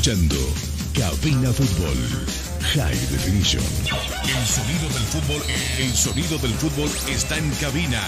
Escuchando 0.00 0.36
Cabina 0.94 1.52
Fútbol 1.52 1.94
High 2.72 2.94
Definition. 3.12 3.62
El 4.24 4.46
sonido 4.46 4.88
del 4.94 5.02
fútbol, 5.02 5.42
el 5.78 5.92
sonido 5.94 6.38
del 6.38 6.54
fútbol 6.54 6.88
está 7.06 7.36
en 7.36 7.50
cabina. 7.60 8.00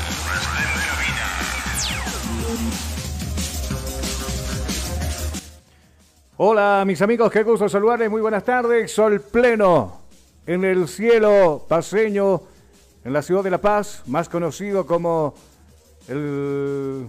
Hola 6.39 6.83
mis 6.87 7.01
amigos, 7.03 7.31
qué 7.31 7.43
gusto 7.43 7.69
saludarles, 7.69 8.11
muy 8.11 8.21
buenas 8.21 8.45
tardes, 8.45 8.91
sol 8.93 9.21
pleno 9.21 10.01
en 10.47 10.65
el 10.65 10.89
cielo 10.89 11.65
paseño 11.69 12.43
en 13.05 13.13
la 13.13 13.23
ciudad 13.23 13.45
de 13.45 13.51
La 13.51 13.61
Paz, 13.61 14.03
más 14.07 14.29
conocido 14.29 14.87
como 14.87 15.35
el- 16.09 17.09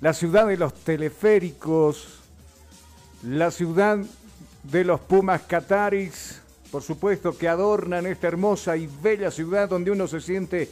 la 0.00 0.12
ciudad 0.12 0.46
de 0.46 0.56
los 0.56 0.74
teleféricos, 0.74 2.17
la 3.22 3.50
ciudad 3.50 3.98
de 4.62 4.84
los 4.84 5.00
Pumas 5.00 5.42
Cataris, 5.42 6.40
por 6.70 6.82
supuesto 6.82 7.36
que 7.36 7.48
adornan 7.48 8.06
esta 8.06 8.28
hermosa 8.28 8.76
y 8.76 8.88
bella 9.02 9.30
ciudad 9.30 9.68
donde 9.68 9.90
uno 9.90 10.06
se 10.06 10.20
siente 10.20 10.68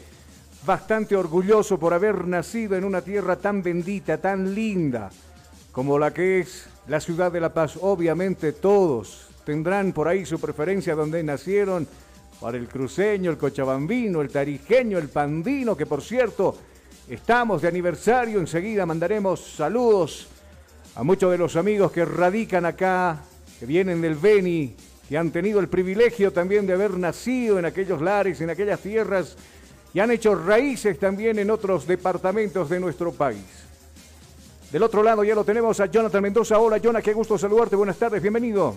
bastante 0.64 1.16
orgulloso 1.16 1.78
por 1.78 1.94
haber 1.94 2.26
nacido 2.26 2.76
en 2.76 2.84
una 2.84 3.00
tierra 3.00 3.36
tan 3.36 3.62
bendita, 3.62 4.18
tan 4.18 4.54
linda 4.54 5.10
como 5.72 5.98
la 5.98 6.12
que 6.12 6.40
es 6.40 6.66
la 6.88 7.00
ciudad 7.00 7.32
de 7.32 7.40
La 7.40 7.52
Paz. 7.52 7.78
Obviamente 7.80 8.52
todos 8.52 9.28
tendrán 9.44 9.92
por 9.92 10.08
ahí 10.08 10.24
su 10.24 10.38
preferencia 10.38 10.94
donde 10.94 11.22
nacieron, 11.22 11.86
para 12.40 12.58
el 12.58 12.68
cruceño, 12.68 13.30
el 13.30 13.38
cochabambino, 13.38 14.20
el 14.20 14.28
tarijeño, 14.28 14.98
el 14.98 15.08
pandino, 15.08 15.76
que 15.76 15.86
por 15.86 16.02
cierto 16.02 16.56
estamos 17.08 17.62
de 17.62 17.68
aniversario, 17.68 18.40
enseguida 18.40 18.84
mandaremos 18.84 19.40
saludos 19.40 20.28
a 20.96 21.02
muchos 21.02 21.30
de 21.30 21.36
los 21.36 21.56
amigos 21.56 21.92
que 21.92 22.06
radican 22.06 22.64
acá, 22.64 23.22
que 23.60 23.66
vienen 23.66 24.00
del 24.00 24.14
Beni, 24.14 24.74
que 25.06 25.18
han 25.18 25.30
tenido 25.30 25.60
el 25.60 25.68
privilegio 25.68 26.32
también 26.32 26.66
de 26.66 26.72
haber 26.72 26.92
nacido 26.92 27.58
en 27.58 27.66
aquellos 27.66 28.00
lares, 28.00 28.40
en 28.40 28.48
aquellas 28.48 28.80
tierras, 28.80 29.36
y 29.92 30.00
han 30.00 30.10
hecho 30.10 30.34
raíces 30.34 30.98
también 30.98 31.38
en 31.38 31.50
otros 31.50 31.86
departamentos 31.86 32.70
de 32.70 32.80
nuestro 32.80 33.12
país. 33.12 33.44
Del 34.72 34.82
otro 34.82 35.02
lado 35.02 35.22
ya 35.22 35.34
lo 35.34 35.44
tenemos 35.44 35.78
a 35.80 35.86
Jonathan 35.86 36.22
Mendoza. 36.22 36.58
Hola, 36.58 36.78
Jonathan, 36.78 37.02
qué 37.02 37.12
gusto 37.12 37.36
saludarte. 37.36 37.76
Buenas 37.76 37.98
tardes, 37.98 38.20
bienvenido. 38.22 38.76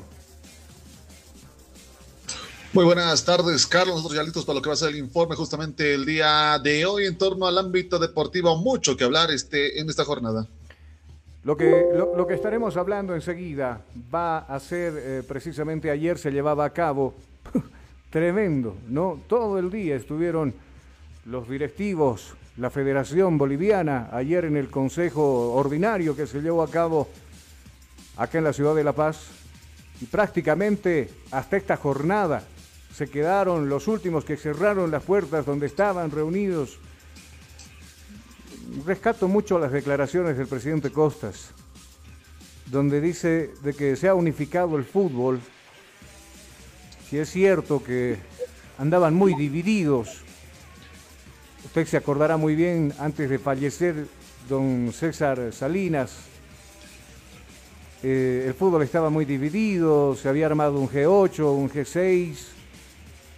Muy 2.74 2.86
buenas 2.86 3.24
tardes, 3.24 3.66
Carlos. 3.66 3.96
Nosotros 3.96 4.18
ya 4.18 4.24
listos 4.24 4.46
para 4.46 4.58
lo 4.58 4.62
que 4.62 4.70
va 4.70 4.74
a 4.74 4.78
ser 4.78 4.90
el 4.90 4.98
informe 4.98 5.36
justamente 5.36 5.94
el 5.94 6.06
día 6.06 6.60
de 6.62 6.86
hoy 6.86 7.06
en 7.06 7.18
torno 7.18 7.48
al 7.48 7.58
ámbito 7.58 7.98
deportivo. 7.98 8.56
Mucho 8.58 8.96
que 8.96 9.06
hablar 9.06 9.32
este, 9.32 9.80
en 9.80 9.90
esta 9.90 10.04
jornada. 10.06 10.46
Lo 11.44 11.56
que, 11.56 11.88
lo, 11.92 12.10
lo 12.14 12.28
que 12.28 12.34
estaremos 12.34 12.76
hablando 12.76 13.16
enseguida 13.16 13.82
va 14.14 14.40
a 14.40 14.60
ser 14.60 14.94
eh, 14.98 15.24
precisamente 15.26 15.90
ayer 15.90 16.18
se 16.18 16.32
llevaba 16.32 16.66
a 16.66 16.72
cabo. 16.72 17.16
Tremendo, 18.10 18.76
¿no? 18.88 19.22
Todo 19.28 19.58
el 19.60 19.70
día 19.70 19.96
estuvieron 19.96 20.54
los 21.26 21.48
directivos, 21.48 22.34
la 22.58 22.70
Federación 22.70 23.38
Boliviana, 23.38 24.10
ayer 24.12 24.46
en 24.46 24.58
el 24.58 24.70
Consejo 24.70 25.54
Ordinario 25.54 26.16
que 26.16 26.28
se 26.28 26.42
llevó 26.42 26.64
a 26.64 26.72
cabo 26.72 27.08
acá 28.18 28.38
en 28.40 28.44
la 28.44 28.54
ciudad 28.54 28.76
de 28.76 28.84
La 28.84 28.94
Paz. 28.94 29.30
Y 30.02 30.06
prácticamente 30.06 31.10
hasta 31.32 31.56
esta 31.56 31.78
jornada 31.78 32.44
se 32.94 33.10
quedaron 33.10 33.70
los 33.70 33.88
últimos 33.88 34.26
que 34.26 34.38
cerraron 34.38 34.92
las 34.92 35.04
puertas 35.04 35.46
donde 35.46 35.68
estaban 35.68 36.12
reunidos. 36.12 36.80
Rescato 38.86 39.28
mucho 39.28 39.60
las 39.60 39.72
declaraciones 39.72 40.38
del 40.38 40.48
presidente 40.48 40.92
Costas, 40.92 41.52
donde 42.68 43.02
dice 43.02 43.52
de 43.64 43.74
que 43.74 43.96
se 43.96 44.08
ha 44.08 44.14
unificado 44.14 44.78
el 44.78 44.86
fútbol. 44.86 45.40
Si 47.10 47.18
es 47.18 47.30
cierto 47.30 47.84
que 47.84 48.18
andaban 48.78 49.14
muy 49.14 49.34
divididos. 49.34 50.22
Usted 51.66 51.86
se 51.86 51.98
acordará 51.98 52.38
muy 52.38 52.56
bien, 52.56 52.94
antes 53.00 53.30
de 53.30 53.38
fallecer 53.38 54.08
don 54.48 54.92
César 54.94 55.52
Salinas, 55.52 56.30
eh, 58.02 58.46
el 58.48 58.54
fútbol 58.54 58.84
estaba 58.84 59.10
muy 59.10 59.26
dividido, 59.26 60.16
se 60.16 60.30
había 60.30 60.46
armado 60.46 60.80
un 60.80 60.88
G8, 60.88 61.54
un 61.54 61.70
G6, 61.70 62.38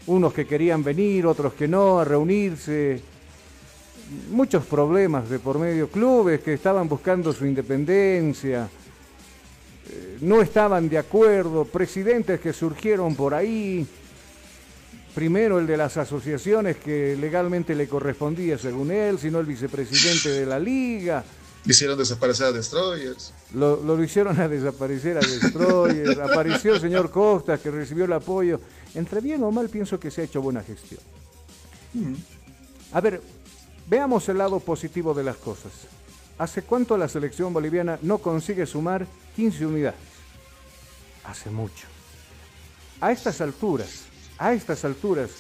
unos 0.05 0.33
que 0.33 0.45
querían 0.45 0.83
venir, 0.83 1.25
otros 1.25 1.53
que 1.53 1.67
no, 1.67 1.99
a 1.99 2.05
reunirse. 2.05 3.01
Muchos 4.29 4.65
problemas 4.65 5.29
de 5.29 5.39
por 5.39 5.57
medio, 5.57 5.89
clubes 5.89 6.41
que 6.41 6.53
estaban 6.53 6.89
buscando 6.89 7.31
su 7.31 7.45
independencia, 7.45 8.69
eh, 9.89 10.17
no 10.21 10.41
estaban 10.41 10.89
de 10.89 10.97
acuerdo, 10.97 11.65
presidentes 11.65 12.39
que 12.39 12.53
surgieron 12.53 13.15
por 13.15 13.33
ahí. 13.33 13.85
Primero 15.15 15.59
el 15.59 15.67
de 15.67 15.77
las 15.77 15.97
asociaciones 15.97 16.77
que 16.77 17.17
legalmente 17.19 17.75
le 17.75 17.87
correspondía 17.87 18.57
según 18.57 18.91
él, 18.91 19.19
sino 19.19 19.39
el 19.39 19.45
vicepresidente 19.45 20.29
de 20.29 20.45
la 20.45 20.59
liga. 20.59 21.23
Hicieron 21.65 21.97
desaparecer 21.97 22.47
a 22.47 22.51
Destroyers. 22.51 23.33
Lo, 23.53 23.83
lo 23.83 24.01
hicieron 24.03 24.39
a 24.39 24.47
desaparecer 24.47 25.17
a 25.17 25.21
Destroyers. 25.21 26.17
Apareció 26.31 26.73
el 26.75 26.81
señor 26.81 27.11
Costas 27.11 27.59
que 27.59 27.69
recibió 27.69 28.05
el 28.05 28.13
apoyo. 28.13 28.59
Entre 28.95 29.21
bien 29.21 29.43
o 29.43 29.51
mal 29.51 29.69
pienso 29.69 29.99
que 29.99 30.09
se 30.09 30.21
ha 30.21 30.23
hecho 30.23 30.41
buena 30.41 30.63
gestión. 30.63 31.01
A 32.93 33.01
ver, 33.01 33.21
veamos 33.91 34.29
el 34.29 34.37
lado 34.37 34.61
positivo 34.61 35.13
de 35.13 35.25
las 35.25 35.35
cosas. 35.35 35.73
¿Hace 36.37 36.61
cuánto 36.61 36.95
la 36.97 37.09
selección 37.09 37.51
boliviana 37.51 37.99
no 38.01 38.19
consigue 38.19 38.65
sumar 38.65 39.05
15 39.35 39.65
unidades? 39.65 39.99
Hace 41.25 41.49
mucho. 41.49 41.87
A 43.01 43.11
estas 43.11 43.41
alturas, 43.41 44.05
a 44.37 44.53
estas 44.53 44.85
alturas 44.85 45.31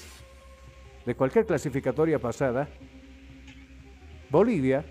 de 1.05 1.15
cualquier 1.15 1.45
clasificatoria 1.45 2.19
pasada, 2.19 2.67
Bolivia, 4.29 4.83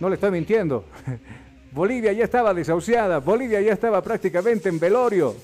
no 0.00 0.08
le 0.08 0.14
estoy 0.14 0.30
mintiendo, 0.30 0.86
Bolivia 1.72 2.12
ya 2.14 2.24
estaba 2.24 2.54
desahuciada, 2.54 3.18
Bolivia 3.18 3.60
ya 3.60 3.74
estaba 3.74 4.02
prácticamente 4.02 4.70
en 4.70 4.80
velorio. 4.80 5.36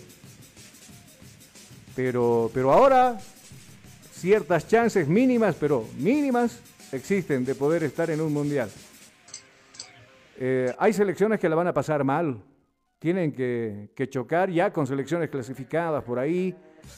Pero, 1.94 2.50
pero 2.54 2.72
ahora 2.72 3.18
ciertas 4.20 4.68
chances 4.68 5.08
mínimas, 5.08 5.56
pero 5.58 5.86
mínimas, 5.98 6.60
existen 6.92 7.44
de 7.44 7.54
poder 7.54 7.82
estar 7.84 8.10
en 8.10 8.20
un 8.20 8.32
mundial. 8.32 8.70
Eh, 10.38 10.74
hay 10.78 10.92
selecciones 10.92 11.40
que 11.40 11.48
la 11.48 11.56
van 11.56 11.68
a 11.68 11.72
pasar 11.72 12.04
mal, 12.04 12.42
tienen 12.98 13.32
que, 13.32 13.90
que, 13.96 14.10
chocar 14.10 14.50
ya 14.50 14.72
con 14.72 14.86
selecciones 14.86 15.30
clasificadas 15.30 16.04
por 16.04 16.18
ahí, 16.18 16.54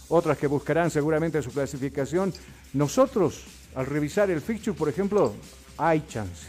otras 0.08 0.36
que 0.36 0.48
buscarán 0.48 0.90
seguramente 0.90 1.40
su 1.42 1.52
clasificación. 1.52 2.32
Nosotros, 2.72 3.44
al 3.76 3.86
revisar 3.86 4.28
el 4.30 4.40
fixture, 4.40 4.76
por 4.76 4.88
ejemplo, 4.88 5.32
hay 5.78 6.04
chance. 6.08 6.48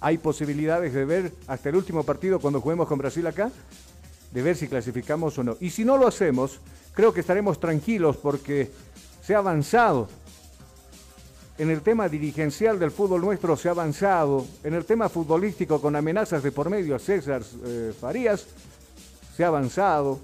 Hay 0.00 0.16
posibilidades 0.16 0.94
de 0.94 1.04
ver 1.04 1.32
hasta 1.46 1.68
el 1.68 1.76
último 1.76 2.02
partido 2.02 2.38
cuando 2.40 2.62
juguemos 2.62 2.88
con 2.88 2.98
Brasil 2.98 3.26
acá, 3.26 3.50
de 4.32 4.42
ver 4.42 4.56
si 4.56 4.68
clasificamos 4.68 5.36
o 5.38 5.44
no. 5.44 5.56
Y 5.60 5.68
si 5.68 5.84
no 5.84 5.98
lo 5.98 6.06
hacemos, 6.06 6.60
creo 6.94 7.12
que 7.12 7.20
estaremos 7.20 7.60
tranquilos 7.60 8.16
porque 8.16 8.70
se 9.22 9.34
ha 9.34 9.38
avanzado. 9.38 10.08
En 11.58 11.70
el 11.70 11.82
tema 11.82 12.08
dirigencial 12.08 12.78
del 12.78 12.90
fútbol 12.90 13.20
nuestro 13.20 13.56
se 13.56 13.68
ha 13.68 13.72
avanzado. 13.72 14.46
En 14.64 14.74
el 14.74 14.84
tema 14.84 15.08
futbolístico 15.08 15.80
con 15.80 15.94
amenazas 15.94 16.42
de 16.42 16.52
por 16.52 16.70
medio 16.70 16.96
a 16.96 16.98
César 16.98 17.42
eh, 17.64 17.92
Farías 17.98 18.46
se 19.36 19.44
ha 19.44 19.48
avanzado. 19.48 20.20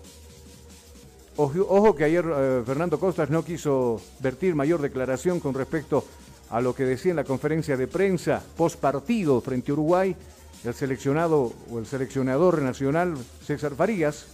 Ojo, 1.36 1.66
ojo 1.68 1.94
que 1.94 2.04
ayer 2.04 2.24
eh, 2.24 2.62
Fernando 2.64 2.98
Costas 2.98 3.28
no 3.28 3.44
quiso 3.44 4.00
vertir 4.20 4.54
mayor 4.54 4.80
declaración 4.80 5.40
con 5.40 5.52
respecto 5.52 6.04
a 6.48 6.60
lo 6.60 6.74
que 6.74 6.84
decía 6.84 7.10
en 7.10 7.16
la 7.16 7.24
conferencia 7.24 7.76
de 7.76 7.86
prensa 7.86 8.42
post 8.56 8.80
partido 8.80 9.40
frente 9.40 9.72
a 9.72 9.74
Uruguay 9.74 10.16
el 10.64 10.74
seleccionado 10.74 11.52
o 11.70 11.78
el 11.78 11.86
seleccionador 11.86 12.62
nacional 12.62 13.16
César 13.44 13.74
Farías 13.74 14.26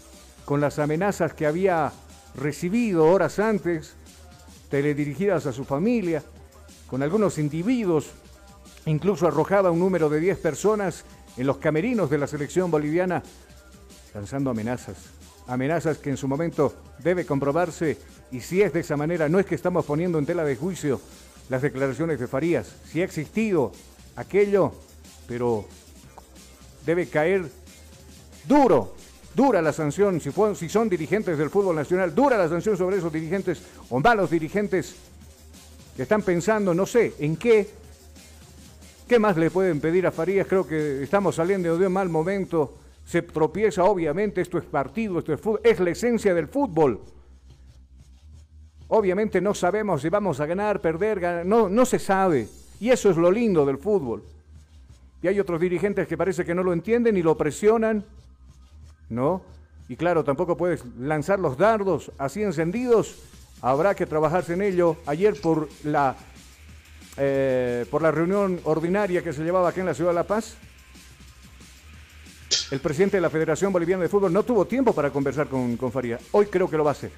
con 0.44 0.60
las 0.60 0.78
amenazas 0.78 1.34
que 1.34 1.46
había 1.46 1.92
recibido 2.34 3.06
horas 3.06 3.38
antes, 3.38 3.94
teledirigidas 4.72 5.44
a 5.44 5.52
su 5.52 5.66
familia, 5.66 6.22
con 6.86 7.02
algunos 7.02 7.36
individuos, 7.36 8.06
incluso 8.86 9.26
arrojaba 9.26 9.70
un 9.70 9.78
número 9.78 10.08
de 10.08 10.18
10 10.18 10.38
personas 10.38 11.04
en 11.36 11.46
los 11.46 11.58
camerinos 11.58 12.08
de 12.08 12.16
la 12.16 12.26
selección 12.26 12.70
boliviana, 12.70 13.22
lanzando 14.14 14.48
amenazas. 14.48 14.96
Amenazas 15.46 15.98
que 15.98 16.08
en 16.08 16.16
su 16.16 16.26
momento 16.26 16.74
debe 17.00 17.26
comprobarse 17.26 17.98
y 18.30 18.40
si 18.40 18.62
es 18.62 18.72
de 18.72 18.80
esa 18.80 18.96
manera, 18.96 19.28
no 19.28 19.38
es 19.38 19.44
que 19.44 19.56
estamos 19.56 19.84
poniendo 19.84 20.18
en 20.18 20.24
tela 20.24 20.42
de 20.42 20.56
juicio 20.56 21.02
las 21.50 21.60
declaraciones 21.60 22.18
de 22.18 22.26
Farías, 22.26 22.74
si 22.90 23.02
ha 23.02 23.04
existido 23.04 23.72
aquello, 24.16 24.72
pero 25.28 25.66
debe 26.86 27.08
caer 27.08 27.44
duro 28.48 28.94
dura 29.34 29.62
la 29.62 29.72
sanción, 29.72 30.20
si, 30.20 30.68
son 30.68 30.88
dirigentes 30.88 31.38
del 31.38 31.50
fútbol 31.50 31.76
nacional, 31.76 32.14
dura 32.14 32.36
la 32.36 32.48
sanción 32.48 32.76
sobre 32.76 32.98
esos 32.98 33.12
dirigentes 33.12 33.62
o 33.90 34.00
malos 34.00 34.30
dirigentes 34.30 34.96
que 35.96 36.02
están 36.02 36.22
pensando, 36.22 36.74
no 36.74 36.86
sé, 36.86 37.14
en 37.18 37.36
qué, 37.36 37.68
qué 39.08 39.18
más 39.18 39.36
le 39.36 39.50
pueden 39.50 39.80
pedir 39.80 40.06
a 40.06 40.12
Farías, 40.12 40.46
creo 40.46 40.66
que 40.66 41.02
estamos 41.02 41.36
saliendo 41.36 41.76
de 41.76 41.86
un 41.86 41.92
mal 41.92 42.08
momento, 42.08 42.78
se 43.04 43.22
tropieza 43.22 43.84
obviamente, 43.84 44.40
esto 44.40 44.58
es 44.58 44.64
partido, 44.64 45.18
esto 45.18 45.32
es 45.32 45.40
fútbol, 45.40 45.60
es 45.64 45.80
la 45.80 45.90
esencia 45.90 46.34
del 46.34 46.48
fútbol. 46.48 47.00
Obviamente 48.88 49.40
no 49.40 49.54
sabemos 49.54 50.02
si 50.02 50.10
vamos 50.10 50.40
a 50.40 50.46
ganar, 50.46 50.80
perder, 50.80 51.18
ganar, 51.18 51.46
no, 51.46 51.68
no 51.68 51.86
se 51.86 51.98
sabe. 51.98 52.48
Y 52.78 52.90
eso 52.90 53.10
es 53.10 53.16
lo 53.16 53.30
lindo 53.30 53.64
del 53.64 53.78
fútbol. 53.78 54.22
Y 55.22 55.28
hay 55.28 55.40
otros 55.40 55.60
dirigentes 55.60 56.06
que 56.06 56.18
parece 56.18 56.44
que 56.44 56.54
no 56.54 56.62
lo 56.62 56.72
entienden 56.72 57.16
y 57.16 57.22
lo 57.22 57.36
presionan 57.36 58.04
¿no? 59.12 59.42
Y 59.88 59.96
claro, 59.96 60.24
tampoco 60.24 60.56
puedes 60.56 60.84
lanzar 60.98 61.38
los 61.38 61.56
dardos 61.58 62.10
así 62.18 62.42
encendidos. 62.42 63.16
Habrá 63.60 63.94
que 63.94 64.06
trabajarse 64.06 64.54
en 64.54 64.62
ello. 64.62 64.96
Ayer 65.06 65.38
por 65.40 65.68
la, 65.84 66.16
eh, 67.16 67.84
por 67.90 68.02
la 68.02 68.10
reunión 68.10 68.60
ordinaria 68.64 69.22
que 69.22 69.32
se 69.32 69.44
llevaba 69.44 69.68
aquí 69.68 69.80
en 69.80 69.86
la 69.86 69.94
ciudad 69.94 70.10
de 70.10 70.14
La 70.14 70.26
Paz, 70.26 70.56
el 72.70 72.80
presidente 72.80 73.18
de 73.18 73.20
la 73.20 73.30
Federación 73.30 73.72
Boliviana 73.72 74.02
de 74.02 74.08
Fútbol 74.08 74.32
no 74.32 74.42
tuvo 74.44 74.64
tiempo 74.64 74.94
para 74.94 75.10
conversar 75.10 75.48
con, 75.48 75.76
con 75.76 75.92
Faría. 75.92 76.18
Hoy 76.32 76.46
creo 76.46 76.68
que 76.70 76.76
lo 76.76 76.84
va 76.84 76.90
a 76.90 76.92
hacer. 76.92 77.12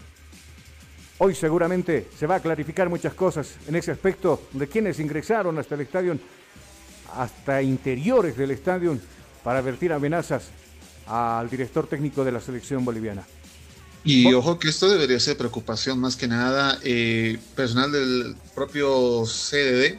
Hoy 1.19 1.35
seguramente 1.35 2.09
se 2.19 2.27
va 2.27 2.37
a 2.37 2.41
clarificar 2.41 2.89
muchas 2.89 3.15
cosas 3.15 3.55
en 3.69 3.77
ese 3.77 3.93
aspecto 3.93 4.49
de 4.53 4.67
quienes 4.67 4.99
ingresaron 4.99 5.57
hasta 5.59 5.77
el 5.77 5.83
estadio, 5.83 6.19
hasta 7.15 7.63
interiores 7.63 8.37
del 8.37 8.51
estadio, 8.51 8.99
para 9.45 9.61
advertir 9.61 9.93
amenazas 9.93 10.51
al 11.07 11.51
director 11.51 11.87
técnico 11.87 12.25
de 12.25 12.33
la 12.33 12.41
selección 12.41 12.85
boliviana. 12.85 13.27
Y 14.05 14.33
ojo 14.35 14.59
que 14.59 14.69
esto 14.69 14.89
debería 14.89 15.19
ser 15.19 15.39
preocupación 15.39 15.99
más 15.99 16.17
que 16.17 16.29
nada. 16.29 16.79
Eh, 16.83 17.39
personal 17.55 17.91
del 17.91 18.37
propio 18.55 19.25
CDD, 19.25 19.99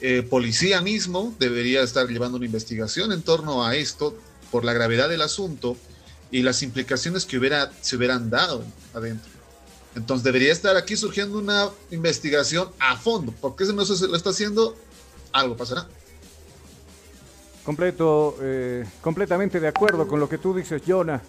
eh, 0.00 0.22
policía 0.22 0.80
mismo, 0.80 1.32
debería 1.38 1.82
estar 1.82 2.08
llevando 2.08 2.36
una 2.36 2.46
investigación 2.46 3.12
en 3.12 3.22
torno 3.22 3.64
a 3.64 3.76
esto 3.76 4.18
por 4.50 4.64
la 4.64 4.72
gravedad 4.72 5.08
del 5.08 5.22
asunto 5.22 5.76
y 6.32 6.42
las 6.42 6.64
implicaciones 6.64 7.24
que 7.24 7.38
hubiera, 7.38 7.70
se 7.80 7.96
hubieran 7.96 8.28
dado 8.28 8.64
adentro. 8.92 9.30
Entonces 9.94 10.24
debería 10.24 10.50
estar 10.50 10.76
aquí 10.76 10.96
surgiendo 10.96 11.38
una 11.38 11.68
investigación 11.92 12.70
a 12.80 12.96
fondo. 12.96 13.30
¿Por 13.32 13.54
qué 13.54 13.64
no 13.66 13.84
se 13.84 14.08
lo 14.08 14.16
está 14.16 14.30
haciendo? 14.30 14.74
Algo 15.32 15.56
pasará. 15.56 15.86
Completo, 17.64 18.36
eh, 18.40 18.84
completamente 19.00 19.60
de 19.60 19.68
acuerdo 19.68 20.08
con 20.08 20.18
lo 20.18 20.28
que 20.28 20.38
tú 20.38 20.52
dices, 20.52 20.82
Jonah. 20.86 21.22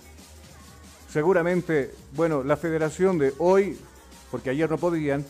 Seguramente, 1.12 1.94
bueno, 2.13 2.44
la 2.44 2.58
federación 2.58 3.20
de 3.20 3.34
hoy, 3.38 3.78
porque 4.32 4.50
ayer 4.50 4.68
no 4.68 4.80
podían, 4.80 5.24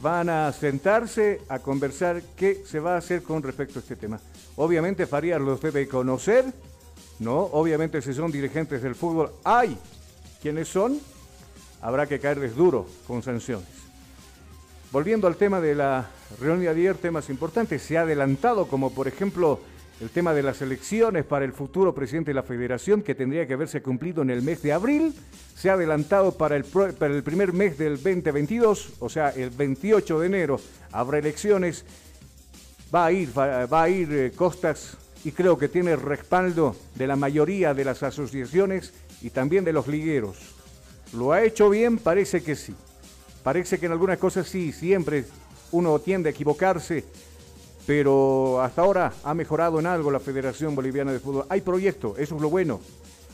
van 0.00 0.30
a 0.30 0.50
sentarse 0.52 1.42
a 1.48 1.58
conversar 1.58 2.22
qué 2.34 2.62
se 2.64 2.80
va 2.80 2.94
a 2.94 2.98
hacer 2.98 3.22
con 3.22 3.42
respecto 3.42 3.78
a 3.78 3.82
este 3.82 3.96
tema. 3.96 4.18
Obviamente 4.56 5.06
Farías 5.06 5.40
los 5.40 5.60
debe 5.60 5.86
conocer, 5.86 6.46
¿no? 7.18 7.40
Obviamente 7.52 8.00
si 8.00 8.14
son 8.14 8.32
dirigentes 8.32 8.82
del 8.82 8.94
fútbol, 8.94 9.32
hay 9.44 9.76
quienes 10.40 10.68
son, 10.68 10.98
habrá 11.82 12.06
que 12.06 12.18
caerles 12.18 12.56
duro 12.56 12.86
con 13.06 13.22
sanciones. 13.22 13.68
Volviendo 14.90 15.26
al 15.26 15.36
tema 15.36 15.60
de 15.60 15.74
la 15.74 16.08
reunión 16.40 16.60
de 16.60 16.68
ayer, 16.70 16.96
temas 16.96 17.28
importantes, 17.28 17.82
se 17.82 17.98
ha 17.98 18.02
adelantado 18.02 18.66
como 18.66 18.92
por 18.92 19.06
ejemplo 19.06 19.60
el 20.00 20.08
tema 20.08 20.32
de 20.32 20.42
las 20.42 20.62
elecciones 20.62 21.24
para 21.24 21.44
el 21.44 21.52
futuro 21.52 21.94
presidente 21.94 22.30
de 22.30 22.34
la 22.34 22.42
federación 22.42 23.02
que 23.02 23.14
tendría 23.14 23.46
que 23.46 23.52
haberse 23.52 23.82
cumplido 23.82 24.22
en 24.22 24.30
el 24.30 24.42
mes 24.42 24.62
de 24.62 24.72
abril, 24.72 25.14
se 25.54 25.68
ha 25.68 25.74
adelantado 25.74 26.32
para 26.32 26.56
el, 26.56 26.64
primer 26.64 27.52
mes 27.52 27.76
del 27.76 27.96
2022, 27.96 28.94
o 28.98 29.08
sea, 29.10 29.28
el 29.30 29.50
28 29.50 30.20
de 30.20 30.26
enero 30.26 30.60
habrá 30.90 31.18
elecciones, 31.18 31.84
va 32.94 33.06
a 33.06 33.12
ir, 33.12 33.36
va, 33.36 33.82
a 33.82 33.88
ir 33.90 34.12
eh, 34.12 34.32
Costas 34.34 34.96
y 35.22 35.32
creo 35.32 35.58
que 35.58 35.68
tiene 35.68 35.96
respaldo 35.96 36.76
de 36.94 37.06
la 37.06 37.16
mayoría 37.16 37.74
de 37.74 37.84
las 37.84 38.02
asociaciones 38.02 38.94
y 39.20 39.30
también 39.30 39.64
de 39.64 39.74
los 39.74 39.86
ligueros. 39.86 40.38
¿Lo 41.12 41.32
ha 41.32 41.42
hecho 41.42 41.68
bien? 41.68 41.98
Parece 41.98 42.42
que 42.42 42.56
sí. 42.56 42.74
Parece 43.42 43.78
que 43.78 43.86
en 43.86 43.92
algunas 43.92 44.18
cosas 44.18 44.48
sí, 44.48 44.72
siempre 44.72 45.24
uno 45.72 45.98
tiende 45.98 46.30
a 46.30 46.32
equivocarse, 46.32 47.04
pero 47.90 48.62
hasta 48.62 48.82
ahora 48.82 49.12
ha 49.24 49.34
mejorado 49.34 49.80
en 49.80 49.86
algo 49.86 50.12
la 50.12 50.20
Federación 50.20 50.76
Boliviana 50.76 51.12
de 51.12 51.18
Fútbol. 51.18 51.46
Hay 51.48 51.60
proyecto, 51.60 52.14
eso 52.16 52.36
es 52.36 52.40
lo 52.40 52.48
bueno. 52.48 52.80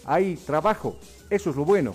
Hay 0.06 0.36
trabajo, 0.36 0.96
eso 1.28 1.50
es 1.50 1.56
lo 1.56 1.66
bueno. 1.66 1.94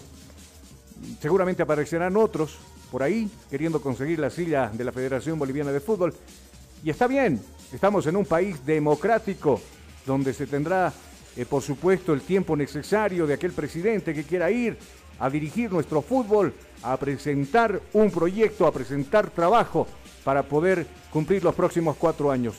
Seguramente 1.20 1.64
aparecerán 1.64 2.16
otros 2.16 2.60
por 2.92 3.02
ahí 3.02 3.28
queriendo 3.50 3.82
conseguir 3.82 4.20
la 4.20 4.30
silla 4.30 4.70
de 4.72 4.84
la 4.84 4.92
Federación 4.92 5.40
Boliviana 5.40 5.72
de 5.72 5.80
Fútbol. 5.80 6.14
Y 6.84 6.92
está 6.92 7.08
bien, 7.08 7.42
estamos 7.74 8.06
en 8.06 8.16
un 8.16 8.26
país 8.26 8.64
democrático 8.64 9.60
donde 10.06 10.32
se 10.32 10.46
tendrá, 10.46 10.94
eh, 11.36 11.48
por 11.48 11.64
supuesto, 11.64 12.14
el 12.14 12.22
tiempo 12.22 12.56
necesario 12.56 13.26
de 13.26 13.34
aquel 13.34 13.54
presidente 13.54 14.14
que 14.14 14.24
quiera 14.24 14.52
ir 14.52 14.78
a 15.18 15.32
dirigir 15.32 15.72
nuestro 15.72 16.04
fútbol, 16.04 16.54
a 16.84 16.96
presentar 16.98 17.82
un 17.94 18.12
proyecto, 18.12 18.68
a 18.68 18.72
presentar 18.72 19.32
trabajo 19.32 19.88
para 20.24 20.44
poder 20.44 20.86
cumplir 21.12 21.44
los 21.44 21.56
próximos 21.56 21.96
cuatro 21.98 22.32
años. 22.32 22.56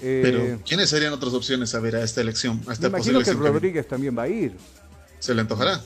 Eh, 0.00 0.20
Pero, 0.22 0.60
¿quiénes 0.66 0.90
serían 0.90 1.12
otras 1.12 1.34
opciones 1.34 1.74
a 1.74 1.80
ver 1.80 1.96
a 1.96 2.04
esta 2.04 2.20
elección? 2.20 2.60
A 2.66 2.72
esta 2.72 2.88
me 2.88 2.98
imagino 2.98 3.20
que 3.20 3.32
Rodríguez 3.32 3.86
también 3.88 4.16
va 4.16 4.22
a 4.22 4.28
ir. 4.28 4.56
¿Se 5.18 5.34
le 5.34 5.40
antojará? 5.40 5.82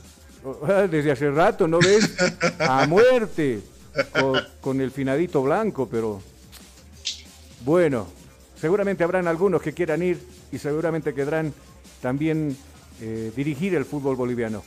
Desde 0.90 1.12
hace 1.12 1.30
rato, 1.30 1.68
¿no 1.68 1.78
ves? 1.78 2.14
A 2.58 2.86
muerte 2.86 3.60
con, 4.60 4.80
el 4.80 4.90
finadito 4.90 5.42
blanco, 5.42 5.88
pero 5.88 6.20
bueno, 7.64 8.08
seguramente 8.60 9.04
habrán 9.04 9.28
algunos 9.28 9.62
que 9.62 9.72
quieran 9.72 10.02
ir 10.02 10.20
y 10.50 10.58
seguramente 10.58 11.14
querrán 11.14 11.54
también 12.00 12.56
eh, 13.00 13.32
dirigir 13.36 13.74
el 13.74 13.84
fútbol 13.84 14.16
boliviano. 14.16 14.62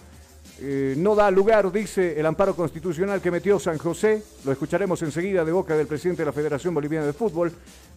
Eh, 0.58 0.96
no 0.98 1.16
da 1.16 1.30
lugar, 1.30 1.70
dice 1.70 2.18
el 2.18 2.26
amparo 2.26 2.56
constitucional 2.56 3.22
que 3.22 3.30
metió 3.30 3.60
San 3.60 3.78
José. 3.78 4.24
Lo 4.46 4.54
escucharemos 4.54 5.02
enseguida 5.02 5.44
de 5.44 5.52
boca 5.52 5.76
del 5.76 5.88
presidente 5.88 6.22
de 6.22 6.28
la 6.28 6.32
Federación 6.32 6.74
Boliviana 6.74 7.06
de 7.06 7.14
Fútbol. 7.14 7.52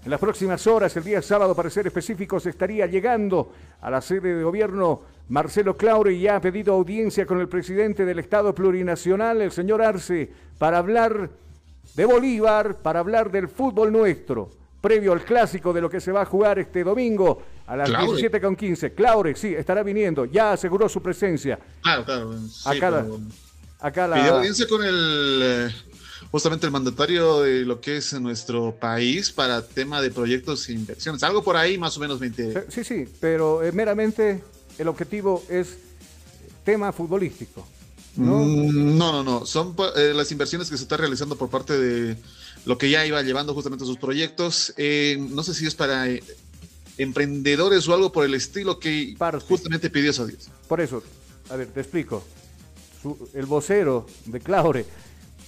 En 0.04 0.10
las 0.10 0.18
próximas 0.18 0.66
horas, 0.66 0.96
el 0.96 1.04
día 1.04 1.22
sábado, 1.22 1.54
para 1.54 1.70
ser 1.70 1.86
específicos, 1.86 2.46
estaría 2.46 2.86
llegando 2.86 3.52
a 3.80 3.90
la 3.90 4.00
sede 4.00 4.34
de 4.34 4.42
gobierno 4.42 5.02
Marcelo 5.28 5.76
Claure 5.76 6.14
y 6.14 6.22
ya 6.22 6.36
ha 6.36 6.40
pedido 6.40 6.74
audiencia 6.74 7.26
con 7.26 7.38
el 7.38 7.48
presidente 7.48 8.04
del 8.04 8.18
Estado 8.18 8.52
Plurinacional, 8.54 9.40
el 9.40 9.52
señor 9.52 9.80
Arce, 9.80 10.28
para 10.58 10.78
hablar 10.78 11.30
de 11.94 12.04
Bolívar, 12.04 12.76
para 12.76 13.00
hablar 13.00 13.30
del 13.30 13.48
fútbol 13.48 13.92
nuestro 13.92 14.50
previo 14.80 15.12
al 15.12 15.24
clásico 15.24 15.72
de 15.72 15.80
lo 15.80 15.90
que 15.90 16.00
se 16.00 16.12
va 16.12 16.22
a 16.22 16.26
jugar 16.26 16.58
este 16.58 16.84
domingo 16.84 17.42
a 17.68 17.76
las 17.76 17.90
17.15. 17.90 18.94
Claure, 18.94 19.36
sí, 19.36 19.54
estará 19.54 19.82
viniendo, 19.82 20.24
ya 20.24 20.52
aseguró 20.52 20.88
su 20.88 21.02
presencia. 21.02 21.58
Claro, 21.82 22.04
claro. 22.04 22.34
acá, 22.64 23.06
acá 23.78 24.08
la... 24.08 24.16
Pidió 24.16 24.36
audiencia 24.36 24.66
con 24.66 24.82
el, 24.82 25.40
eh, 25.42 25.68
justamente 26.30 26.64
el 26.64 26.72
mandatario 26.72 27.42
de 27.42 27.66
lo 27.66 27.80
que 27.80 27.98
es 27.98 28.18
nuestro 28.20 28.74
país 28.74 29.30
para 29.30 29.66
tema 29.66 30.00
de 30.00 30.10
proyectos 30.10 30.66
e 30.70 30.72
inversiones. 30.72 31.22
Algo 31.22 31.44
por 31.44 31.56
ahí 31.56 31.76
más 31.76 31.96
o 31.98 32.00
menos 32.00 32.18
20. 32.18 32.70
Sí, 32.70 32.84
sí, 32.84 33.06
pero 33.20 33.62
eh, 33.62 33.70
meramente 33.72 34.42
el 34.78 34.88
objetivo 34.88 35.44
es 35.50 35.76
tema 36.64 36.90
futbolístico. 36.92 37.66
No, 38.16 38.38
mm, 38.38 38.98
no, 38.98 39.12
no, 39.12 39.22
no. 39.22 39.46
Son 39.46 39.76
eh, 39.96 40.12
las 40.14 40.32
inversiones 40.32 40.70
que 40.70 40.76
se 40.76 40.84
están 40.84 41.00
realizando 41.00 41.36
por 41.36 41.50
parte 41.50 41.78
de 41.78 42.16
lo 42.64 42.78
que 42.78 42.90
ya 42.90 43.06
iba 43.06 43.22
llevando 43.22 43.54
justamente 43.54 43.84
sus 43.84 43.98
proyectos. 43.98 44.74
Eh, 44.76 45.16
no 45.18 45.42
sé 45.42 45.54
si 45.54 45.66
es 45.66 45.74
para 45.74 46.06
emprendedores 46.98 47.88
o 47.88 47.94
algo 47.94 48.12
por 48.12 48.24
el 48.24 48.34
estilo 48.34 48.78
que 48.78 49.16
justamente 49.48 49.88
pidió 49.88 50.10
eso. 50.10 50.26
Por 50.68 50.80
eso, 50.80 51.02
a 51.50 51.56
ver, 51.56 51.68
te 51.68 51.80
explico. 51.80 52.22
el 53.34 53.46
vocero 53.46 54.06
de 54.26 54.40
Claure 54.40 54.84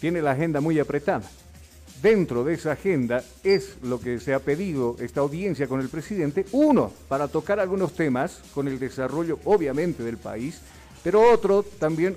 tiene 0.01 0.23
la 0.23 0.33
agenda 0.33 0.61
muy 0.61 0.79
apretada. 0.79 1.29
Dentro 2.01 2.45
de 2.45 2.55
esa 2.55 2.73
agenda 2.73 3.23
es 3.45 3.75
lo 3.83 4.01
que 4.01 4.21
se 4.21 4.33
ha 4.33 4.39
pedido 4.39 4.97
esta 5.01 5.21
audiencia 5.21 5.69
con 5.69 5.81
el 5.81 5.91
presidente. 5.91 6.47
Uno, 6.53 6.91
para 7.09 7.29
tocar 7.29 7.61
algunos 7.61 7.93
temas 7.95 8.41
con 8.55 8.69
el 8.69 8.79
desarrollo, 8.79 9.39
obviamente, 9.45 10.03
del 10.03 10.17
país, 10.17 10.61
pero 11.03 11.31
otro 11.31 11.63
también 11.63 12.17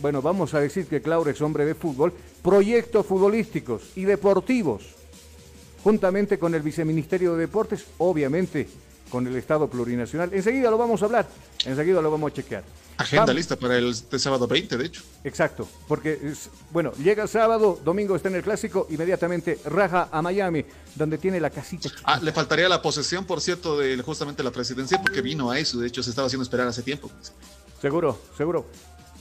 bueno, 0.00 0.22
vamos 0.22 0.54
a 0.54 0.60
decir 0.60 0.86
que 0.86 1.00
Claure 1.00 1.32
es 1.32 1.40
hombre 1.40 1.64
de 1.64 1.74
fútbol, 1.74 2.12
proyectos 2.42 3.06
futbolísticos 3.06 3.92
y 3.94 4.04
deportivos, 4.04 4.93
juntamente 5.84 6.38
con 6.38 6.54
el 6.54 6.62
Viceministerio 6.62 7.34
de 7.34 7.40
Deportes, 7.40 7.84
obviamente 7.98 8.66
con 9.10 9.26
el 9.26 9.36
Estado 9.36 9.68
Plurinacional. 9.68 10.30
Enseguida 10.32 10.70
lo 10.70 10.78
vamos 10.78 11.02
a 11.02 11.04
hablar, 11.04 11.28
enseguida 11.66 12.00
lo 12.00 12.10
vamos 12.10 12.32
a 12.32 12.34
chequear. 12.34 12.64
Agenda 12.96 13.34
lista 13.34 13.56
para 13.56 13.76
el 13.76 13.90
este 13.90 14.18
sábado 14.18 14.46
20, 14.46 14.78
de 14.78 14.86
hecho. 14.86 15.02
Exacto, 15.24 15.68
porque, 15.86 16.32
bueno, 16.72 16.92
llega 16.92 17.26
sábado, 17.26 17.78
domingo 17.84 18.16
está 18.16 18.28
en 18.28 18.36
el 18.36 18.42
clásico, 18.42 18.86
inmediatamente 18.88 19.58
raja 19.66 20.08
a 20.10 20.22
Miami, 20.22 20.64
donde 20.94 21.18
tiene 21.18 21.38
la 21.38 21.50
casita. 21.50 21.90
Ah, 22.04 22.18
le 22.22 22.32
faltaría 22.32 22.68
la 22.68 22.80
posesión, 22.80 23.26
por 23.26 23.42
cierto, 23.42 23.78
de 23.78 24.00
justamente 24.02 24.42
la 24.42 24.52
presidencia, 24.52 25.00
porque 25.02 25.20
vino 25.20 25.50
a 25.50 25.58
eso, 25.58 25.78
de 25.78 25.88
hecho 25.88 26.02
se 26.02 26.10
estaba 26.10 26.26
haciendo 26.26 26.44
esperar 26.44 26.66
hace 26.66 26.82
tiempo. 26.82 27.10
Seguro, 27.80 28.18
seguro. 28.38 28.66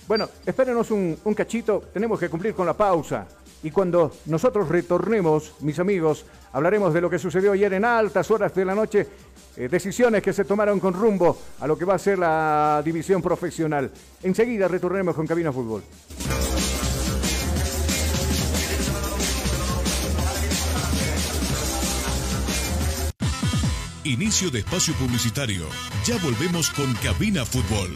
Bueno, 0.08 0.30
espérenos 0.46 0.92
un, 0.92 1.18
cachito, 1.36 1.84
tenemos 1.94 2.20
que 2.20 2.30
cumplir 2.30 2.54
con 2.54 2.66
la 2.66 2.74
pausa. 2.74 3.28
Y 3.64 3.72
cuando 3.72 4.12
nosotros 4.26 4.68
retornemos, 4.68 5.54
mis 5.62 5.80
amigos, 5.80 6.26
hablaremos 6.52 6.94
de 6.94 7.02
lo 7.02 7.10
que 7.10 7.18
sucedió 7.18 7.54
ayer 7.54 7.72
en 7.74 7.86
altas 7.86 8.30
horas 8.30 8.54
de 8.54 8.66
la 8.66 8.76
noche, 8.76 9.08
eh, 9.56 9.70
decisiones 9.70 10.22
que 10.22 10.34
se 10.34 10.44
tomaron 10.44 10.80
con 10.80 10.94
rumbo 10.94 11.38
a 11.62 11.68
lo 11.68 11.78
que 11.78 11.86
va 11.86 11.96
a 11.96 12.00
ser 12.00 12.20
la 12.20 12.82
división 12.84 13.22
profesional. 13.22 13.90
Enseguida 14.22 14.68
retornemos 14.68 15.16
con 15.16 15.26
Cabina 15.26 15.52
Fútbol. 15.52 15.84
Inicio 24.06 24.52
de 24.52 24.60
espacio 24.60 24.94
publicitario. 24.96 25.64
Ya 26.06 26.18
volvemos 26.18 26.70
con 26.72 26.94
Cabina 26.96 27.46
Fútbol. 27.46 27.96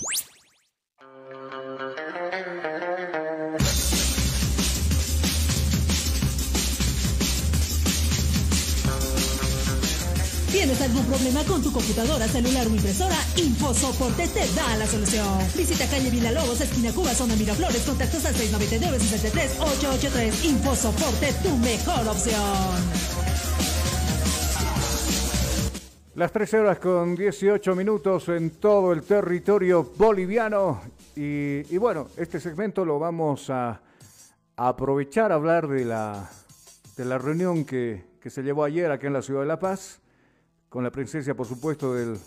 Problema 11.05 11.43
con 11.45 11.61
tu 11.61 11.71
computadora, 11.71 12.27
celular 12.27 12.67
o 12.67 12.69
impresora? 12.69 13.15
InfoSoporte 13.37 14.27
te 14.27 14.45
da 14.53 14.75
la 14.77 14.87
solución. 14.87 15.39
Visita 15.55 15.85
calle 15.87 16.09
Villalobos, 16.09 16.59
esquina 16.61 16.91
Cuba, 16.91 17.13
zona 17.13 17.35
Miraflores, 17.35 17.83
contactos 17.83 18.25
al 18.25 18.33
699-63-883. 18.35 20.45
InfoSoporte, 20.45 21.33
tu 21.43 21.55
mejor 21.57 22.07
opción. 22.07 22.41
Las 26.15 26.31
13 26.31 26.59
horas 26.59 26.79
con 26.79 27.15
18 27.15 27.75
minutos 27.75 28.27
en 28.29 28.49
todo 28.51 28.91
el 28.91 29.03
territorio 29.03 29.91
boliviano. 29.97 30.81
Y, 31.15 31.73
y 31.73 31.77
bueno, 31.77 32.07
este 32.17 32.39
segmento 32.39 32.83
lo 32.83 32.99
vamos 32.99 33.49
a, 33.49 33.81
a 34.57 34.67
aprovechar 34.67 35.31
a 35.31 35.35
hablar 35.35 35.67
de 35.67 35.85
la, 35.85 36.29
de 36.97 37.05
la 37.05 37.17
reunión 37.17 37.65
que, 37.65 38.03
que 38.21 38.29
se 38.29 38.43
llevó 38.43 38.65
ayer 38.65 38.91
aquí 38.91 39.07
en 39.07 39.13
la 39.13 39.21
ciudad 39.21 39.41
de 39.41 39.47
La 39.47 39.59
Paz 39.59 40.01
con 40.71 40.85
la 40.85 40.89
presencia, 40.89 41.35
por 41.35 41.45
supuesto, 41.45 41.93
del 41.93 42.17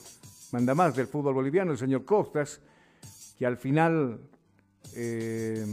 mandamás 0.52 0.94
del 0.94 1.07
fútbol 1.07 1.33
boliviano, 1.33 1.72
el 1.72 1.78
señor 1.78 2.04
Costas, 2.04 2.61
que 3.38 3.46
al 3.46 3.57
final 3.57 4.20
eh, 4.94 5.64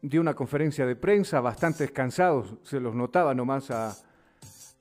dio 0.00 0.20
una 0.20 0.34
conferencia 0.34 0.86
de 0.86 0.94
prensa, 0.94 1.40
bastante 1.40 1.82
descansados, 1.82 2.54
se 2.62 2.78
los 2.78 2.94
notaba 2.94 3.34
nomás 3.34 3.72
a, 3.72 3.96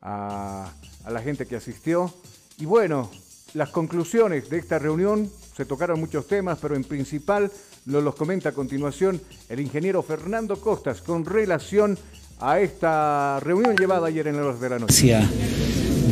a, 0.03 0.71
la 1.09 1.21
gente 1.23 1.47
que 1.47 1.55
asistió. 1.55 2.13
Y 2.59 2.65
bueno, 2.65 3.09
las 3.55 3.71
conclusiones 3.71 4.47
de 4.51 4.59
esta 4.59 4.77
reunión, 4.77 5.27
se 5.57 5.65
tocaron 5.65 5.99
muchos 5.99 6.27
temas, 6.27 6.59
pero 6.61 6.75
en 6.75 6.83
principal 6.83 7.51
nos 7.87 8.03
los 8.03 8.13
comenta 8.13 8.49
a 8.49 8.51
continuación 8.51 9.19
el 9.49 9.59
ingeniero 9.59 10.03
Fernando 10.03 10.61
Costas 10.61 11.01
con 11.01 11.25
relación 11.25 11.97
a 12.39 12.59
esta 12.59 13.39
reunión 13.39 13.75
llevada 13.75 14.05
ayer 14.05 14.27
en 14.27 14.45
las 14.45 14.59
de 14.59 14.69
la 14.69 14.77
noche 14.77 15.62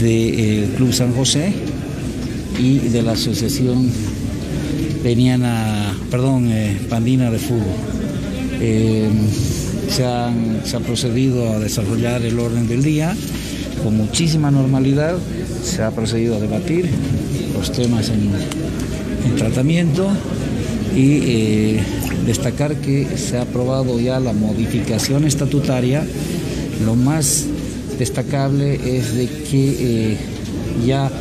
del 0.01 0.69
Club 0.71 0.91
San 0.93 1.13
José 1.13 1.53
y 2.59 2.79
de 2.79 3.01
la 3.01 3.13
Asociación 3.13 3.89
Peniana, 5.03 5.95
perdón, 6.09 6.49
eh, 6.51 6.77
Pandina 6.89 7.31
de 7.31 7.39
Fútbol. 7.39 7.63
Eh, 8.59 9.09
se, 9.87 10.03
se 10.69 10.77
ha 10.77 10.79
procedido 10.79 11.53
a 11.53 11.59
desarrollar 11.59 12.21
el 12.23 12.39
orden 12.39 12.67
del 12.67 12.83
día 12.83 13.15
con 13.83 13.97
muchísima 13.97 14.51
normalidad, 14.51 15.17
se 15.63 15.81
ha 15.81 15.91
procedido 15.91 16.35
a 16.35 16.39
debatir 16.39 16.89
los 17.53 17.71
temas 17.71 18.09
en, 18.09 18.29
en 19.25 19.35
tratamiento 19.35 20.09
y 20.95 21.19
eh, 21.23 21.79
destacar 22.25 22.75
que 22.75 23.17
se 23.17 23.37
ha 23.37 23.43
aprobado 23.43 23.99
ya 23.99 24.19
la 24.19 24.33
modificación 24.33 25.25
estatutaria, 25.25 26.05
lo 26.85 26.95
más 26.95 27.45
destacable 28.05 28.73
es 28.97 29.13
de 29.15 29.27
que 29.27 29.75
eh, 29.79 30.17
ya 30.87 31.11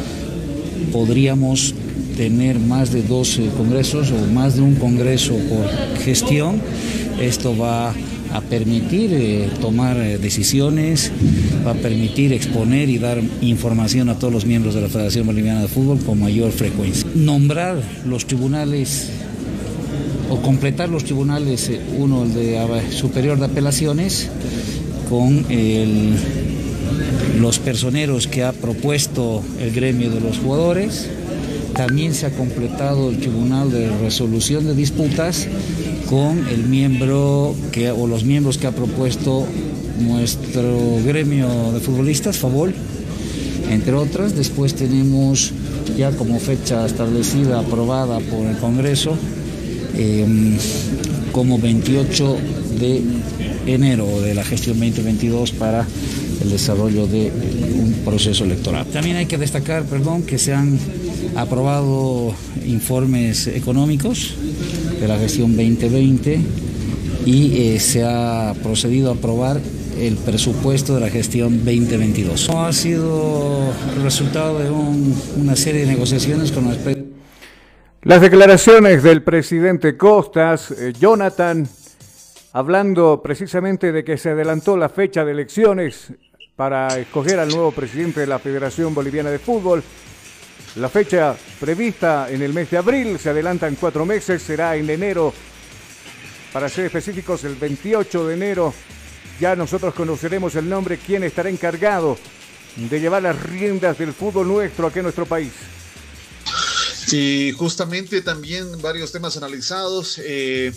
podríamos 0.93 1.75
tener 2.17 2.59
más 2.59 2.91
de 2.91 3.03
12 3.03 3.49
congresos 3.57 4.11
o 4.13 4.33
más 4.33 4.57
de 4.57 4.63
un 4.63 4.77
congreso 4.77 5.35
por 5.51 5.69
gestión. 6.03 6.59
Esto 7.21 7.55
va 7.57 7.91
a 8.33 8.41
permitir 8.41 9.11
eh, 9.13 9.49
tomar 9.61 9.99
eh, 9.99 10.17
decisiones, 10.17 11.13
va 11.67 11.73
a 11.73 11.75
permitir 11.75 12.33
exponer 12.33 12.89
y 12.89 12.97
dar 12.97 13.21
información 13.43 14.09
a 14.09 14.19
todos 14.19 14.33
los 14.33 14.47
miembros 14.47 14.75
de 14.75 14.81
la 14.81 14.89
Federación 14.89 15.27
Boliviana 15.27 15.61
de 15.61 15.69
Fútbol 15.69 15.99
con 15.99 16.19
mayor 16.19 16.51
frecuencia. 16.51 17.07
Nombrar 17.15 17.83
los 18.07 18.27
tribunales 18.27 19.11
o 20.31 20.37
completar 20.41 20.89
los 20.89 21.05
tribunales, 21.05 21.71
uno 21.99 22.23
el 22.23 22.33
de 22.33 22.59
superior 22.91 23.39
de 23.39 23.45
apelaciones, 23.47 24.29
con 25.11 25.45
el- 25.51 26.15
los 27.39 27.59
personeros 27.59 28.27
que 28.27 28.45
ha 28.45 28.53
propuesto 28.53 29.43
el 29.61 29.73
gremio 29.73 30.11
de 30.11 30.21
los 30.21 30.39
jugadores. 30.39 31.09
También 31.75 32.15
se 32.15 32.27
ha 32.27 32.31
completado 32.31 33.11
el 33.11 33.19
Tribunal 33.19 33.71
de 33.71 33.91
Resolución 34.01 34.67
de 34.67 34.75
Disputas 34.75 35.47
con 36.09 36.47
el 36.49 36.65
miembro 36.65 37.55
que, 37.73 37.91
o 37.91 38.07
los 38.07 38.25
miembros 38.25 38.59
que 38.59 38.67
ha 38.67 38.73
propuesto 38.73 39.47
nuestro 40.01 40.99
gremio 41.05 41.73
de 41.73 41.81
futbolistas, 41.81 42.39
Favol, 42.39 42.75
entre 43.71 43.95
otras. 43.95 44.35
Después 44.35 44.75
tenemos 44.75 45.53
ya 45.97 46.11
como 46.11 46.39
fecha 46.41 46.85
establecida, 46.87 47.61
aprobada 47.61 48.19
por 48.19 48.47
el 48.47 48.57
Congreso, 48.59 49.17
eh, 49.95 50.27
como 51.33 51.59
28 51.59 52.37
de 52.79 53.03
enero 53.67 54.21
de 54.21 54.35
la 54.35 54.45
gestión 54.45 54.79
2022 54.79 55.53
para 55.53 55.87
el 56.43 56.51
desarrollo 56.51 57.07
de 57.07 57.31
un 57.31 58.03
proceso 58.05 58.45
electoral. 58.45 58.87
También 58.87 59.17
hay 59.17 59.27
que 59.27 59.39
destacar, 59.39 59.85
perdón, 59.85 60.23
que 60.23 60.39
se 60.39 60.53
han 60.55 60.79
aprobado 61.37 62.35
informes 62.67 63.47
económicos 63.47 64.35
de 65.01 65.07
la 65.09 65.19
gestión 65.19 65.57
2020 65.57 66.41
y 67.27 67.57
eh, 67.75 67.81
se 67.81 68.03
ha 68.05 68.55
procedido 68.63 69.11
a 69.11 69.15
aprobar 69.15 69.61
el 69.99 70.17
presupuesto 70.17 70.95
de 70.95 71.01
la 71.01 71.11
gestión 71.11 71.59
2022. 71.65 72.49
Ha 72.51 72.73
sido 72.73 73.73
el 73.97 74.03
resultado 74.03 74.59
de 74.59 74.71
un- 74.71 75.15
una 75.37 75.55
serie 75.57 75.83
de 75.83 75.87
negociaciones 75.89 76.51
con 76.53 76.69
respecto 76.69 77.05
Las 78.03 78.23
declaraciones 78.23 79.03
del 79.03 79.23
presidente 79.23 79.99
Costas, 79.99 80.71
eh, 80.71 80.95
Jonathan, 80.99 81.69
hablando 82.55 83.21
precisamente 83.23 83.93
de 83.93 84.03
que 84.05 84.17
se 84.17 84.31
adelantó 84.31 84.79
la 84.79 84.89
fecha 84.89 85.23
de 85.23 85.33
elecciones 85.33 86.11
para 86.61 86.99
escoger 86.99 87.39
al 87.39 87.49
nuevo 87.49 87.73
presidente 87.73 88.21
de 88.21 88.27
la 88.27 88.39
Federación 88.39 88.95
Boliviana 88.95 89.31
de 89.31 89.39
Fútbol. 89.39 89.83
La 90.77 90.91
fecha 90.91 91.35
prevista 91.59 92.31
en 92.31 92.43
el 92.43 92.53
mes 92.53 92.71
de 92.71 92.77
abril 92.77 93.19
se 93.19 93.31
adelanta 93.31 93.67
en 93.67 93.77
cuatro 93.77 94.05
meses, 94.05 94.43
será 94.43 94.77
en 94.77 94.91
enero, 94.91 95.33
para 96.53 96.69
ser 96.69 96.85
específicos, 96.85 97.45
el 97.45 97.55
28 97.55 98.27
de 98.27 98.35
enero. 98.35 98.75
Ya 99.41 99.57
nosotros 99.57 99.95
conoceremos 99.95 100.55
el 100.55 100.69
nombre, 100.69 100.99
quién 100.99 101.25
estará 101.25 101.49
encargado 101.49 102.19
de 102.77 103.01
llevar 103.01 103.23
las 103.23 103.43
riendas 103.43 103.97
del 103.97 104.13
fútbol 104.13 104.47
nuestro 104.47 104.87
aquí 104.87 104.99
en 104.99 105.05
nuestro 105.05 105.25
país. 105.25 105.53
Y 107.11 107.53
justamente 107.53 108.21
también 108.21 108.67
varios 108.83 109.13
temas 109.13 109.35
analizados, 109.39 110.21
eh, 110.23 110.75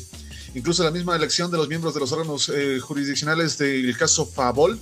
incluso 0.56 0.82
la 0.82 0.91
misma 0.91 1.17
elección 1.17 1.52
de 1.52 1.58
los 1.58 1.67
miembros 1.67 1.93
de 1.93 2.00
los 2.00 2.13
órganos 2.13 2.48
eh, 2.48 2.80
jurisdiccionales 2.80 3.58
del 3.58 3.98
caso 3.98 4.26
Favol, 4.26 4.80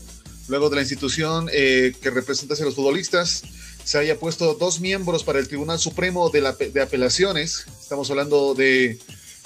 luego 0.52 0.70
de 0.70 0.76
la 0.76 0.82
institución 0.82 1.50
eh, 1.54 1.94
que 2.02 2.10
representase 2.10 2.62
a 2.62 2.66
los 2.66 2.76
futbolistas, 2.76 3.44
se 3.84 3.98
haya 3.98 4.20
puesto 4.20 4.54
dos 4.56 4.82
miembros 4.82 5.24
para 5.24 5.40
el 5.40 5.48
Tribunal 5.48 5.80
Supremo 5.80 6.30
de, 6.30 6.42
la, 6.42 6.50
Apelaciones. 6.50 7.66
Estamos 7.80 8.12
hablando 8.12 8.54
de 8.54 9.00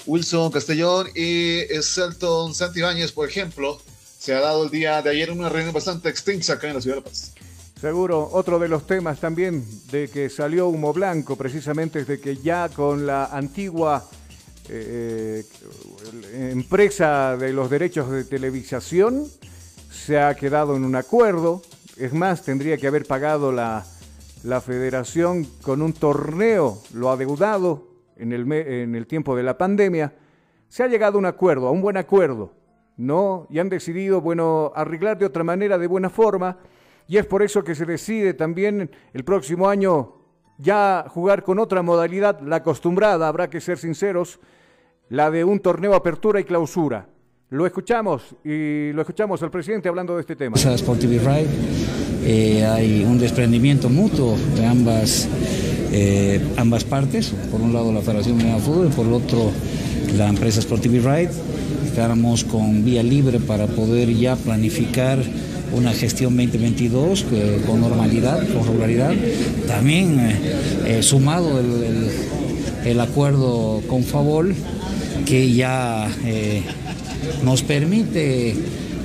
Wilson 0.04 0.50
Castellón 0.50 1.08
y 1.14 1.60
Selton 1.80 2.54
Santibáñez, 2.54 3.12
por 3.12 3.28
ejemplo. 3.28 3.80
Se 4.18 4.34
ha 4.34 4.40
dado 4.40 4.64
el 4.64 4.70
día 4.70 5.00
de 5.00 5.10
ayer 5.10 5.30
una 5.30 5.48
reunión 5.48 5.72
bastante 5.72 6.08
extensa 6.08 6.54
acá 6.54 6.68
en 6.68 6.74
la 6.74 6.80
ciudad 6.80 6.96
de 6.96 7.02
La 7.02 7.08
Paz. 7.08 7.32
Seguro, 7.80 8.28
otro 8.32 8.58
de 8.58 8.68
los 8.68 8.86
temas 8.86 9.20
también 9.20 9.64
de 9.92 10.08
que 10.08 10.28
salió 10.28 10.66
humo 10.66 10.92
blanco 10.92 11.36
precisamente 11.36 12.00
es 12.00 12.08
de 12.08 12.18
que 12.18 12.36
ya 12.36 12.68
con 12.68 13.06
la 13.06 13.26
antigua 13.26 14.08
eh, 14.68 15.44
eh, 16.24 16.50
empresa 16.52 17.36
de 17.36 17.52
los 17.52 17.70
derechos 17.70 18.10
de 18.10 18.24
televisación 18.24 19.28
se 20.06 20.20
ha 20.20 20.36
quedado 20.36 20.76
en 20.76 20.84
un 20.84 20.94
acuerdo. 20.94 21.62
Es 21.96 22.12
más, 22.12 22.44
tendría 22.44 22.76
que 22.76 22.86
haber 22.86 23.06
pagado 23.06 23.50
la, 23.50 23.84
la 24.44 24.60
federación 24.60 25.44
con 25.62 25.82
un 25.82 25.92
torneo, 25.92 26.78
lo 26.94 27.10
adeudado 27.10 27.88
en 28.16 28.32
el, 28.32 28.50
en 28.52 28.94
el 28.94 29.08
tiempo 29.08 29.34
de 29.34 29.42
la 29.42 29.58
pandemia. 29.58 30.12
Se 30.68 30.84
ha 30.84 30.86
llegado 30.86 31.16
a 31.16 31.18
un 31.18 31.26
acuerdo, 31.26 31.66
a 31.66 31.72
un 31.72 31.82
buen 31.82 31.96
acuerdo, 31.96 32.52
¿no? 32.96 33.48
Y 33.50 33.58
han 33.58 33.68
decidido, 33.68 34.20
bueno, 34.20 34.70
arreglar 34.76 35.18
de 35.18 35.26
otra 35.26 35.42
manera, 35.42 35.76
de 35.76 35.88
buena 35.88 36.08
forma. 36.08 36.56
Y 37.08 37.16
es 37.16 37.26
por 37.26 37.42
eso 37.42 37.64
que 37.64 37.74
se 37.74 37.84
decide 37.84 38.32
también 38.32 38.88
el 39.12 39.24
próximo 39.24 39.68
año 39.68 40.18
ya 40.56 41.06
jugar 41.08 41.42
con 41.42 41.58
otra 41.58 41.82
modalidad, 41.82 42.38
la 42.42 42.56
acostumbrada, 42.56 43.26
habrá 43.26 43.50
que 43.50 43.60
ser 43.60 43.76
sinceros, 43.76 44.38
la 45.08 45.32
de 45.32 45.42
un 45.42 45.58
torneo 45.58 45.94
apertura 45.94 46.38
y 46.38 46.44
clausura. 46.44 47.08
Lo 47.50 47.64
escuchamos 47.64 48.22
y 48.44 48.92
lo 48.92 49.02
escuchamos 49.02 49.40
al 49.42 49.50
presidente 49.52 49.88
hablando 49.88 50.16
de 50.16 50.20
este 50.22 50.34
tema. 50.34 50.56
Eh, 52.24 52.64
hay 52.64 53.04
un 53.04 53.18
desprendimiento 53.20 53.88
mutuo 53.88 54.36
de 54.56 54.66
ambas, 54.66 55.28
eh, 55.92 56.40
ambas 56.56 56.82
partes, 56.82 57.32
por 57.52 57.60
un 57.60 57.72
lado 57.72 57.92
la 57.92 58.00
Federación 58.00 58.38
de 58.38 58.52
Fútbol 58.58 58.88
y 58.88 58.90
por 58.90 59.06
el 59.06 59.12
otro 59.12 59.52
la 60.16 60.28
empresa 60.28 60.58
Sport 60.58 60.82
TV 60.82 60.98
Ride. 60.98 61.30
Estamos 61.86 62.42
con 62.42 62.84
vía 62.84 63.04
libre 63.04 63.38
para 63.38 63.68
poder 63.68 64.12
ya 64.12 64.34
planificar 64.34 65.20
una 65.72 65.92
gestión 65.92 66.36
2022 66.36 67.22
que- 67.24 67.60
con 67.64 67.80
normalidad, 67.80 68.40
con 68.52 68.66
regularidad. 68.66 69.14
También 69.68 70.18
eh, 70.18 70.36
eh, 70.98 71.02
sumado 71.02 71.60
el, 71.60 71.66
el- 71.84 72.10
el 72.90 73.00
acuerdo 73.00 73.82
con 73.86 74.02
Favol 74.02 74.52
que 75.24 75.52
ya 75.52 76.08
nos 77.44 77.62
permite 77.62 78.54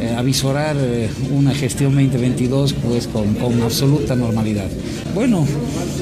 eh, 0.02 0.16
avisorar 0.18 0.76
eh, 0.80 1.10
una 1.32 1.54
gestión 1.54 1.94
2022 1.94 2.74
pues 2.74 3.08
con, 3.08 3.38
absoluta 3.62 4.16
normalidad. 4.16 4.66
Bueno, 5.14 5.46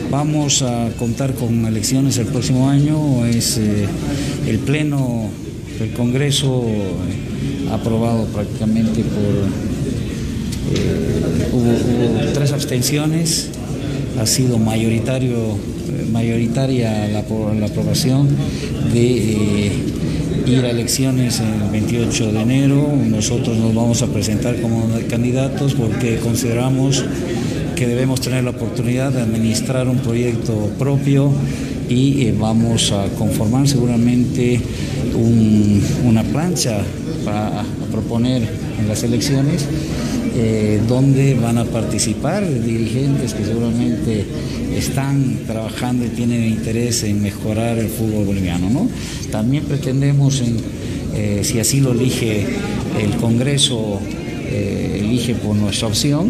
vamos 0.10 0.62
a 0.62 0.90
contar 0.98 1.34
con 1.34 1.66
elecciones 1.66 2.18
el 2.18 2.28
próximo 2.28 2.70
año, 2.70 3.26
es 3.26 3.58
eh, 3.58 3.86
el 4.48 4.60
pleno 4.60 5.30
del 5.78 5.92
Congreso 5.92 6.64
eh, 6.66 6.94
aprobado 7.74 8.24
prácticamente 8.28 9.04
por 9.04 9.50
hubo, 11.52 12.32
tres 12.34 12.54
abstenciones, 12.54 13.50
ha 14.18 14.26
sido 14.26 14.60
mayoritario, 14.60 15.58
mayoritaria 16.14 17.10
la, 17.10 17.24
la 17.54 17.66
aprobación 17.66 18.30
de 18.94 19.89
ir 20.50 20.66
a 20.66 20.70
elecciones 20.72 21.40
el 21.40 21.70
28 21.72 22.32
de 22.32 22.42
enero. 22.42 22.92
Nosotros 23.10 23.58
nos 23.58 23.74
vamos 23.74 24.02
a 24.02 24.08
presentar 24.08 24.60
como 24.62 24.90
candidatos 25.10 25.74
porque 25.76 26.18
consideramos 26.18 27.04
que 27.76 27.88
debemos 27.88 28.20
tener 28.22 28.44
la 28.44 28.50
oportunidad 28.52 29.12
de 29.12 29.22
administrar 29.22 29.88
un 29.88 30.00
proyecto 30.00 30.54
propio 30.78 31.32
y 31.88 32.24
eh, 32.28 32.36
vamos 32.38 32.92
a 32.92 33.06
conformar 33.18 33.68
seguramente 33.68 34.60
un- 35.16 35.82
una 36.06 36.24
plancha 36.24 36.80
para 37.24 37.64
proponer 37.92 38.44
en 38.80 38.88
las 38.88 39.04
elecciones 39.04 39.66
eh, 40.42 40.80
donde 40.88 41.34
van 41.34 41.58
a 41.58 41.66
participar 41.66 42.48
dirigentes 42.48 43.34
que 43.34 43.44
seguramente 43.44 44.24
están 44.74 45.40
trabajando 45.46 46.06
y 46.06 46.08
tienen 46.08 46.46
interés 46.46 47.04
en 47.04 47.22
mejorar 47.22 47.78
el 47.78 47.90
fútbol 47.90 48.24
boliviano. 48.24 48.70
¿no? 48.70 48.88
También 49.32 49.66
pretendemos, 49.66 50.40
en, 50.40 50.56
eh, 51.14 51.42
si 51.44 51.60
así 51.60 51.82
lo 51.82 51.92
elige 51.92 52.46
el 53.02 53.18
Congreso, 53.18 54.00
eh, 54.50 55.02
elige 55.02 55.36
por 55.36 55.58
nuestra 55.58 55.90
opción, 55.90 56.30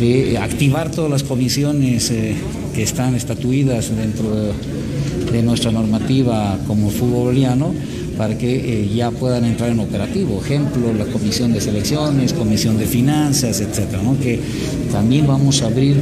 de 0.00 0.38
activar 0.38 0.90
todas 0.90 1.10
las 1.10 1.22
comisiones 1.22 2.10
eh, 2.10 2.34
que 2.74 2.82
están 2.82 3.14
estatuidas 3.14 3.94
dentro 3.94 4.34
de, 4.34 4.52
de 5.32 5.42
nuestra 5.42 5.70
normativa 5.70 6.58
como 6.66 6.88
fútbol 6.88 7.26
boliviano 7.26 7.74
para 8.16 8.36
que 8.38 8.54
eh, 8.82 8.88
ya 8.94 9.10
puedan 9.10 9.44
entrar 9.44 9.70
en 9.70 9.80
operativo. 9.80 10.40
Ejemplo, 10.42 10.92
la 10.92 11.04
comisión 11.06 11.52
de 11.52 11.60
selecciones, 11.60 12.32
comisión 12.32 12.78
de 12.78 12.86
finanzas, 12.86 13.60
etcétera, 13.60 14.02
¿no? 14.02 14.18
que 14.18 14.40
también 14.92 15.26
vamos 15.26 15.62
a 15.62 15.66
abrir 15.66 15.96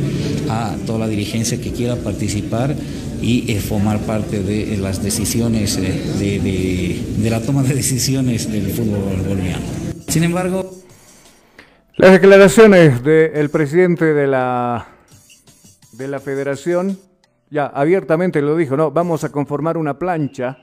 a 0.48 0.74
toda 0.86 1.00
la 1.00 1.08
dirigencia 1.08 1.60
que 1.60 1.72
quiera 1.72 1.96
participar 1.96 2.74
y 3.20 3.52
eh, 3.52 3.60
formar 3.60 4.00
parte 4.00 4.42
de 4.42 4.74
eh, 4.74 4.76
las 4.78 5.02
decisiones, 5.02 5.76
eh, 5.76 5.82
de, 6.18 6.38
de- 6.40 7.02
de 7.18 7.30
la 7.30 7.40
toma 7.40 7.62
de 7.62 7.74
decisiones 7.74 8.50
del 8.50 8.70
fútbol 8.72 9.22
boliviano. 9.28 9.62
Sin 10.08 10.24
embargo, 10.24 10.68
Las 11.96 12.12
declaraciones 12.12 13.02
del 13.04 13.48
presidente 13.50 14.06
de 14.14 14.26
la, 14.26 14.88
de 15.92 16.08
la 16.08 16.18
federación, 16.20 16.98
ya 17.50 17.66
abiertamente 17.66 18.40
lo 18.40 18.56
dijo, 18.56 18.76
no, 18.76 18.90
vamos 18.90 19.24
a 19.24 19.28
conformar 19.28 19.76
una 19.76 19.98
plancha, 19.98 20.58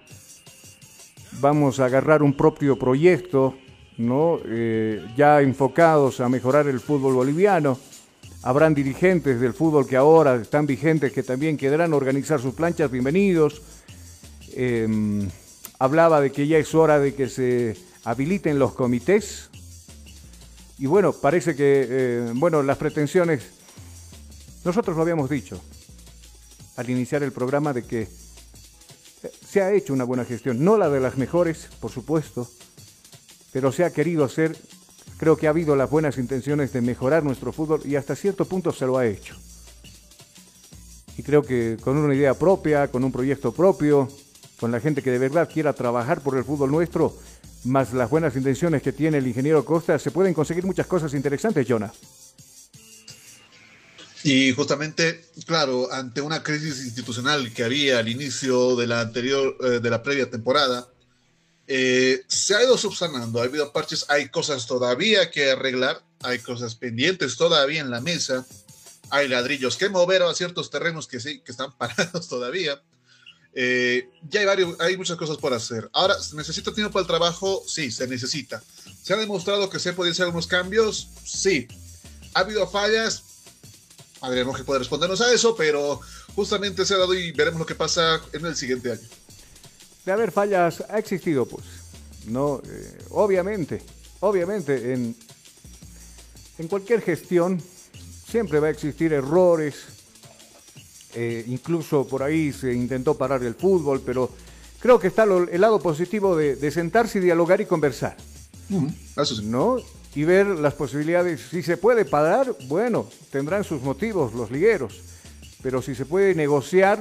vamos 1.39 1.79
a 1.79 1.85
agarrar 1.85 2.21
un 2.21 2.33
propio 2.33 2.77
proyecto, 2.77 3.55
¿no? 3.97 4.39
Eh, 4.45 5.05
ya 5.15 5.41
enfocados 5.41 6.19
a 6.19 6.29
mejorar 6.29 6.67
el 6.67 6.79
fútbol 6.79 7.13
boliviano. 7.13 7.79
Habrán 8.43 8.73
dirigentes 8.73 9.39
del 9.39 9.53
fútbol 9.53 9.87
que 9.87 9.97
ahora 9.97 10.35
están 10.35 10.65
vigentes 10.65 11.11
que 11.11 11.23
también 11.23 11.57
querrán 11.57 11.93
organizar 11.93 12.39
sus 12.39 12.53
planchas, 12.53 12.89
bienvenidos. 12.91 13.61
Eh, 14.53 15.27
hablaba 15.77 16.21
de 16.21 16.31
que 16.31 16.47
ya 16.47 16.57
es 16.57 16.73
hora 16.73 16.99
de 16.99 17.13
que 17.13 17.29
se 17.29 17.77
habiliten 18.03 18.57
los 18.57 18.73
comités 18.73 19.49
Y 20.77 20.87
bueno, 20.87 21.11
parece 21.11 21.55
que, 21.55 21.85
eh, 21.89 22.31
bueno, 22.35 22.63
las 22.63 22.77
pretensiones, 22.77 23.43
nosotros 24.63 24.95
lo 24.95 25.01
habíamos 25.03 25.29
dicho 25.29 25.61
al 26.77 26.89
iniciar 26.89 27.21
el 27.23 27.33
programa 27.33 27.73
de 27.73 27.83
que 27.83 28.07
se 29.49 29.61
ha 29.61 29.73
hecho 29.73 29.93
una 29.93 30.03
buena 30.03 30.25
gestión, 30.25 30.63
no 30.63 30.77
la 30.77 30.89
de 30.89 30.99
las 30.99 31.17
mejores, 31.17 31.69
por 31.79 31.89
supuesto, 31.89 32.47
pero 33.51 33.71
se 33.71 33.83
ha 33.83 33.91
querido 33.91 34.23
hacer, 34.23 34.55
creo 35.17 35.37
que 35.37 35.47
ha 35.47 35.49
habido 35.49 35.75
las 35.75 35.89
buenas 35.89 36.19
intenciones 36.19 36.71
de 36.71 36.81
mejorar 36.81 37.23
nuestro 37.23 37.51
fútbol 37.51 37.81
y 37.83 37.95
hasta 37.95 38.15
cierto 38.15 38.45
punto 38.45 38.71
se 38.71 38.85
lo 38.85 38.97
ha 38.97 39.07
hecho. 39.07 39.35
Y 41.17 41.23
creo 41.23 41.41
que 41.41 41.77
con 41.81 41.97
una 41.97 42.13
idea 42.13 42.35
propia, 42.35 42.89
con 42.89 43.03
un 43.03 43.11
proyecto 43.11 43.51
propio, 43.51 44.07
con 44.59 44.71
la 44.71 44.79
gente 44.79 45.01
que 45.01 45.11
de 45.11 45.17
verdad 45.17 45.49
quiera 45.51 45.73
trabajar 45.73 46.21
por 46.21 46.37
el 46.37 46.43
fútbol 46.43 46.69
nuestro, 46.69 47.15
más 47.65 47.91
las 47.91 48.09
buenas 48.09 48.35
intenciones 48.35 48.83
que 48.83 48.93
tiene 48.93 49.17
el 49.17 49.27
ingeniero 49.27 49.65
Costa, 49.65 49.97
se 49.97 50.11
pueden 50.11 50.35
conseguir 50.35 50.63
muchas 50.63 50.85
cosas 50.85 51.13
interesantes, 51.15 51.65
Jonah. 51.67 51.91
Y 54.23 54.51
justamente, 54.51 55.25
claro, 55.45 55.91
ante 55.91 56.21
una 56.21 56.43
crisis 56.43 56.83
institucional 56.83 57.53
que 57.53 57.63
había 57.63 57.99
al 57.99 58.09
inicio 58.09 58.75
de 58.75 58.87
la 58.87 59.01
anterior, 59.01 59.55
eh, 59.63 59.79
de 59.79 59.89
la 59.89 60.03
previa 60.03 60.29
temporada, 60.29 60.87
eh, 61.67 62.23
se 62.27 62.55
ha 62.55 62.63
ido 62.63 62.77
subsanando, 62.77 63.39
ha 63.39 63.45
habido 63.45 63.71
parches, 63.71 64.05
hay 64.09 64.29
cosas 64.29 64.65
todavía 64.65 65.31
que 65.31 65.51
arreglar, 65.51 66.03
hay 66.21 66.39
cosas 66.39 66.75
pendientes 66.75 67.37
todavía 67.37 67.79
en 67.79 67.91
la 67.91 68.01
mesa, 68.01 68.45
hay 69.09 69.27
ladrillos 69.27 69.77
que 69.77 69.87
mover 69.87 70.23
a 70.23 70.33
ciertos 70.33 70.69
terrenos 70.69 71.07
que 71.07 71.19
sí, 71.19 71.41
que 71.41 71.51
están 71.51 71.71
parados 71.77 72.27
todavía. 72.27 72.81
Eh, 73.53 74.09
ya 74.29 74.41
hay, 74.41 74.45
varios, 74.45 74.79
hay 74.79 74.97
muchas 74.97 75.17
cosas 75.17 75.37
por 75.37 75.53
hacer. 75.53 75.89
Ahora, 75.93 76.19
¿se 76.21 76.35
necesita 76.35 76.73
tiempo 76.73 76.91
para 76.91 77.01
el 77.01 77.07
trabajo? 77.07 77.63
Sí, 77.67 77.89
se 77.89 78.07
necesita. 78.07 78.61
¿Se 79.01 79.13
ha 79.13 79.17
demostrado 79.17 79.69
que 79.69 79.79
se 79.79 79.93
pueden 79.93 80.11
hacer 80.11 80.27
unos 80.27 80.45
cambios? 80.45 81.09
Sí. 81.23 81.67
¿Ha 82.33 82.41
habido 82.41 82.67
fallas? 82.67 83.23
Adrián 84.21 84.51
que 84.53 84.63
puede 84.63 84.79
respondernos 84.79 85.21
a 85.21 85.31
eso, 85.33 85.55
pero 85.55 85.99
justamente 86.35 86.85
se 86.85 86.93
ha 86.93 86.97
dado 86.97 87.13
y 87.13 87.31
veremos 87.31 87.59
lo 87.59 87.65
que 87.65 87.75
pasa 87.75 88.21
en 88.33 88.45
el 88.45 88.55
siguiente 88.55 88.91
año. 88.91 89.07
De 90.05 90.11
haber 90.11 90.31
fallas, 90.31 90.83
ha 90.89 90.97
existido, 90.97 91.45
pues. 91.45 91.65
No, 92.27 92.61
eh, 92.65 92.97
obviamente, 93.11 93.81
obviamente, 94.19 94.93
en, 94.93 95.15
en 96.57 96.67
cualquier 96.67 97.01
gestión 97.01 97.61
siempre 98.29 98.59
va 98.59 98.67
a 98.67 98.71
existir 98.71 99.13
errores. 99.13 99.75
Eh, 101.15 101.43
incluso 101.47 102.05
por 102.05 102.21
ahí 102.21 102.53
se 102.53 102.71
intentó 102.73 103.15
parar 103.17 103.43
el 103.43 103.55
fútbol, 103.55 104.01
pero 104.05 104.29
creo 104.79 104.99
que 104.99 105.07
está 105.07 105.25
lo- 105.25 105.49
el 105.49 105.59
lado 105.61 105.79
positivo 105.79 106.35
de, 106.35 106.55
de 106.55 106.71
sentarse 106.71 107.17
y 107.17 107.21
dialogar 107.21 107.61
y 107.61 107.65
conversar. 107.65 108.15
Eso 109.17 109.35
sí. 109.35 109.45
¿no? 109.45 109.77
Y 110.15 110.23
ver 110.23 110.47
las 110.47 110.73
posibilidades. 110.73 111.41
Si 111.49 111.61
se 111.61 111.77
puede 111.77 112.05
parar, 112.05 112.55
bueno, 112.67 113.07
tendrán 113.31 113.63
sus 113.63 113.81
motivos 113.81 114.33
los 114.33 114.49
ligueros. 114.51 115.01
Pero 115.61 115.81
si 115.81 115.93
se 115.93 116.05
puede 116.05 116.33
negociar 116.35 116.99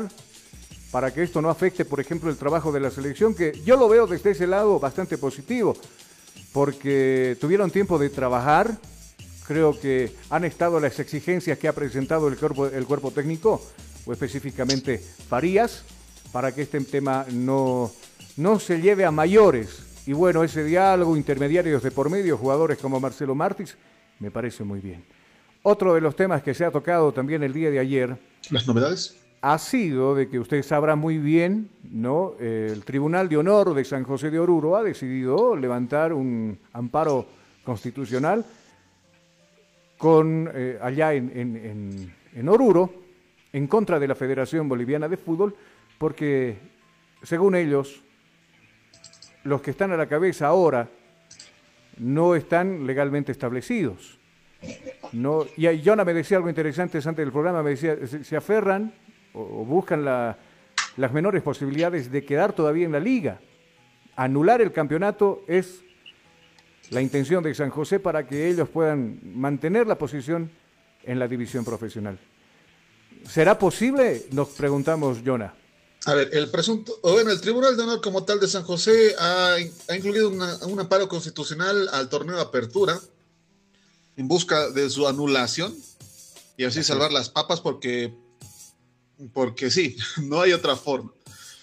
para 0.90 1.12
que 1.12 1.22
esto 1.22 1.42
no 1.42 1.50
afecte, 1.50 1.84
por 1.84 2.00
ejemplo, 2.00 2.30
el 2.30 2.36
trabajo 2.36 2.72
de 2.72 2.80
la 2.80 2.90
selección, 2.90 3.34
que 3.34 3.52
yo 3.64 3.76
lo 3.76 3.88
veo 3.88 4.06
desde 4.06 4.30
ese 4.30 4.46
lado 4.46 4.78
bastante 4.78 5.18
positivo, 5.18 5.76
porque 6.52 7.36
tuvieron 7.40 7.70
tiempo 7.70 7.98
de 7.98 8.10
trabajar, 8.10 8.78
creo 9.46 9.78
que 9.78 10.14
han 10.30 10.44
estado 10.44 10.80
las 10.80 10.98
exigencias 10.98 11.58
que 11.58 11.68
ha 11.68 11.74
presentado 11.74 12.28
el 12.28 12.36
cuerpo, 12.36 12.66
el 12.66 12.86
cuerpo 12.86 13.10
técnico, 13.10 13.62
o 14.06 14.12
específicamente 14.12 14.98
Farías, 15.28 15.84
para 16.32 16.54
que 16.54 16.62
este 16.62 16.80
tema 16.80 17.26
no, 17.30 17.92
no 18.36 18.58
se 18.58 18.80
lleve 18.80 19.04
a 19.04 19.10
mayores. 19.10 19.87
Y 20.08 20.14
bueno, 20.14 20.42
ese 20.42 20.64
diálogo, 20.64 21.18
intermediarios 21.18 21.82
de 21.82 21.90
por 21.90 22.08
medio, 22.08 22.38
jugadores 22.38 22.78
como 22.78 22.98
Marcelo 22.98 23.34
Martins, 23.34 23.76
me 24.20 24.30
parece 24.30 24.64
muy 24.64 24.80
bien. 24.80 25.04
Otro 25.62 25.92
de 25.92 26.00
los 26.00 26.16
temas 26.16 26.42
que 26.42 26.54
se 26.54 26.64
ha 26.64 26.70
tocado 26.70 27.12
también 27.12 27.42
el 27.42 27.52
día 27.52 27.70
de 27.70 27.78
ayer 27.78 28.16
¿Las 28.48 28.66
novedades? 28.66 29.18
ha 29.42 29.58
sido 29.58 30.14
de 30.14 30.30
que 30.30 30.38
usted 30.38 30.62
sabrá 30.62 30.96
muy 30.96 31.18
bien, 31.18 31.68
¿no? 31.92 32.32
Eh, 32.40 32.70
El 32.72 32.86
Tribunal 32.86 33.28
de 33.28 33.36
Honor 33.36 33.74
de 33.74 33.84
San 33.84 34.02
José 34.04 34.30
de 34.30 34.38
Oruro 34.38 34.76
ha 34.76 34.82
decidido 34.82 35.54
levantar 35.54 36.14
un 36.14 36.58
amparo 36.72 37.26
constitucional 37.62 38.46
con 39.98 40.50
eh, 40.54 40.78
allá 40.80 41.12
en, 41.12 41.30
en- 41.38 41.56
en- 41.56 42.14
en 42.34 42.48
Oruro 42.48 42.90
en 43.52 43.66
contra 43.66 43.98
de 44.00 44.08
la 44.08 44.14
Federación 44.14 44.70
Boliviana 44.70 45.06
de 45.06 45.18
Fútbol, 45.18 45.54
porque 45.98 46.56
según 47.22 47.54
ellos, 47.56 48.00
los 49.44 49.60
que 49.62 49.70
están 49.70 49.92
a 49.92 49.96
la 49.96 50.06
cabeza 50.06 50.46
ahora 50.46 50.88
no 51.98 52.34
están 52.34 52.86
legalmente 52.86 53.32
establecidos. 53.32 54.18
No, 55.12 55.46
y 55.56 55.66
ahí 55.66 55.82
Jonah 55.84 56.04
me 56.04 56.14
decía 56.14 56.36
algo 56.36 56.48
interesante 56.48 56.98
antes 56.98 57.16
del 57.16 57.32
programa, 57.32 57.62
me 57.62 57.70
decía, 57.70 57.96
se, 58.22 58.36
aferran 58.36 58.92
o, 59.32 59.64
buscan 59.64 60.04
la- 60.04 60.36
las 60.96 61.12
menores 61.12 61.42
posibilidades 61.42 62.10
de 62.10 62.24
quedar 62.24 62.52
todavía 62.52 62.84
en 62.86 62.92
la 62.92 63.00
liga. 63.00 63.38
Anular 64.16 64.60
el 64.60 64.72
campeonato 64.72 65.44
es 65.46 65.82
la 66.90 67.00
intención 67.00 67.44
de 67.44 67.54
San 67.54 67.70
José 67.70 68.00
para 68.00 68.26
que 68.26 68.48
ellos 68.48 68.68
puedan 68.68 69.20
mantener 69.22 69.86
la 69.86 69.96
posición 69.96 70.50
en 71.04 71.18
la 71.20 71.28
división 71.28 71.64
profesional. 71.64 72.18
¿Será 73.24 73.58
posible? 73.58 74.22
Nos 74.32 74.48
preguntamos, 74.50 75.22
Jonah. 75.24 75.54
A 76.06 76.14
ver, 76.14 76.30
el 76.32 76.48
presunto, 76.50 76.98
o 77.02 77.12
bueno, 77.12 77.30
el 77.30 77.40
Tribunal 77.40 77.76
de 77.76 77.82
Honor 77.82 78.00
como 78.00 78.24
tal 78.24 78.40
de 78.40 78.48
San 78.48 78.62
José 78.62 79.14
ha, 79.18 79.56
ha 79.88 79.96
incluido 79.96 80.30
una- 80.30 80.56
un 80.66 80.78
amparo 80.80 81.08
constitucional 81.08 81.88
al 81.92 82.08
torneo 82.08 82.36
de 82.36 82.42
apertura 82.42 82.98
en 84.16 84.26
busca 84.28 84.70
de 84.70 84.88
su 84.90 85.06
anulación 85.06 85.76
y 86.56 86.64
así 86.64 86.82
salvar 86.82 87.12
las 87.12 87.28
papas 87.28 87.60
porque, 87.60 88.14
porque 89.32 89.70
sí, 89.70 89.96
no 90.22 90.40
hay 90.40 90.52
otra 90.52 90.76
forma. 90.76 91.12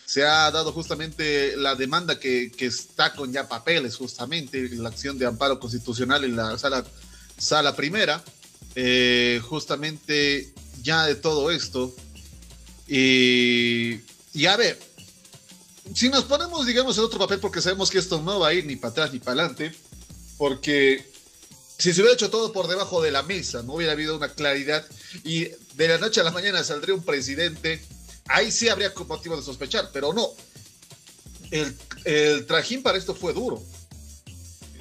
Se 0.05 0.23
ha 0.23 0.51
dado 0.51 0.71
justamente 0.71 1.57
la 1.57 1.73
demanda 1.75 2.19
que, 2.19 2.51
que 2.55 2.67
está 2.67 3.13
con 3.15 3.33
ya 3.33 3.47
papeles, 3.49 3.95
justamente 3.95 4.69
la 4.75 4.89
acción 4.89 5.17
de 5.17 5.25
amparo 5.25 5.59
constitucional 5.59 6.23
en 6.23 6.35
la 6.35 6.57
sala, 6.59 6.85
sala 7.37 7.75
primera, 7.75 8.23
eh, 8.75 9.41
justamente 9.43 10.53
ya 10.83 11.05
de 11.07 11.15
todo 11.15 11.49
esto. 11.49 11.95
Y, 12.87 14.01
y 14.35 14.45
a 14.47 14.57
ver, 14.57 14.77
si 15.93 16.09
nos 16.09 16.25
ponemos, 16.25 16.65
digamos, 16.65 16.97
en 16.97 17.05
otro 17.05 17.17
papel, 17.19 17.39
porque 17.39 17.61
sabemos 17.61 17.89
que 17.89 17.99
esto 17.99 18.21
no 18.21 18.39
va 18.39 18.49
a 18.49 18.53
ir 18.53 18.65
ni 18.65 18.75
para 18.75 18.91
atrás 18.91 19.13
ni 19.13 19.19
para 19.19 19.41
adelante, 19.41 19.73
porque 20.37 21.09
si 21.77 21.93
se 21.93 22.01
hubiera 22.01 22.15
hecho 22.15 22.29
todo 22.29 22.51
por 22.51 22.67
debajo 22.67 23.01
de 23.01 23.11
la 23.11 23.23
mesa, 23.23 23.63
no 23.63 23.75
hubiera 23.75 23.93
habido 23.93 24.17
una 24.17 24.29
claridad 24.29 24.85
y 25.23 25.45
de 25.75 25.87
la 25.87 25.97
noche 25.97 26.19
a 26.19 26.23
la 26.25 26.31
mañana 26.31 26.63
saldría 26.63 26.95
un 26.95 27.03
presidente, 27.03 27.81
ahí 28.27 28.51
sí 28.51 28.67
habría 28.67 28.93
motivo 29.07 29.37
de 29.37 29.43
sospechar, 29.43 29.89
pero 29.93 30.11
no. 30.11 30.27
El, 31.51 31.73
el 32.03 32.45
trajín 32.45 32.83
para 32.83 32.97
esto 32.97 33.15
fue 33.15 33.33
duro. 33.33 33.63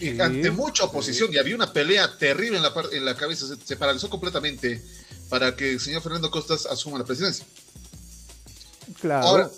Y 0.00 0.10
Sí, 0.10 0.20
ante 0.20 0.50
mucha 0.50 0.84
oposición, 0.84 1.32
y 1.32 1.38
había 1.38 1.54
una 1.54 1.72
pelea 1.72 2.18
terrible 2.18 2.56
en 2.56 2.64
la, 2.64 2.72
en 2.90 3.04
la 3.04 3.16
cabeza, 3.16 3.46
se, 3.46 3.56
se 3.64 3.76
paralizó 3.76 4.10
completamente 4.10 4.82
para 5.28 5.54
que 5.54 5.72
el 5.72 5.80
señor 5.80 6.02
Fernando 6.02 6.30
Costas 6.32 6.66
asuma 6.66 6.98
la 6.98 7.04
presidencia. 7.04 7.46
Claro. 9.00 9.26
Ahora, 9.26 9.50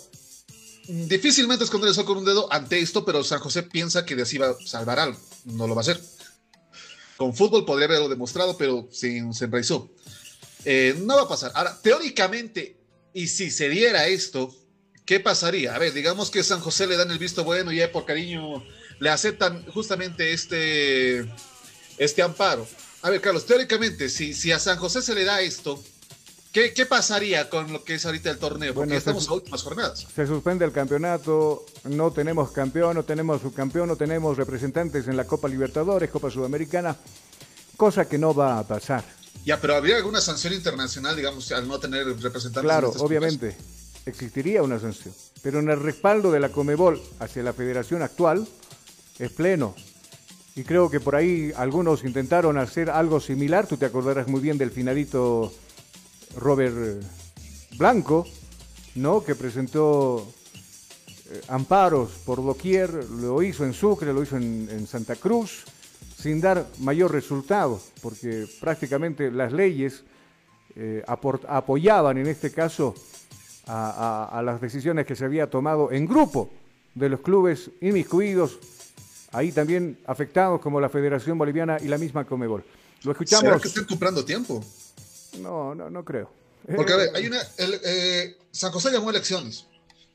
difícilmente 0.87 1.63
esconder 1.63 1.89
el 1.89 2.05
con 2.05 2.17
un 2.17 2.25
dedo 2.25 2.51
ante 2.51 2.79
esto, 2.79 3.03
pero 3.05 3.23
San 3.23 3.39
José 3.39 3.63
piensa 3.63 4.05
que 4.05 4.15
de 4.15 4.23
así 4.23 4.37
va 4.37 4.49
a 4.49 4.55
salvar 4.65 4.99
algo. 4.99 5.19
No 5.45 5.67
lo 5.67 5.75
va 5.75 5.81
a 5.81 5.83
hacer. 5.83 6.01
Con 7.17 7.35
fútbol 7.35 7.65
podría 7.65 7.87
haberlo 7.87 8.09
demostrado, 8.09 8.57
pero 8.57 8.87
se, 8.91 9.23
se 9.33 9.45
enraizó. 9.45 9.89
Eh, 10.65 10.95
no 10.99 11.15
va 11.15 11.23
a 11.23 11.27
pasar. 11.27 11.51
Ahora, 11.55 11.79
teóricamente, 11.81 12.77
y 13.13 13.27
si 13.27 13.49
se 13.49 13.69
diera 13.69 14.07
esto, 14.07 14.53
¿qué 15.05 15.19
pasaría? 15.19 15.75
A 15.75 15.79
ver, 15.79 15.93
digamos 15.93 16.29
que 16.29 16.43
San 16.43 16.59
José 16.59 16.87
le 16.87 16.97
dan 16.97 17.09
el 17.09 17.17
visto 17.17 17.43
bueno 17.43 17.71
y 17.71 17.77
ya 17.77 17.91
por 17.91 18.05
cariño 18.05 18.63
le 18.99 19.09
aceptan 19.09 19.65
justamente 19.71 20.33
este, 20.33 21.25
este 21.97 22.21
amparo. 22.21 22.67
A 23.01 23.09
ver, 23.09 23.21
Carlos, 23.21 23.45
teóricamente, 23.45 24.09
si, 24.09 24.33
si 24.33 24.51
a 24.51 24.59
San 24.59 24.77
José 24.77 25.01
se 25.01 25.15
le 25.15 25.23
da 25.23 25.41
esto, 25.41 25.81
¿qué, 26.57 26.73
qué 26.73 26.85
pasaría 26.87 27.49
con 27.49 27.71
lo 27.71 27.83
que 27.83 27.95
es 27.95 28.05
ahorita 28.05 28.31
el 28.31 28.37
torneo? 28.39 28.73
Porque 28.73 28.87
Bueno, 28.87 28.97
estamos 28.97 29.25
se- 29.25 29.29
a 29.29 29.33
últimas 29.33 29.61
jornadas. 29.61 30.07
Se 30.15 30.25
suspende 30.25 30.65
el 30.65 30.71
campeonato, 30.71 31.65
no 31.83 32.11
tenemos 32.11 32.51
campeón, 32.51 32.95
no 32.95 33.03
tenemos 33.03 33.41
subcampeón, 33.41 33.87
no 33.87 33.95
tenemos 33.95 34.37
representantes 34.37 35.07
en 35.07 35.15
la 35.17 35.25
Copa 35.25 35.47
Libertadores, 35.47 36.09
Copa 36.09 36.31
Sudamericana, 36.31 36.95
cosa 37.75 38.07
que 38.09 38.17
no 38.17 38.33
va 38.33 38.57
a 38.59 38.67
pasar. 38.67 39.03
Ya, 39.45 39.61
pero 39.61 39.75
habría 39.75 39.97
alguna 39.97 40.19
sanción 40.19 40.53
internacional, 40.53 41.15
digamos, 41.15 41.51
al 41.51 41.67
no 41.67 41.79
tener 41.79 42.05
representantes. 42.07 42.63
Claro, 42.63 42.91
en 42.93 43.01
obviamente, 43.01 43.55
existiría 44.05 44.63
una 44.63 44.79
sanción, 44.79 45.13
pero 45.43 45.59
en 45.59 45.69
el 45.69 45.79
respaldo 45.79 46.31
de 46.31 46.39
la 46.39 46.49
Comebol 46.49 46.99
hacia 47.19 47.43
la 47.43 47.53
federación 47.53 48.01
actual 48.01 48.47
es 49.19 49.31
pleno. 49.31 49.75
Y 50.55 50.63
creo 50.63 50.89
que 50.89 50.99
por 50.99 51.15
ahí 51.15 51.53
algunos 51.55 52.03
intentaron 52.03 52.57
hacer 52.57 52.89
algo 52.89 53.19
similar, 53.19 53.67
tú 53.67 53.77
te 53.77 53.85
acordarás 53.85 54.27
muy 54.27 54.41
bien 54.41 54.57
del 54.57 54.71
finadito 54.71 55.53
Robert 56.37 56.75
eh, 56.77 56.99
Blanco, 57.77 58.25
¿no? 58.95 59.23
Que 59.23 59.35
presentó 59.35 60.27
eh, 61.29 61.41
amparos 61.49 62.11
por 62.25 62.43
doquier, 62.43 62.91
lo 63.09 63.41
hizo 63.43 63.65
en 63.65 63.73
Sucre, 63.73 64.13
lo 64.13 64.23
hizo 64.23 64.37
en, 64.37 64.67
en 64.71 64.87
Santa 64.87 65.15
Cruz, 65.15 65.65
sin 66.17 66.39
dar 66.41 66.65
mayor 66.79 67.11
resultado, 67.11 67.79
porque 68.01 68.47
prácticamente 68.59 69.29
las 69.31 69.51
leyes 69.53 70.03
eh, 70.75 71.03
apoyaban 71.07 72.17
en 72.17 72.27
este 72.27 72.51
caso 72.51 72.95
a, 73.67 74.27
a- 74.31 74.39
a 74.39 74.41
las 74.41 74.61
decisiones 74.61 75.05
que 75.05 75.15
se 75.15 75.25
había 75.25 75.49
tomado 75.49 75.91
en 75.91 76.05
grupo 76.07 76.49
de 76.95 77.09
los 77.09 77.19
clubes 77.21 77.69
inmiscuidos, 77.81 78.57
ahí 79.31 79.51
también 79.51 79.99
afectados 80.07 80.61
como 80.61 80.79
la 80.81 80.89
Federación 80.89 81.37
Boliviana 81.37 81.77
y 81.81 81.87
la 81.87 81.97
misma 81.97 82.25
Comebol. 82.25 82.63
Lo 83.03 83.13
¿Será 83.13 83.13
escuchamos. 83.13 83.61
que 83.61 83.67
están 83.67 83.85
comprando 83.85 84.25
tiempo? 84.25 84.63
No, 85.39 85.75
no, 85.75 85.89
no 85.89 86.03
creo. 86.03 86.29
Porque, 86.75 86.93
a 86.93 86.95
Eh, 86.95 86.99
ver, 86.99 87.11
hay 87.15 87.27
una. 87.27 87.39
el, 87.57 87.79
eh, 87.85 88.37
San 88.51 88.71
José 88.71 88.91
llamó 88.91 89.09
elecciones. 89.09 89.65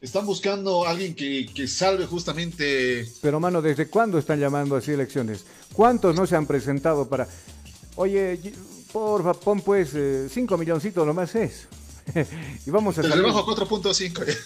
Están 0.01 0.27
buscando 0.27 0.85
a 0.85 0.91
alguien 0.91 1.15
que, 1.15 1.47
que 1.55 1.69
salve 1.69 2.07
justamente. 2.07 3.07
Pero, 3.21 3.39
mano, 3.39 3.63
¿desde 3.63 3.87
cuándo 3.89 4.19
están 4.19 4.41
llamando 4.41 4.75
así 4.77 4.91
elecciones? 4.91 5.45
¿Cuántos 5.73 6.15
no 6.17 6.27
se 6.27 6.35
han 6.37 6.47
presentado 6.47 7.09
para... 7.09 7.29
Oye, 7.95 8.53
porfa, 8.93 9.33
pon 9.35 9.61
pues 9.61 9.91
eh, 9.95 10.29
cinco 10.31 10.59
milloncitos 10.59 11.07
nomás 11.07 11.35
es. 11.37 11.69
y 12.67 12.71
vamos 12.71 12.99
a 12.99 13.03
Te 13.03 13.09
salir- 13.09 13.23
rebajo 13.23 13.41
a 13.53 13.57
4.5. 13.57 14.37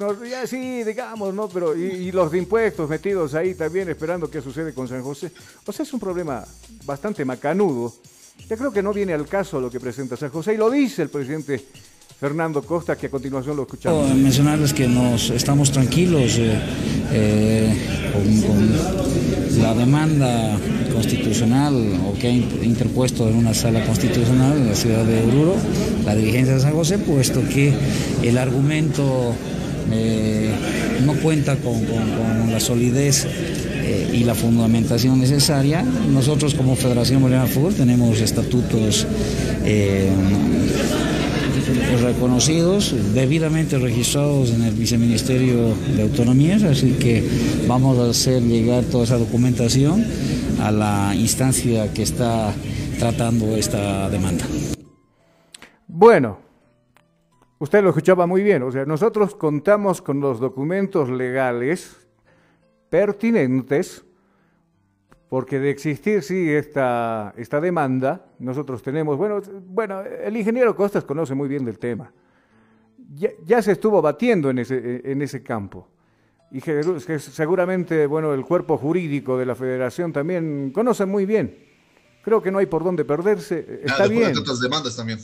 No, 0.00 0.24
ya 0.24 0.46
sí, 0.46 0.82
digamos, 0.84 1.34
¿no? 1.34 1.48
Pero, 1.50 1.76
y, 1.76 1.82
y 1.84 2.12
los 2.12 2.32
de 2.32 2.38
impuestos 2.38 2.88
metidos 2.88 3.34
ahí 3.34 3.54
también 3.54 3.90
esperando 3.90 4.30
qué 4.30 4.40
sucede 4.40 4.72
con 4.72 4.88
San 4.88 5.02
José. 5.02 5.30
O 5.66 5.72
sea, 5.72 5.82
es 5.82 5.92
un 5.92 6.00
problema 6.00 6.42
bastante 6.86 7.22
macanudo. 7.26 7.92
Yo 8.48 8.56
creo 8.56 8.72
que 8.72 8.82
no 8.82 8.92
viene 8.92 9.14
al 9.14 9.26
caso 9.26 9.60
lo 9.60 9.70
que 9.70 9.80
presenta 9.80 10.16
San 10.16 10.30
José 10.30 10.54
y 10.54 10.56
lo 10.56 10.70
dice 10.70 11.02
el 11.02 11.08
presidente 11.08 11.64
Fernando 12.20 12.62
Costa, 12.62 12.96
que 12.96 13.06
a 13.06 13.10
continuación 13.10 13.56
lo 13.56 13.62
escuchamos. 13.62 14.14
Mencionarles 14.14 14.72
que 14.72 14.86
nos 14.86 15.30
estamos 15.30 15.70
tranquilos 15.72 16.36
eh, 16.38 16.58
eh, 17.12 17.74
con, 18.46 19.62
la 19.62 19.72
demanda 19.74 20.58
constitucional 20.92 21.74
o 22.06 22.18
que 22.18 22.26
ha 22.28 22.30
in- 22.30 22.48
interpuesto 22.62 23.28
en 23.28 23.36
una 23.36 23.54
sala 23.54 23.84
constitucional 23.86 24.56
en 24.58 24.68
la 24.68 24.74
ciudad 24.74 25.04
de 25.04 25.22
Oruro 25.22 25.56
la 26.04 26.14
dirigencia 26.14 26.54
de 26.54 26.60
San 26.60 26.72
José, 26.72 26.98
puesto 26.98 27.40
que 27.48 27.72
el 28.22 28.36
argumento 28.36 29.34
eh, 29.90 30.50
no 31.04 31.14
cuenta 31.14 31.56
con 31.56 31.82
la 32.50 32.60
solidez 32.60 33.26
eh, 33.86 34.08
y 34.14 34.24
la 34.24 34.34
fundamentación 34.34 35.20
necesaria. 35.20 35.82
Nosotros 35.82 36.54
como 36.54 36.74
Federación 36.74 37.20
Boliviana 37.20 37.46
de 37.46 37.52
Fútbol 37.52 37.74
tenemos 37.74 38.18
estatutos 38.18 39.06
eh, 39.62 40.08
reconocidos, 42.02 42.94
debidamente 43.12 43.78
registrados 43.78 44.52
en 44.52 44.62
el 44.62 44.72
Viceministerio 44.74 45.74
de 45.96 46.02
Autonomías, 46.02 46.62
así 46.62 46.92
que 46.92 47.28
vamos 47.68 47.98
a 47.98 48.08
hacer 48.08 48.42
llegar 48.42 48.84
toda 48.84 49.04
esa 49.04 49.18
documentación 49.18 50.02
a 50.62 50.70
la 50.70 51.14
instancia 51.14 51.92
que 51.92 52.04
está 52.04 52.54
tratando 52.98 53.54
esta 53.54 54.08
demanda. 54.08 54.46
Bueno, 55.86 56.38
usted 57.58 57.82
lo 57.82 57.90
escuchaba 57.90 58.26
muy 58.26 58.42
bien. 58.42 58.62
O 58.62 58.72
sea, 58.72 58.86
nosotros 58.86 59.34
contamos 59.34 60.00
con 60.00 60.20
los 60.20 60.40
documentos 60.40 61.10
legales 61.10 62.03
pertinentes, 62.94 64.04
porque 65.28 65.58
de 65.58 65.68
existir, 65.70 66.22
sí, 66.22 66.48
esta, 66.52 67.34
esta 67.36 67.60
demanda, 67.60 68.24
nosotros 68.38 68.84
tenemos, 68.84 69.16
bueno, 69.18 69.40
bueno, 69.66 70.00
el 70.02 70.36
ingeniero 70.36 70.76
Costas 70.76 71.02
conoce 71.02 71.34
muy 71.34 71.48
bien 71.48 71.64
del 71.64 71.76
tema. 71.80 72.12
Ya, 73.16 73.30
ya 73.44 73.60
se 73.62 73.72
estuvo 73.72 74.00
batiendo 74.00 74.48
en 74.48 74.60
ese, 74.60 75.00
en 75.10 75.22
ese 75.22 75.42
campo. 75.42 75.88
Y 76.52 76.60
que- 76.60 76.82
que 77.04 77.18
seguramente, 77.18 78.06
bueno, 78.06 78.32
el 78.32 78.44
cuerpo 78.44 78.78
jurídico 78.78 79.36
de 79.36 79.46
la 79.46 79.56
federación 79.56 80.12
también 80.12 80.70
conoce 80.72 81.04
muy 81.04 81.26
bien. 81.26 81.64
Creo 82.22 82.40
que 82.40 82.52
no 82.52 82.58
hay 82.58 82.66
por 82.66 82.84
dónde 82.84 83.04
perderse. 83.04 83.80
Está 83.82 84.04
Ah, 84.04 84.08
de 84.08 84.14
bien. 84.14 84.38
otras 84.38 84.60
demandas 84.60 84.94
también. 84.94 85.18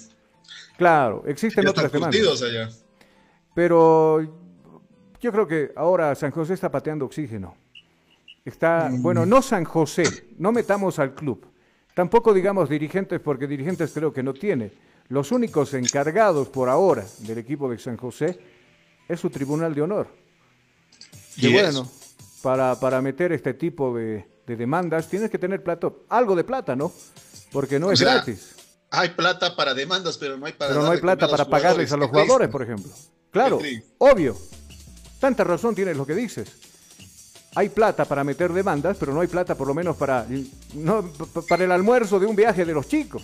Claro, 0.77 1.23
existen 1.25 1.63
Ya 1.63 1.71
otras 1.71 1.93
demandas. 1.93 2.43
allá. 2.43 2.69
Pero 3.55 4.21
yo 5.21 5.31
creo 5.33 5.47
que 5.47 5.71
ahora 5.77 6.15
San 6.15 6.31
José 6.31 6.55
está 6.55 6.71
pateando 6.71 7.05
oxígeno. 7.05 7.55
Está, 8.45 8.89
Mm. 8.91 9.03
bueno, 9.03 9.27
no 9.27 9.43
San 9.43 9.65
José, 9.65 10.03
no 10.39 10.53
metamos 10.53 10.99
al 10.99 11.15
club. 11.15 11.47
Tampoco 11.95 12.33
digamos 12.33 12.69
dirigentes, 12.69 13.21
porque 13.21 13.47
dirigentes 13.47 13.93
creo 13.93 14.13
que 14.13 14.23
no 14.23 14.33
tiene. 14.33 14.73
Los 15.09 15.33
únicos 15.33 15.75
encargados 15.75 16.49
por 16.49 16.69
ahora 16.69 17.05
del 17.21 17.39
equipo 17.39 17.69
de 17.69 17.79
San 17.79 17.97
José 17.97 18.39
es 19.09 19.19
su 19.21 19.29
tribunal 19.29 19.75
de 19.75 19.83
honor. 19.83 20.07
Y 21.37 21.53
bueno, 21.53 21.89
para, 22.43 22.79
para 22.79 23.03
meter 23.03 23.33
este 23.33 23.55
tipo 23.55 23.95
de, 23.97 24.27
de 24.47 24.57
demandas 24.57 25.09
tienes 25.09 25.31
que 25.31 25.39
tener 25.39 25.63
plato, 25.63 26.05
algo 26.09 26.37
de 26.37 26.45
plata, 26.45 26.77
¿no? 26.77 26.93
Porque 27.53 27.79
no 27.81 27.89
O 27.89 27.93
es 27.93 27.99
sea, 27.99 28.15
gratis. 28.15 28.55
Hay 28.93 29.11
plata 29.11 29.55
para 29.57 29.75
demandas, 29.75 30.17
pero 30.19 30.37
no 30.37 30.47
hay 30.47 30.53
para. 30.53 30.71
Pero 30.71 30.83
no 30.85 30.91
hay 30.91 31.01
plata 31.01 31.29
para 31.29 31.45
pagarles 31.45 31.93
a 31.93 31.97
los 31.97 32.09
jugadores, 32.09 32.49
por 32.49 32.63
ejemplo. 32.63 32.91
Claro, 33.31 33.61
obvio. 33.99 34.37
Tanta 35.21 35.45
razón 35.45 35.75
tienes 35.75 35.97
lo 35.97 36.07
que 36.07 36.15
dices. 36.15 36.70
Hay 37.55 37.69
plata 37.69 38.05
para 38.05 38.23
meter 38.23 38.53
demandas, 38.53 38.97
pero 38.99 39.13
no 39.13 39.21
hay 39.21 39.29
plata 39.29 39.57
por 39.57 39.67
lo 39.67 39.75
menos 39.75 39.97
para, 39.97 40.27
no, 40.75 41.13
para 41.49 41.65
el 41.65 41.73
almuerzo 41.73 42.21
de 42.21 42.27
un 42.27 42.37
viaje 42.37 42.65
de 42.65 42.73
los 42.73 42.87
chicos. 42.87 43.23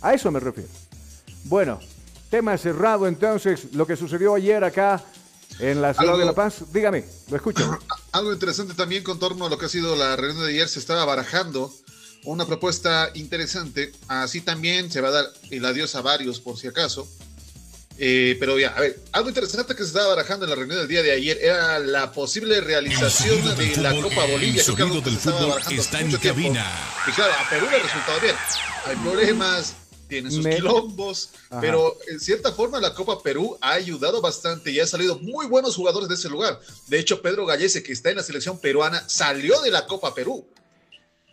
A 0.00 0.14
eso 0.14 0.30
me 0.30 0.40
refiero. 0.40 0.68
Bueno, 1.44 1.78
tema 2.28 2.56
cerrado 2.58 3.06
entonces, 3.06 3.72
lo 3.72 3.86
que 3.86 3.96
sucedió 3.96 4.34
ayer 4.34 4.64
acá 4.64 5.02
en 5.58 5.82
la 5.82 5.94
ciudad 5.94 6.18
de 6.18 6.24
La 6.24 6.32
Paz. 6.32 6.64
Dígame, 6.72 7.04
lo 7.28 7.36
escucho. 7.36 7.78
Algo 8.12 8.32
interesante 8.32 8.74
también 8.74 9.04
con 9.04 9.18
torno 9.18 9.46
a 9.46 9.48
lo 9.48 9.58
que 9.58 9.66
ha 9.66 9.68
sido 9.68 9.94
la 9.94 10.16
reunión 10.16 10.44
de 10.44 10.50
ayer, 10.50 10.68
se 10.68 10.78
estaba 10.78 11.04
barajando 11.04 11.72
una 12.24 12.46
propuesta 12.46 13.10
interesante. 13.14 13.92
Así 14.08 14.40
también 14.40 14.90
se 14.90 15.00
va 15.00 15.08
a 15.08 15.12
dar 15.12 15.26
el 15.50 15.64
adiós 15.64 15.94
a 15.94 16.02
varios, 16.02 16.40
por 16.40 16.58
si 16.58 16.66
acaso. 16.66 17.08
Eh, 18.02 18.36
pero 18.40 18.58
ya, 18.58 18.68
a 18.70 18.80
ver, 18.80 18.98
algo 19.12 19.28
interesante 19.28 19.74
que 19.74 19.82
se 19.82 19.88
estaba 19.88 20.08
barajando 20.08 20.46
en 20.46 20.50
la 20.50 20.56
reunión 20.56 20.78
del 20.78 20.88
día 20.88 21.02
de 21.02 21.12
ayer 21.12 21.36
era 21.42 21.78
la 21.78 22.10
posible 22.12 22.58
realización 22.62 23.44
de 23.58 23.76
la 23.76 23.90
Copa 24.00 24.24
el 24.24 24.32
Bolivia. 24.32 24.62
Algo 24.62 24.76
sonido 24.78 25.02
que 25.04 25.10
del 25.10 25.18
fútbol 25.18 25.52
está 25.78 26.00
en 26.00 26.08
tiempo. 26.08 26.26
cabina. 26.26 26.66
Y 27.06 27.10
claro, 27.10 27.32
a 27.38 27.50
Perú 27.50 27.66
le 27.70 27.76
ha 27.76 27.82
resultado 27.82 28.20
bien. 28.20 28.34
Hay 28.86 28.96
problemas, 28.96 29.74
tiene 30.08 30.30
sus 30.30 30.42
Me- 30.42 30.56
quilombos, 30.56 31.28
Ajá. 31.50 31.60
pero 31.60 31.94
en 32.08 32.18
cierta 32.20 32.52
forma 32.52 32.80
la 32.80 32.94
Copa 32.94 33.22
Perú 33.22 33.58
ha 33.60 33.72
ayudado 33.72 34.22
bastante 34.22 34.70
y 34.70 34.80
ha 34.80 34.86
salido 34.86 35.18
muy 35.18 35.44
buenos 35.46 35.76
jugadores 35.76 36.08
de 36.08 36.14
ese 36.14 36.30
lugar. 36.30 36.58
De 36.88 36.98
hecho, 36.98 37.20
Pedro 37.20 37.44
Gallese, 37.44 37.82
que 37.82 37.92
está 37.92 38.08
en 38.08 38.16
la 38.16 38.22
selección 38.22 38.58
peruana, 38.58 39.04
salió 39.10 39.60
de 39.60 39.70
la 39.70 39.86
Copa 39.86 40.14
Perú. 40.14 40.48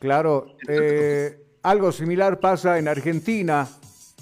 Claro, 0.02 0.54
eh, 0.68 1.40
algo 1.64 1.94
similar 1.94 2.42
pasa 2.42 2.78
en 2.78 2.90
Argentina, 2.90 3.70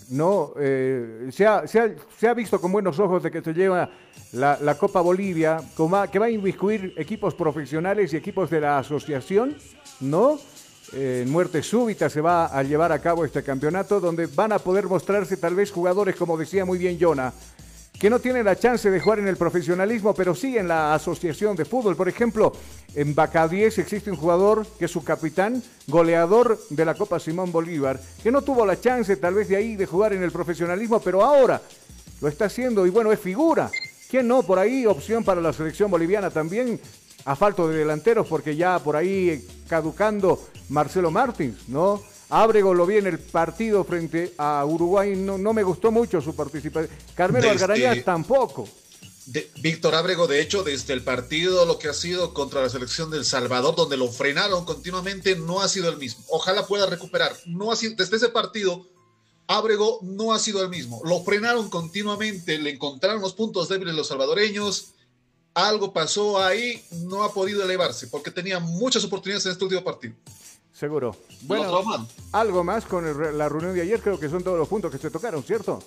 ¿no? 0.09 0.53
Eh, 0.59 1.29
se, 1.31 1.45
ha, 1.45 1.67
se 1.67 1.79
ha- 1.79 1.95
se 2.17 2.27
ha 2.27 2.33
visto 2.33 2.59
con 2.61 2.71
buenos 2.71 2.99
ojos 2.99 3.23
de 3.23 3.31
que 3.31 3.41
se 3.41 3.53
lleva 3.53 3.89
la, 4.33 4.57
la 4.61 4.77
Copa 4.77 5.01
Bolivia, 5.01 5.57
que 6.11 6.19
va 6.19 6.25
a 6.25 6.29
inmiscuir 6.29 6.93
equipos 6.97 7.33
profesionales 7.35 8.13
y 8.13 8.17
equipos 8.17 8.49
de 8.49 8.61
la 8.61 8.77
asociación, 8.79 9.55
¿no? 10.01 10.37
Eh, 10.93 11.23
en 11.25 11.31
muerte 11.31 11.63
súbita 11.63 12.09
se 12.09 12.21
va 12.21 12.45
a 12.45 12.61
llevar 12.61 12.91
a 12.91 12.99
cabo 12.99 13.25
este 13.25 13.41
campeonato 13.41 13.99
donde 13.99 14.27
van 14.27 14.51
a 14.51 14.59
poder 14.59 14.85
mostrarse 14.85 15.35
tal 15.35 15.55
vez 15.55 15.71
jugadores, 15.71 16.15
como 16.15 16.37
decía 16.37 16.63
muy 16.63 16.77
bien 16.77 16.97
Jonah, 17.01 17.33
que 17.99 18.09
no 18.09 18.19
tienen 18.19 18.45
la 18.45 18.57
chance 18.57 18.89
de 18.91 18.99
jugar 18.99 19.19
en 19.19 19.27
el 19.27 19.37
profesionalismo, 19.37 20.13
pero 20.13 20.35
sí 20.35 20.57
en 20.57 20.67
la 20.67 20.93
asociación 20.93 21.55
de 21.55 21.65
fútbol. 21.65 21.95
Por 21.95 22.09
ejemplo, 22.09 22.53
en 22.93 23.15
Baca 23.15 23.47
10 23.47 23.77
existe 23.79 24.11
un 24.11 24.17
jugador 24.17 24.65
que 24.77 24.85
es 24.85 24.91
su 24.91 25.03
capitán, 25.03 25.63
goleador 25.87 26.59
de 26.69 26.85
la 26.85 26.95
Copa 26.95 27.19
Simón 27.19 27.51
Bolívar, 27.51 27.99
que 28.21 28.31
no 28.31 28.41
tuvo 28.41 28.65
la 28.65 28.79
chance 28.79 29.15
tal 29.17 29.35
vez 29.35 29.47
de 29.47 29.55
ahí 29.55 29.75
de 29.75 29.85
jugar 29.85 30.13
en 30.13 30.23
el 30.23 30.31
profesionalismo, 30.31 30.99
pero 30.99 31.23
ahora 31.23 31.61
lo 32.21 32.27
está 32.27 32.45
haciendo 32.45 32.85
y 32.85 32.89
bueno, 32.89 33.11
es 33.11 33.19
figura. 33.19 33.69
¿Quién 34.09 34.27
no? 34.27 34.43
Por 34.43 34.59
ahí 34.59 34.85
opción 34.85 35.23
para 35.23 35.41
la 35.41 35.51
selección 35.53 35.89
boliviana 35.89 36.29
también, 36.29 36.79
a 37.25 37.35
falta 37.35 37.65
de 37.67 37.77
delanteros, 37.77 38.27
porque 38.27 38.55
ya 38.55 38.77
por 38.79 38.95
ahí 38.95 39.45
caducando 39.67 40.39
Marcelo 40.69 41.11
Martins, 41.11 41.67
¿no? 41.67 42.01
Ábrego 42.29 42.73
lo 42.73 42.85
vi 42.85 42.97
en 42.97 43.07
el 43.07 43.19
partido 43.19 43.83
frente 43.83 44.33
a 44.37 44.65
Uruguay, 44.65 45.15
no, 45.15 45.37
no 45.37 45.53
me 45.53 45.63
gustó 45.63 45.91
mucho 45.91 46.21
su 46.21 46.35
participación. 46.35 46.95
Carmelo 47.13 47.47
Desde- 47.49 47.63
Algarañaz 47.63 48.03
tampoco. 48.03 48.67
De- 49.27 49.49
Víctor 49.61 49.95
Ábrego, 49.95 50.27
de 50.27 50.39
hecho, 50.41 50.63
desde 50.63 50.93
el 50.93 51.03
partido, 51.03 51.65
lo 51.65 51.79
que 51.79 51.87
ha 51.87 51.93
sido 51.93 52.33
contra 52.33 52.61
la 52.61 52.69
selección 52.69 53.09
del 53.09 53.25
Salvador, 53.25 53.75
donde 53.75 53.97
lo 53.97 54.07
frenaron 54.07 54.65
continuamente, 54.65 55.35
no 55.35 55.61
ha 55.61 55.67
sido 55.67 55.89
el 55.89 55.97
mismo. 55.97 56.23
Ojalá 56.29 56.65
pueda 56.67 56.85
recuperar. 56.85 57.35
No 57.45 57.71
ha 57.71 57.75
sido, 57.75 57.95
desde 57.95 58.17
ese 58.17 58.29
partido, 58.29 58.85
Ábrego 59.47 59.99
no 60.03 60.33
ha 60.33 60.39
sido 60.39 60.61
el 60.63 60.69
mismo. 60.69 61.01
Lo 61.05 61.23
frenaron 61.23 61.69
continuamente, 61.69 62.57
le 62.59 62.71
encontraron 62.71 63.21
los 63.21 63.33
puntos 63.33 63.67
débiles 63.69 63.95
los 63.95 64.07
salvadoreños. 64.07 64.93
Algo 65.55 65.93
pasó 65.93 66.39
ahí, 66.43 66.83
no 67.03 67.23
ha 67.23 67.33
podido 67.33 67.63
elevarse, 67.63 68.07
porque 68.07 68.29
tenía 68.29 68.59
muchas 68.59 69.03
oportunidades 69.05 69.45
en 69.45 69.51
este 69.53 69.63
último 69.63 69.83
partido. 69.83 70.13
Seguro. 70.77 71.15
Bueno, 71.43 71.69
traumaron. 71.69 72.07
algo 72.33 72.63
más 72.63 72.85
con 72.85 73.07
el- 73.07 73.37
la 73.37 73.47
reunión 73.47 73.73
de 73.73 73.81
ayer, 73.81 74.01
creo 74.01 74.19
que 74.19 74.27
son 74.29 74.43
todos 74.43 74.57
los 74.59 74.67
puntos 74.67 74.91
que 74.91 74.97
se 74.97 75.09
tocaron, 75.09 75.41
¿cierto? 75.41 75.79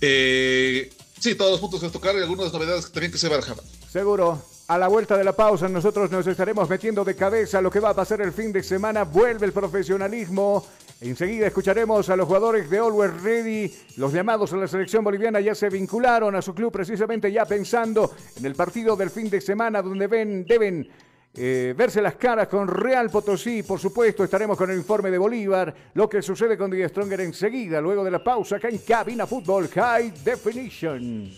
Eh, 0.00 0.90
sí, 1.18 1.34
todos 1.34 1.52
los 1.52 1.60
puntos 1.60 1.80
que 1.80 1.88
tocar 1.88 2.14
y 2.16 2.18
algunas 2.22 2.52
novedades 2.52 2.90
también 2.92 3.10
que 3.10 3.18
se 3.18 3.28
barajaban. 3.28 3.64
Seguro. 3.90 4.42
A 4.68 4.78
la 4.78 4.88
vuelta 4.88 5.16
de 5.16 5.24
la 5.24 5.32
pausa 5.34 5.68
nosotros 5.68 6.10
nos 6.10 6.26
estaremos 6.26 6.68
metiendo 6.70 7.04
de 7.04 7.14
cabeza 7.14 7.60
lo 7.60 7.70
que 7.70 7.80
va 7.80 7.90
a 7.90 7.94
pasar 7.94 8.20
el 8.22 8.32
fin 8.32 8.50
de 8.52 8.62
semana. 8.62 9.04
Vuelve 9.04 9.44
el 9.46 9.52
profesionalismo. 9.52 10.64
Enseguida 11.02 11.46
escucharemos 11.48 12.08
a 12.08 12.16
los 12.16 12.26
jugadores 12.26 12.70
de 12.70 12.78
Always 12.78 13.22
Ready. 13.22 13.74
Los 13.96 14.12
llamados 14.14 14.52
a 14.54 14.56
la 14.56 14.66
selección 14.66 15.04
boliviana 15.04 15.40
ya 15.40 15.54
se 15.54 15.68
vincularon 15.68 16.34
a 16.34 16.40
su 16.40 16.54
club 16.54 16.72
precisamente 16.72 17.30
ya 17.30 17.44
pensando 17.44 18.12
en 18.36 18.46
el 18.46 18.54
partido 18.54 18.96
del 18.96 19.10
fin 19.10 19.28
de 19.28 19.40
semana 19.42 19.82
donde 19.82 20.06
ven, 20.06 20.46
deben 20.46 20.88
eh, 21.36 21.74
verse 21.76 22.00
las 22.00 22.16
caras 22.16 22.48
con 22.48 22.68
Real 22.68 23.10
Potosí. 23.10 23.62
Por 23.62 23.78
supuesto, 23.80 24.24
estaremos 24.24 24.56
con 24.56 24.70
el 24.70 24.78
informe 24.78 25.10
de 25.10 25.18
Bolívar, 25.18 25.74
lo 25.94 26.08
que 26.08 26.22
sucede 26.22 26.56
con 26.56 26.70
Die 26.70 26.88
Stronger 26.88 27.20
enseguida, 27.20 27.80
luego 27.80 28.04
de 28.04 28.10
la 28.10 28.22
pausa 28.22 28.56
acá 28.56 28.68
en 28.68 28.78
Cabina 28.78 29.26
Fútbol 29.26 29.68
High 29.68 30.12
Definition. 30.24 31.30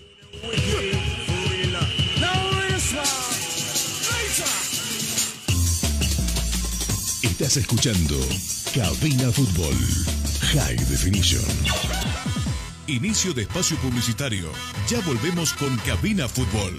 Estás 7.22 7.56
escuchando 7.58 8.16
Cabina 8.74 9.30
Fútbol 9.30 9.74
High 10.52 10.76
Definition. 10.76 11.44
Inicio 12.86 13.34
de 13.34 13.42
espacio 13.42 13.76
publicitario. 13.78 14.48
Ya 14.88 15.00
volvemos 15.00 15.52
con 15.54 15.76
Cabina 15.78 16.28
Fútbol. 16.28 16.78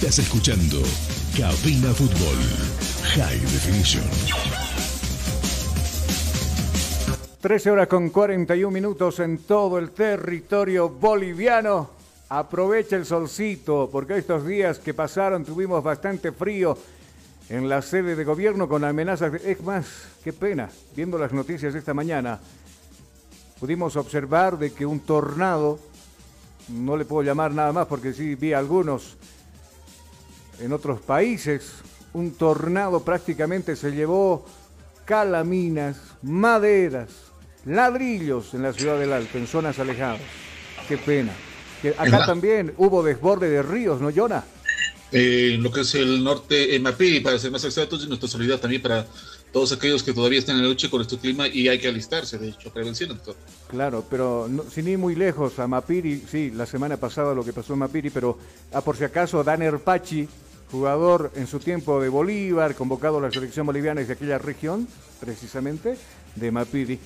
Estás 0.00 0.20
escuchando 0.20 0.80
Cabina 1.36 1.92
Fútbol 1.92 2.38
High 3.02 3.40
Definition. 3.40 4.04
13 7.40 7.70
horas 7.72 7.88
con 7.88 8.10
41 8.10 8.70
minutos 8.70 9.18
en 9.18 9.38
todo 9.38 9.76
el 9.76 9.90
territorio 9.90 10.88
boliviano. 10.88 11.90
Aprovecha 12.28 12.94
el 12.94 13.06
solcito, 13.06 13.88
porque 13.90 14.18
estos 14.18 14.46
días 14.46 14.78
que 14.78 14.94
pasaron 14.94 15.44
tuvimos 15.44 15.82
bastante 15.82 16.30
frío 16.30 16.78
en 17.48 17.68
la 17.68 17.82
sede 17.82 18.14
de 18.14 18.22
gobierno 18.22 18.68
con 18.68 18.84
amenazas. 18.84 19.32
De... 19.32 19.50
Es 19.50 19.60
más, 19.64 19.86
qué 20.22 20.32
pena, 20.32 20.70
viendo 20.94 21.18
las 21.18 21.32
noticias 21.32 21.74
esta 21.74 21.92
mañana, 21.92 22.38
pudimos 23.58 23.96
observar 23.96 24.58
de 24.58 24.72
que 24.72 24.86
un 24.86 25.00
tornado, 25.00 25.80
no 26.68 26.96
le 26.96 27.04
puedo 27.04 27.24
llamar 27.24 27.52
nada 27.52 27.72
más 27.72 27.88
porque 27.88 28.12
sí 28.12 28.36
vi 28.36 28.52
algunos 28.52 29.16
en 30.60 30.72
otros 30.72 31.00
países, 31.00 31.72
un 32.12 32.32
tornado 32.32 33.04
prácticamente 33.04 33.76
se 33.76 33.92
llevó 33.92 34.46
calaminas, 35.04 35.96
maderas, 36.22 37.08
ladrillos 37.64 38.54
en 38.54 38.62
la 38.62 38.72
ciudad 38.72 38.98
del 38.98 39.12
Alto, 39.12 39.38
en 39.38 39.46
zonas 39.46 39.78
alejadas. 39.78 40.20
Qué 40.88 40.98
pena. 40.98 41.32
Que 41.80 41.90
acá 41.96 42.26
también 42.26 42.74
hubo 42.76 43.02
desborde 43.02 43.48
de 43.48 43.62
ríos, 43.62 44.00
¿no, 44.00 44.10
Jonah? 44.14 44.44
Eh, 45.12 45.56
lo 45.60 45.70
que 45.70 45.80
es 45.80 45.94
el 45.94 46.22
norte, 46.22 46.74
en 46.74 46.82
Mapiri, 46.82 47.20
para 47.20 47.38
ser 47.38 47.50
más 47.50 47.64
exactos, 47.64 48.04
y 48.04 48.08
nuestra 48.08 48.28
solidaridad 48.28 48.60
también 48.60 48.82
para 48.82 49.06
todos 49.52 49.72
aquellos 49.72 50.02
que 50.02 50.12
todavía 50.12 50.38
están 50.38 50.56
en 50.56 50.62
la 50.62 50.68
lucha 50.68 50.90
con 50.90 51.00
este 51.00 51.16
clima 51.16 51.48
y 51.48 51.68
hay 51.68 51.78
que 51.78 51.88
alistarse, 51.88 52.36
de 52.36 52.48
hecho, 52.48 52.70
prevención. 52.70 53.08
Doctor. 53.10 53.34
Claro, 53.68 54.04
pero 54.10 54.46
no, 54.50 54.64
sin 54.64 54.88
ir 54.88 54.98
muy 54.98 55.14
lejos, 55.14 55.58
a 55.58 55.66
Mapiri, 55.66 56.24
sí, 56.30 56.50
la 56.50 56.66
semana 56.66 56.98
pasada 56.98 57.34
lo 57.34 57.44
que 57.44 57.54
pasó 57.54 57.72
en 57.72 57.78
Mapiri, 57.78 58.10
pero 58.10 58.38
a 58.72 58.82
por 58.82 58.96
si 58.96 59.04
acaso, 59.04 59.42
Daner 59.42 59.78
Pachi, 59.78 60.28
jugador 60.70 61.32
en 61.34 61.46
su 61.46 61.58
tiempo 61.58 62.00
de 62.00 62.08
Bolívar, 62.08 62.74
convocado 62.74 63.18
a 63.18 63.22
la 63.22 63.30
selección 63.30 63.66
boliviana 63.66 64.02
de 64.02 64.12
aquella 64.12 64.38
región, 64.38 64.86
precisamente, 65.20 65.96
de 66.36 66.50
Mapiri. 66.50 66.98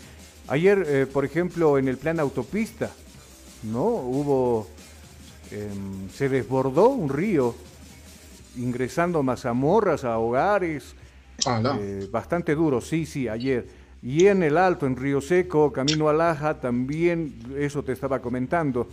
Ayer, 0.48 0.84
eh, 0.86 1.06
por 1.06 1.24
ejemplo, 1.24 1.78
en 1.78 1.88
el 1.88 1.96
plan 1.96 2.18
autopista, 2.20 2.90
¿no? 3.62 3.84
Hubo, 3.84 4.66
eh, 5.50 5.68
se 6.12 6.28
desbordó 6.28 6.88
un 6.88 7.08
río, 7.08 7.54
ingresando 8.56 9.22
mazamorras 9.22 10.04
a 10.04 10.18
hogares, 10.18 10.94
Ah, 11.46 11.60
no. 11.62 11.78
eh, 11.80 12.08
bastante 12.10 12.54
duro, 12.54 12.80
sí, 12.80 13.06
sí, 13.06 13.28
ayer. 13.28 13.66
Y 14.02 14.26
en 14.26 14.42
el 14.42 14.58
Alto, 14.58 14.86
en 14.86 14.96
Río 14.96 15.20
Seco, 15.20 15.72
Camino 15.72 16.08
a 16.08 16.12
Laja, 16.12 16.60
también, 16.60 17.34
eso 17.56 17.84
te 17.84 17.92
estaba 17.92 18.20
comentando, 18.20 18.88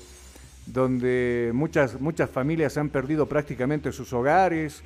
donde 0.71 1.51
muchas, 1.53 1.99
muchas 1.99 2.29
familias 2.29 2.77
han 2.77 2.89
perdido 2.89 3.25
prácticamente 3.25 3.91
sus 3.91 4.13
hogares, 4.13 4.81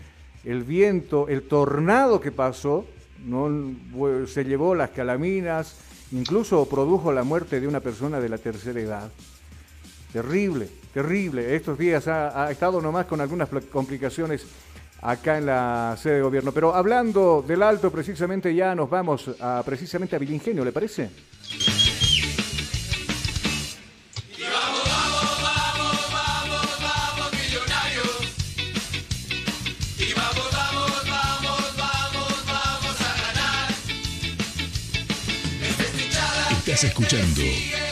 el 0.46 0.64
viento, 0.64 1.28
el 1.28 1.44
tornado 1.44 2.20
que 2.20 2.32
pasó, 2.32 2.86
¿no? 3.26 3.50
se 4.28 4.44
llevó 4.46 4.76
las 4.76 4.90
calaminas, 4.92 5.76
incluso 6.12 6.68
produjo 6.68 7.12
la 7.12 7.24
muerte 7.24 7.60
de 7.60 7.68
una 7.68 7.80
persona 7.80 8.20
de 8.20 8.30
la 8.30 8.38
tercera 8.38 8.80
edad. 8.80 9.12
Terrible, 10.12 10.68
terrible. 10.94 11.56
Estos 11.56 11.78
días 11.78 12.08
ha, 12.08 12.46
ha 12.46 12.52
estado 12.52 12.82
nomás 12.82 13.06
con 13.06 13.20
algunas 13.20 13.50
pl- 13.50 13.66
complicaciones 13.68 14.46
acá 15.02 15.38
en 15.38 15.48
la 15.48 15.98
sede 16.00 16.16
de 16.16 16.22
gobierno. 16.22 16.52
Pero 16.52 16.74
hablando 16.76 17.44
del 17.46 17.64
alto, 17.64 17.92
precisamente 17.92 18.54
ya 18.54 18.76
nos 18.76 18.90
vamos 18.90 19.30
a, 19.40 19.64
precisamente 19.66 20.16
a 20.16 20.20
Vilingenio, 20.20 20.64
¿le 20.64 20.72
parece? 20.72 21.10
Escuchando 36.84 37.42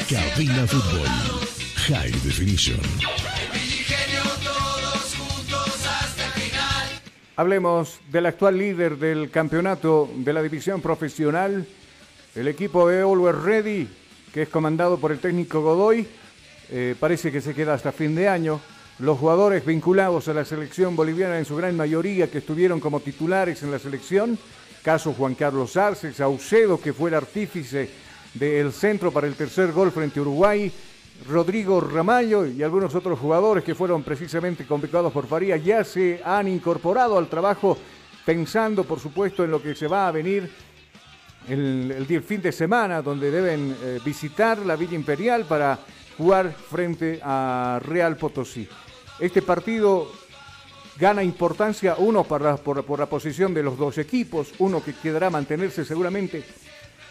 Cabina 0.10 0.68
Fútbol 0.68 1.08
High 1.88 2.12
Definition. 2.26 2.78
Hablemos 7.38 8.02
del 8.12 8.26
actual 8.26 8.58
líder 8.58 8.98
del 8.98 9.32
campeonato 9.32 10.10
de 10.14 10.34
la 10.34 10.42
división 10.44 10.82
profesional, 10.82 11.66
el 12.36 12.48
equipo 12.50 12.90
de 12.90 13.02
Always 13.02 13.36
Ready, 13.38 13.88
que 14.34 14.42
es 14.42 14.50
comandado 14.50 14.98
por 14.98 15.14
el 15.14 15.20
técnico 15.20 15.62
Godoy. 15.62 16.06
Eh, 16.70 16.94
parece 17.00 17.32
que 17.32 17.40
se 17.40 17.54
queda 17.54 17.76
hasta 17.76 17.94
fin 17.94 18.14
de 18.14 18.28
año. 18.28 18.60
Los 19.00 19.18
jugadores 19.18 19.66
vinculados 19.66 20.28
a 20.28 20.34
la 20.34 20.44
selección 20.44 20.98
boliviana 20.98 21.40
en 21.40 21.46
su 21.46 21.56
gran 21.56 21.78
mayoría 21.78 22.30
que 22.30 22.40
estuvieron 22.40 22.82
como 22.82 23.00
titulares 23.00 23.64
en 23.64 23.72
la 23.72 23.80
selección, 23.80 24.38
caso 24.84 25.14
Juan 25.14 25.36
Carlos 25.36 25.78
Arce, 25.78 26.12
Saucedo, 26.12 26.82
que 26.82 26.92
fue 26.92 27.10
el 27.10 27.16
artífice 27.16 28.11
del 28.34 28.72
centro 28.72 29.12
para 29.12 29.28
el 29.28 29.36
tercer 29.36 29.72
gol 29.72 29.92
frente 29.92 30.20
a 30.20 30.22
Uruguay, 30.22 30.72
Rodrigo 31.28 31.80
Ramallo 31.82 32.46
y 32.46 32.64
algunos 32.64 32.96
otros 32.96 33.20
jugadores 33.20 33.64
que 33.64 33.76
fueron 33.76 34.04
precisamente 34.04 34.66
convocados 34.66 35.14
por 35.14 35.28
Faría 35.28 35.58
ya 35.58 35.84
se 35.84 36.22
han 36.24 36.48
incorporado 36.48 37.18
al 37.18 37.28
trabajo 37.28 37.78
pensando 38.26 38.84
por 38.84 39.00
supuesto 39.00 39.44
en 39.44 39.52
lo 39.52 39.62
que 39.62 39.76
se 39.76 39.88
va 39.88 40.08
a 40.08 40.12
venir 40.12 40.50
el, 41.48 42.24
fin 42.24 42.42
de 42.42 42.52
semana 42.52 43.02
donde 43.02 43.32
deben 43.32 43.76
eh, 43.82 44.00
visitar 44.04 44.60
la 44.60 44.76
Villa 44.76 44.96
Imperial 44.96 45.46
para 45.46 45.78
jugar 46.18 46.52
frente 46.52 47.20
a 47.24 47.80
Real 47.84 48.16
Potosí. 48.16 48.68
Este 49.20 49.42
partido 49.42 50.12
gana 51.00 51.24
importancia, 51.24 51.96
uno 51.98 52.24
por, 52.24 52.60
por 52.60 53.00
la 53.00 53.08
posición 53.08 53.54
de 53.54 53.64
los 53.64 53.78
dos 53.78 53.98
equipos, 53.98 54.54
uno 54.60 54.84
que 54.84 54.94
quedará 54.94 55.30
mantenerse 55.30 55.84
seguramente 55.84 56.44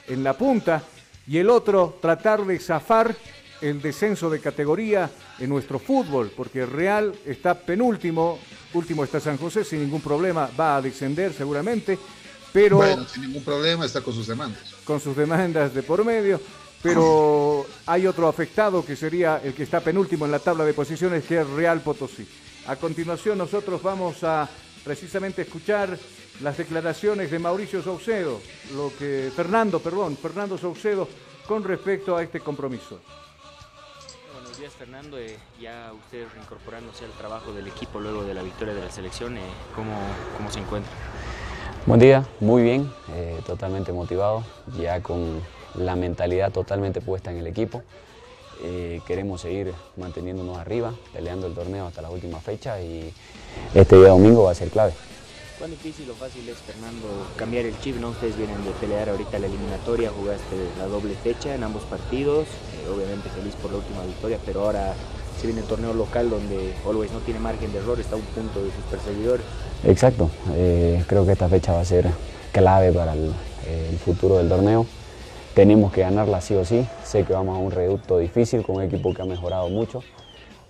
en 0.07 0.23
la 0.23 0.35
punta 0.35 0.83
y 1.27 1.39
el 1.39 1.51
otro 1.51 1.99
tratar 2.01 2.45
de 2.45 2.59
zafar 2.59 3.15
el 3.61 3.83
descenso 3.83 4.31
de 4.31 4.41
categoría 4.41 5.11
en 5.39 5.49
nuestro 5.51 5.79
fútbol, 5.79 6.33
porque 6.37 6.65
Real 6.65 7.15
está 7.27 7.55
penúltimo, 7.55 8.39
último 8.73 9.05
está 9.05 9.21
San 9.21 9.37
José, 9.37 9.65
sin 9.65 9.81
ningún 9.81 10.01
problema 10.01 10.49
va 10.59 10.77
a 10.77 10.83
descender 10.83 11.33
seguramente, 11.35 11.99
pero 12.53 12.79
Bueno, 12.79 13.07
sin 13.07 13.23
ningún 13.23 13.45
problema, 13.45 13.85
está 13.85 14.01
con 14.01 14.15
sus 14.15 14.27
demandas. 14.27 14.61
con 14.85 14.99
sus 14.99 15.15
demandas 15.15 15.75
de 15.75 15.83
por 15.83 16.05
medio, 16.05 16.41
pero 16.83 17.67
hay 17.87 18.07
otro 18.07 18.27
afectado 18.27 18.85
que 18.85 18.97
sería 18.97 19.41
el 19.45 19.53
que 19.53 19.65
está 19.65 19.81
penúltimo 19.81 20.25
en 20.25 20.33
la 20.33 20.39
tabla 20.39 20.65
de 20.65 20.73
posiciones, 20.73 21.25
que 21.25 21.41
es 21.41 21.47
Real 21.49 21.81
Potosí. 21.83 22.27
A 22.67 22.77
continuación 22.77 23.37
nosotros 23.37 23.83
vamos 23.83 24.25
a 24.25 24.49
precisamente 24.83 25.43
escuchar 25.43 25.99
las 26.43 26.57
declaraciones 26.57 27.31
de 27.31 27.39
Mauricio 27.39 27.83
Saucedo, 27.83 28.41
lo 28.75 28.91
que 28.99 29.31
Fernando, 29.35 29.81
perdón, 29.81 30.17
Fernando 30.17 30.57
Saucedo 30.57 31.07
con 31.47 31.65
respecto 31.65 32.17
a 32.17 32.23
este 32.23 32.41
compromiso. 32.41 32.99
Buenos 34.33 34.59
días 34.59 34.73
Fernando, 34.73 35.19
Eh, 35.19 35.37
ya 35.61 35.93
ustedes 35.93 36.33
reincorporándose 36.33 37.05
al 37.05 37.13
trabajo 37.13 37.53
del 37.53 37.67
equipo 37.67 38.01
luego 38.01 38.25
de 38.25 38.35
la 38.35 38.43
victoria 38.43 38.75
de 38.75 38.81
la 38.81 38.91
selección, 38.91 39.37
eh, 39.37 39.43
¿cómo, 39.75 39.93
¿cómo 40.37 40.51
se 40.51 40.61
encuentra? 40.61 40.91
Buen 41.87 42.01
día, 42.01 42.27
muy 42.41 42.63
bien, 42.63 42.91
eh, 43.13 43.41
totalmente 43.47 43.93
motivado, 43.93 44.45
ya 44.79 45.03
con 45.03 45.41
la 45.75 45.97
mentalidad 45.97 46.53
totalmente 46.53 47.01
puesta 47.01 47.31
en 47.31 47.39
el 47.39 47.47
equipo. 47.47 47.83
Eh, 48.63 49.01
queremos 49.07 49.41
seguir 49.41 49.73
manteniéndonos 49.97 50.59
arriba, 50.59 50.93
peleando 51.13 51.47
el 51.47 51.55
torneo 51.55 51.87
hasta 51.87 52.03
la 52.03 52.11
última 52.11 52.39
fecha 52.41 52.81
y 52.81 53.13
este 53.75 53.97
día 53.97 54.09
domingo 54.09 54.45
va 54.45 54.51
a 54.51 54.55
ser 54.55 54.69
clave. 54.69 54.93
¿Cuán 55.61 55.73
difícil 55.73 56.09
o 56.11 56.15
fácil 56.15 56.49
es 56.49 56.57
Fernando 56.57 57.07
cambiar 57.37 57.67
el 57.67 57.79
chip? 57.81 58.01
¿no? 58.01 58.09
Ustedes 58.09 58.35
vienen 58.35 58.65
de 58.65 58.71
pelear 58.81 59.11
ahorita 59.11 59.39
la 59.39 59.47
eliminatoria, 59.47 60.09
jugaste 60.09 60.57
la 60.79 60.87
doble 60.87 61.15
fecha 61.23 61.55
en 61.55 61.63
ambos 61.63 61.83
partidos, 61.83 62.49
eh, 62.49 62.89
obviamente 62.89 63.29
feliz 63.29 63.55
por 63.57 63.71
la 63.71 63.77
última 63.77 64.03
victoria, 64.05 64.39
pero 64.47 64.63
ahora 64.63 64.95
se 65.39 65.47
viene 65.47 65.61
el 65.61 65.67
torneo 65.67 65.93
local 65.93 66.31
donde 66.31 66.73
Always 66.87 67.13
no 67.13 67.19
tiene 67.19 67.41
margen 67.41 67.71
de 67.75 67.79
error, 67.81 68.01
está 68.01 68.15
a 68.15 68.19
un 68.19 68.25
punto 68.25 68.65
de 68.65 68.71
sus 68.71 68.85
perseguidores. 68.91 69.45
Exacto, 69.85 70.31
eh, 70.55 71.05
creo 71.07 71.27
que 71.27 71.33
esta 71.33 71.51
fecha 71.51 71.75
va 71.75 71.81
a 71.81 71.85
ser 71.85 72.11
clave 72.53 72.91
para 72.91 73.15
eh, 73.15 73.89
el 73.91 73.99
futuro 73.99 74.39
del 74.39 74.49
torneo. 74.49 74.87
Tenemos 75.53 75.93
que 75.93 76.01
ganarla 76.01 76.41
sí 76.41 76.55
o 76.55 76.65
sí, 76.65 76.87
sé 77.05 77.25
que 77.25 77.35
vamos 77.35 77.59
a 77.59 77.61
un 77.61 77.71
reducto 77.71 78.17
difícil 78.17 78.63
con 78.63 78.77
un 78.77 78.85
equipo 78.85 79.13
que 79.13 79.21
ha 79.21 79.27
mejorado 79.27 79.69
mucho, 79.69 80.03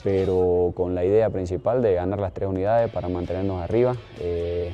pero 0.03 0.73
con 0.75 0.95
la 0.95 1.05
idea 1.05 1.31
principal 1.31 1.83
de 1.83 1.95
ganar 1.95 2.19
las 2.19 2.33
tres 2.33 2.49
unidades 2.49 2.91
para 2.91 3.09
mantenernos 3.09 3.63
arriba, 3.63 3.97
eh, 4.21 4.73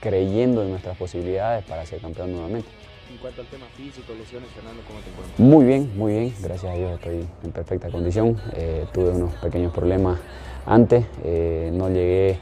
creyendo 0.00 0.62
en 0.62 0.70
nuestras 0.70 0.96
posibilidades 0.96 1.64
para 1.64 1.86
ser 1.86 2.00
campeón 2.00 2.32
nuevamente. 2.32 2.68
En 3.10 3.18
cuanto 3.18 3.42
al 3.42 3.46
tema 3.46 3.66
físico, 3.76 4.12
lesiones, 4.18 4.48
Fernando, 4.50 4.82
¿cómo 4.86 5.00
te 5.00 5.10
encuentras? 5.10 5.38
Muy 5.38 5.64
bien, 5.64 5.96
muy 5.96 6.12
bien, 6.12 6.34
gracias 6.42 6.72
a 6.72 6.76
Dios 6.76 6.92
estoy 6.92 7.26
en 7.44 7.52
perfecta 7.52 7.90
condición. 7.90 8.40
Eh, 8.54 8.86
tuve 8.92 9.10
unos 9.10 9.34
pequeños 9.34 9.72
problemas 9.72 10.18
antes, 10.66 11.04
eh, 11.22 11.70
no 11.72 11.88
llegué 11.88 12.38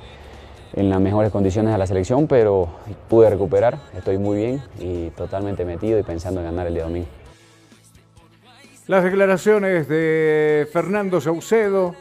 en 0.75 0.89
las 0.89 1.01
mejores 1.01 1.31
condiciones 1.31 1.75
a 1.75 1.79
la 1.79 1.87
selección, 1.87 2.27
pero 2.27 2.69
pude 3.09 3.29
recuperar, 3.29 3.79
estoy 3.95 4.19
muy 4.19 4.39
bien 4.39 4.63
y 4.79 5.11
totalmente 5.11 5.65
metido 5.65 5.99
y 5.99 6.03
pensando 6.03 6.41
en 6.41 6.47
ganar 6.47 6.67
el 6.67 6.75
día 6.75 6.85
domingo. 6.85 7.09
Las 8.87 9.05
declaraciones 9.05 9.89
de 9.89 10.67
Fernando 10.73 11.21
Saucedo 11.21 11.95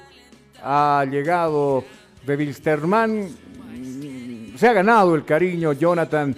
ha 0.63 1.05
llegado 1.09 1.83
de 2.25 2.35
Wilstermann, 2.35 3.29
se 4.55 4.67
ha 4.67 4.73
ganado 4.73 5.15
el 5.15 5.25
cariño 5.25 5.73
Jonathan 5.73 6.35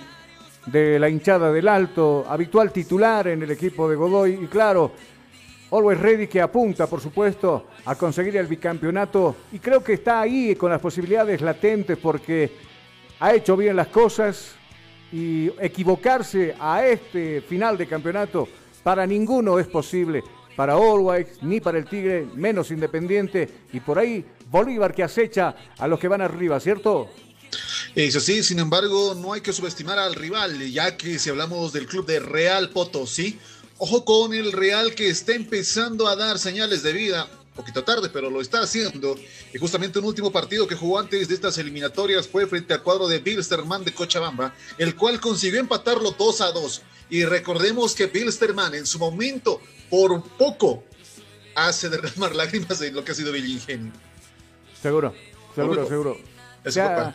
de 0.66 0.98
la 1.00 1.10
hinchada 1.10 1.52
del 1.52 1.68
Alto, 1.68 2.26
habitual 2.28 2.72
titular 2.72 3.28
en 3.28 3.44
el 3.44 3.52
equipo 3.52 3.90
de 3.90 3.96
Godoy. 3.96 4.40
Y 4.44 4.48
claro, 4.48 4.92
Always 5.72 6.00
Ready 6.00 6.28
que 6.28 6.42
apunta, 6.42 6.88
por 6.88 7.02
supuesto, 7.02 7.68
a 7.86 7.96
conseguir 7.96 8.38
el 8.38 8.48
bicampeonato. 8.48 9.36
Y 9.52 9.60
creo 9.60 9.84
que 9.84 9.94
está 9.94 10.22
ahí 10.22 10.56
con 10.56 10.72
las 10.72 10.80
posibilidades 10.80 11.42
latentes 11.42 11.98
porque 11.98 12.52
ha 13.20 13.34
hecho 13.34 13.58
bien 13.58 13.76
las 13.76 13.88
cosas. 13.88 14.56
Y 15.12 15.52
equivocarse 15.60 16.56
a 16.60 16.86
este 16.86 17.42
final 17.42 17.78
de 17.78 17.86
campeonato 17.86 18.48
para 18.84 19.06
ninguno 19.06 19.60
es 19.60 19.68
posible. 19.68 20.24
Para 20.56 20.74
Always, 20.74 21.28
ni 21.42 21.60
para 21.60 21.78
el 21.78 21.86
Tigre, 21.86 22.28
menos 22.36 22.72
Independiente 22.72 23.50
y 23.72 23.80
por 23.80 23.98
ahí 23.98 24.26
Bolívar 24.50 24.94
que 24.94 25.04
acecha 25.04 25.56
a 25.78 25.88
los 25.88 26.00
que 26.00 26.08
van 26.08 26.22
arriba, 26.22 26.60
¿cierto? 26.60 27.10
Eso 27.96 28.20
sí, 28.20 28.44
sin 28.44 28.60
embargo, 28.60 29.16
no 29.16 29.34
hay 29.34 29.42
que 29.42 29.54
subestimar 29.54 30.00
al 30.00 30.16
rival, 30.16 30.60
ya 30.72 30.98
que 30.98 31.20
si 31.20 31.30
hablamos 31.30 31.74
del 31.74 31.88
club 31.88 32.06
de 32.06 32.20
Real 32.20 32.70
Potosí, 32.70 33.40
ojo 33.78 34.06
con 34.06 34.34
el 34.34 34.52
Real 34.52 34.96
que 34.96 35.10
está 35.10 35.34
empezando 35.34 36.08
a 36.08 36.16
dar 36.16 36.40
señales 36.40 36.84
de 36.84 36.94
vida, 36.94 37.28
poquito 37.56 37.84
tarde, 37.84 38.10
pero 38.12 38.30
lo 38.30 38.42
está 38.42 38.62
haciendo. 38.62 39.16
Y 39.54 39.58
justamente 39.58 40.00
un 40.00 40.06
último 40.06 40.32
partido 40.32 40.68
que 40.68 40.76
jugó 40.76 41.00
antes 41.00 41.28
de 41.28 41.36
estas 41.36 41.58
eliminatorias 41.58 42.28
fue 42.28 42.48
frente 42.48 42.74
al 42.74 42.84
cuadro 42.84 43.08
de 43.08 43.20
Bilsterman 43.20 43.84
de 43.84 43.94
Cochabamba, 43.94 44.54
el 44.78 44.96
cual 44.96 45.20
consiguió 45.20 45.60
empatarlo 45.60 46.12
2 46.12 46.42
a 46.42 46.52
2. 46.52 46.82
Y 47.10 47.26
recordemos 47.26 47.96
que 47.96 48.08
Bilsterman 48.08 48.76
en 48.76 48.86
su 48.86 49.00
momento, 49.00 49.62
por 49.90 50.24
poco, 50.38 50.84
hace 51.56 51.90
derramar 51.90 52.36
lágrimas 52.36 52.82
en 52.82 52.96
lo 52.96 53.04
que 53.04 53.12
ha 53.12 53.16
sido 53.16 53.32
Villingenio. 53.32 53.92
Seguro, 54.82 55.14
seguro, 55.56 55.88
seguro. 55.88 56.18
Es 56.64 56.76
Ya-. 56.76 57.14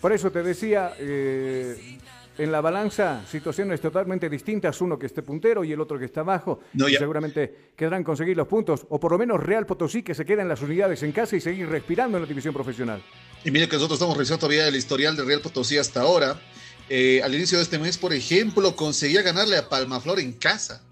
Por 0.00 0.12
eso 0.12 0.30
te 0.30 0.44
decía, 0.44 0.94
eh, 0.98 1.98
en 2.38 2.52
la 2.52 2.60
balanza, 2.60 3.22
situaciones 3.28 3.80
totalmente 3.80 4.30
distintas, 4.30 4.80
uno 4.80 4.96
que 4.96 5.06
esté 5.06 5.22
puntero 5.22 5.64
y 5.64 5.72
el 5.72 5.80
otro 5.80 5.98
que 5.98 6.04
está 6.04 6.20
abajo. 6.20 6.60
No, 6.72 6.88
y 6.88 6.94
seguramente 6.94 7.72
querrán 7.76 8.04
conseguir 8.04 8.36
los 8.36 8.46
puntos, 8.46 8.86
o 8.88 9.00
por 9.00 9.12
lo 9.12 9.18
menos 9.18 9.42
Real 9.42 9.66
Potosí 9.66 10.04
que 10.04 10.14
se 10.14 10.24
queda 10.24 10.42
en 10.42 10.48
las 10.48 10.62
unidades 10.62 11.02
en 11.02 11.10
casa 11.10 11.34
y 11.34 11.40
seguir 11.40 11.68
respirando 11.68 12.16
en 12.16 12.22
la 12.22 12.28
división 12.28 12.54
profesional. 12.54 13.02
Y 13.44 13.50
mire 13.50 13.68
que 13.68 13.74
nosotros 13.74 13.96
estamos 13.96 14.16
revisando 14.16 14.40
todavía 14.40 14.68
el 14.68 14.76
historial 14.76 15.16
de 15.16 15.24
Real 15.24 15.40
Potosí 15.40 15.76
hasta 15.78 16.00
ahora. 16.02 16.40
Eh, 16.88 17.20
al 17.22 17.34
inicio 17.34 17.58
de 17.58 17.64
este 17.64 17.78
mes, 17.78 17.98
por 17.98 18.12
ejemplo, 18.12 18.74
conseguía 18.74 19.22
ganarle 19.22 19.56
a 19.56 19.68
Palmaflor 19.68 20.20
en 20.20 20.32
casa. 20.32 20.82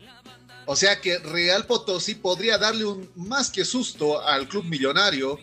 O 0.66 0.76
sea 0.76 1.00
que 1.00 1.18
Real 1.18 1.64
Potosí 1.64 2.16
podría 2.16 2.58
darle 2.58 2.84
un 2.84 3.08
más 3.14 3.50
que 3.50 3.64
susto 3.64 4.20
al 4.20 4.48
club 4.48 4.64
millonario 4.64 5.38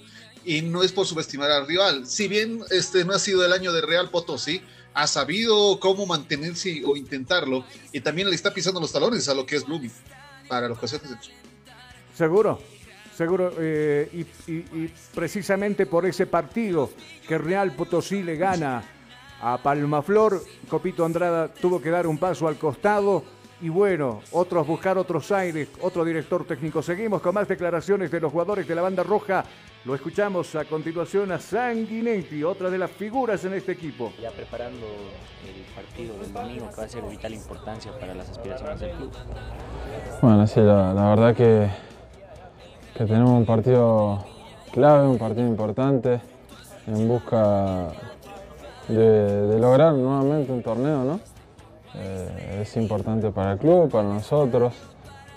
y 0.46 0.62
no 0.62 0.84
es 0.84 0.92
por 0.92 1.08
subestimar 1.08 1.50
al 1.50 1.66
rival. 1.66 2.06
Si 2.06 2.28
bien 2.28 2.60
este 2.70 3.06
no 3.06 3.14
ha 3.14 3.20
sido 3.20 3.46
el 3.46 3.54
año 3.54 3.72
de 3.72 3.82
Real 3.82 4.10
Potosí, 4.10 4.62
ha 4.94 5.08
sabido 5.08 5.80
cómo 5.80 6.06
mantenerse 6.06 6.84
o 6.86 6.96
intentarlo 6.98 7.66
y 7.92 8.02
también 8.02 8.30
le 8.30 8.36
está 8.36 8.54
pisando 8.54 8.80
los 8.80 8.92
talones 8.92 9.28
a 9.30 9.34
lo 9.34 9.46
que 9.46 9.56
es 9.56 9.66
Blooming 9.66 9.92
para 10.48 10.68
los 10.68 10.80
de 10.80 11.00
Seguro, 12.16 12.62
seguro. 13.16 13.56
eh, 13.58 14.26
y 14.48 14.88
precisamente 15.16 15.86
por 15.88 16.06
ese 16.06 16.28
partido 16.28 16.92
que 17.28 17.38
Real 17.38 17.74
Potosí 17.76 18.22
le 18.22 18.36
gana 18.36 18.84
a 19.44 19.58
Palmaflor, 19.58 20.42
Copito 20.70 21.04
Andrada 21.04 21.50
tuvo 21.50 21.82
que 21.82 21.90
dar 21.90 22.08
un 22.08 22.18
paso 22.18 22.48
al 22.48 22.56
costado. 22.56 23.24
Y 23.62 23.70
bueno, 23.70 24.22
otros 24.32 24.68
buscar 24.68 24.98
otros 24.98 25.32
aires, 25.32 25.70
otro 25.82 26.04
director 26.04 26.46
técnico. 26.46 26.82
Seguimos 26.82 27.22
con 27.22 27.34
más 27.34 27.48
declaraciones 27.48 28.12
de 28.12 28.20
los 28.20 28.32
jugadores 28.32 28.68
de 28.68 28.76
la 28.76 28.82
banda 28.82 29.04
roja. 29.04 29.46
Lo 29.86 29.96
escuchamos 29.96 30.54
a 30.56 30.66
continuación 30.66 31.32
a 31.32 31.40
Sanguinetti, 31.40 32.44
otra 32.44 32.70
de 32.70 32.78
las 32.78 32.92
figuras 32.92 33.44
en 33.46 33.54
este 33.54 33.74
equipo. 33.74 34.12
Ya 34.22 34.32
preparando 34.32 34.86
el 35.46 35.64
partido 35.74 36.18
del 36.20 36.34
domingo 36.34 36.70
que 36.72 36.76
va 36.76 36.84
a 36.84 36.90
ser 36.90 37.04
de 37.04 37.10
vital 37.10 37.34
importancia 37.34 37.92
para 37.98 38.14
las 38.14 38.30
aspiraciones 38.30 38.80
del 38.82 38.92
club. 38.92 39.12
Bueno, 40.22 40.48
sí, 40.48 40.60
la, 40.60 40.94
la 40.94 41.10
verdad 41.10 41.36
que, 41.36 41.70
que 42.98 43.06
tenemos 43.06 43.30
un 43.30 43.46
partido 43.46 44.26
clave, 44.74 45.08
un 45.08 45.18
partido 45.18 45.48
importante, 45.48 46.20
en 46.88 47.08
busca 47.08 47.92
de, 48.88 49.48
de 49.48 49.60
lograr 49.60 49.94
nuevamente 49.94 50.52
un 50.52 50.62
torneo, 50.62 51.04
¿no? 51.04 51.20
Eh, 51.96 52.60
es 52.62 52.76
importante 52.78 53.30
para 53.32 53.54
el 53.54 53.60
club, 53.60 53.90
para 53.92 54.08
nosotros. 54.08 54.74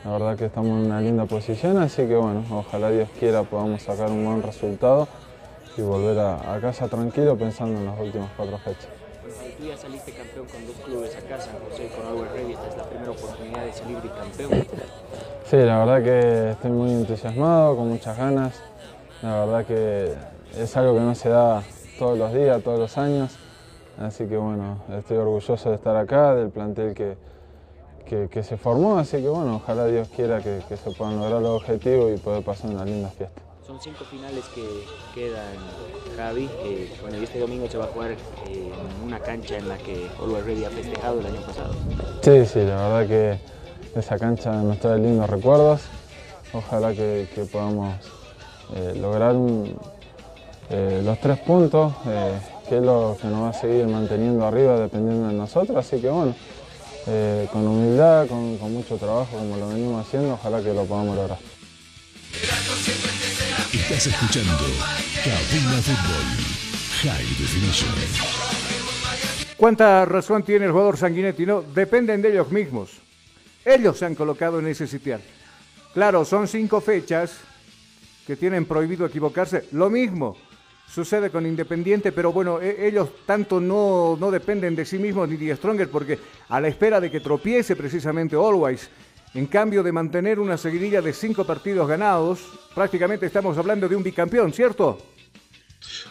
La 0.04 0.12
verdad 0.12 0.36
que 0.36 0.46
estamos 0.46 0.70
en 0.70 0.86
una 0.86 1.00
linda 1.00 1.24
posición, 1.24 1.78
así 1.78 2.06
que 2.06 2.14
bueno, 2.14 2.44
ojalá 2.50 2.90
Dios 2.90 3.08
quiera 3.18 3.42
podamos 3.42 3.82
sacar 3.82 4.10
un 4.10 4.24
buen 4.24 4.42
resultado 4.42 5.08
y 5.76 5.82
volver 5.82 6.18
a, 6.18 6.54
a 6.54 6.60
casa 6.60 6.88
tranquilo 6.88 7.36
pensando 7.36 7.78
en 7.80 7.86
las 7.86 8.00
últimas 8.00 8.30
cuatro 8.36 8.56
fechas. 8.58 8.88
Bueno, 9.20 9.52
tú 9.58 9.64
ya 9.64 9.76
saliste 9.76 10.12
campeón 10.12 10.46
con 10.46 10.66
dos 10.66 10.76
clubes 10.84 11.16
acá, 11.16 11.40
San 11.40 11.54
José 11.68 11.86
y 11.86 11.88
con 11.88 12.06
Always 12.06 12.30
Ready. 12.32 12.52
Esta 12.52 12.68
es 12.68 12.76
la 12.76 12.84
primera 12.84 13.10
oportunidad 13.10 13.64
de 13.64 13.72
salir 13.72 14.00
bicampeón. 14.00 14.66
Sí, 15.44 15.56
la 15.56 15.84
verdad 15.84 16.02
que 16.02 16.50
estoy 16.52 16.70
muy 16.70 16.92
entusiasmado, 16.92 17.76
con 17.76 17.88
muchas 17.88 18.16
ganas. 18.16 18.54
La 19.22 19.44
verdad 19.44 19.64
que 19.66 20.14
es 20.56 20.76
algo 20.76 20.94
que 20.94 21.00
no 21.00 21.14
se 21.14 21.28
da 21.28 21.62
todos 21.98 22.18
los 22.18 22.32
días, 22.32 22.62
todos 22.62 22.78
los 22.78 22.96
años. 22.98 23.32
Así 23.98 24.26
que 24.26 24.36
bueno, 24.36 24.78
estoy 24.98 25.16
orgulloso 25.16 25.70
de 25.70 25.76
estar 25.76 25.96
acá, 25.96 26.34
del 26.34 26.50
plantel 26.50 26.94
que, 26.94 27.16
que, 28.06 28.28
que 28.28 28.42
se 28.42 28.56
formó. 28.56 28.98
Así 28.98 29.16
que 29.18 29.28
bueno, 29.28 29.56
ojalá 29.56 29.86
Dios 29.86 30.08
quiera 30.14 30.40
que, 30.42 30.60
que 30.68 30.76
se 30.76 30.90
puedan 30.90 31.16
lograr 31.18 31.40
los 31.40 31.52
objetivos 31.62 32.12
y 32.14 32.18
poder 32.18 32.42
pasar 32.42 32.70
unas 32.70 32.86
lindas 32.86 33.14
fiestas. 33.14 33.42
Son 33.66 33.80
cinco 33.80 34.04
finales 34.04 34.44
que 34.54 34.84
quedan, 35.14 35.56
Javi. 36.16 36.48
Eh, 36.62 36.92
bueno, 37.00 37.18
y 37.18 37.24
este 37.24 37.40
domingo 37.40 37.68
se 37.68 37.78
va 37.78 37.84
a 37.86 37.88
jugar 37.88 38.10
eh, 38.12 38.16
en 38.46 39.04
una 39.04 39.18
cancha 39.18 39.56
en 39.56 39.68
la 39.68 39.76
que 39.78 40.08
Always 40.22 40.44
Ready 40.44 40.64
ha 40.66 40.70
festejado 40.70 41.18
el 41.20 41.26
año 41.26 41.40
pasado. 41.40 41.72
Sí, 42.22 42.46
sí, 42.46 42.60
la 42.60 42.88
verdad 42.88 43.06
que 43.08 43.98
esa 43.98 44.18
cancha 44.18 44.52
nos 44.52 44.78
trae 44.78 44.98
lindos 44.98 45.28
recuerdos. 45.28 45.80
Ojalá 46.52 46.92
que, 46.92 47.28
que 47.34 47.44
podamos 47.44 47.94
eh, 48.76 48.94
lograr 49.00 49.34
un- 49.34 49.76
eh, 50.70 51.02
los 51.04 51.20
tres 51.20 51.38
puntos, 51.38 51.92
eh, 52.06 52.38
que 52.68 52.78
es 52.78 52.82
lo 52.82 53.16
que 53.20 53.28
nos 53.28 53.44
va 53.44 53.48
a 53.50 53.52
seguir 53.52 53.86
manteniendo 53.86 54.44
arriba 54.46 54.78
dependiendo 54.78 55.28
de 55.28 55.34
nosotros. 55.34 55.76
Así 55.76 56.00
que 56.00 56.08
bueno, 56.08 56.34
eh, 57.06 57.48
con 57.52 57.66
humildad, 57.66 58.26
con, 58.26 58.58
con 58.58 58.72
mucho 58.72 58.96
trabajo 58.96 59.36
como 59.36 59.56
lo 59.56 59.68
venimos 59.68 60.06
haciendo, 60.06 60.34
ojalá 60.34 60.60
que 60.60 60.72
lo 60.72 60.84
podamos 60.84 61.16
lograr. 61.16 61.38
Estás 63.72 64.06
escuchando 64.06 64.52
Cabina 65.24 65.82
Fútbol 65.82 66.24
High 67.02 67.26
Definition. 67.38 67.90
¿Cuánta 69.56 70.04
razón 70.04 70.42
tiene 70.42 70.66
el 70.66 70.72
jugador 70.72 70.98
Sanguinetti? 70.98 71.46
No, 71.46 71.62
dependen 71.62 72.20
de 72.20 72.32
ellos 72.32 72.50
mismos. 72.50 72.90
Ellos 73.64 73.98
se 73.98 74.04
han 74.04 74.14
colocado 74.14 74.58
en 74.58 74.66
ese 74.66 74.86
sitial. 74.86 75.20
Claro, 75.94 76.24
son 76.24 76.46
cinco 76.46 76.80
fechas 76.80 77.32
que 78.26 78.36
tienen 78.36 78.66
prohibido 78.66 79.06
equivocarse. 79.06 79.66
Lo 79.72 79.88
mismo 79.88 80.36
sucede 80.88 81.30
con 81.30 81.46
Independiente, 81.46 82.12
pero 82.12 82.32
bueno, 82.32 82.60
e- 82.60 82.86
ellos 82.86 83.10
tanto 83.26 83.60
no, 83.60 84.16
no 84.18 84.30
dependen 84.30 84.74
de 84.76 84.84
sí 84.84 84.98
mismos 84.98 85.28
ni 85.28 85.36
de 85.36 85.56
Stronger, 85.56 85.90
porque 85.90 86.18
a 86.48 86.60
la 86.60 86.68
espera 86.68 87.00
de 87.00 87.10
que 87.10 87.20
tropiece 87.20 87.76
precisamente 87.76 88.36
Always, 88.36 88.88
en 89.34 89.46
cambio 89.46 89.82
de 89.82 89.92
mantener 89.92 90.40
una 90.40 90.56
seguidilla 90.56 91.02
de 91.02 91.12
cinco 91.12 91.44
partidos 91.44 91.88
ganados, 91.88 92.40
prácticamente 92.74 93.26
estamos 93.26 93.58
hablando 93.58 93.88
de 93.88 93.96
un 93.96 94.02
bicampeón, 94.02 94.52
¿cierto? 94.52 94.98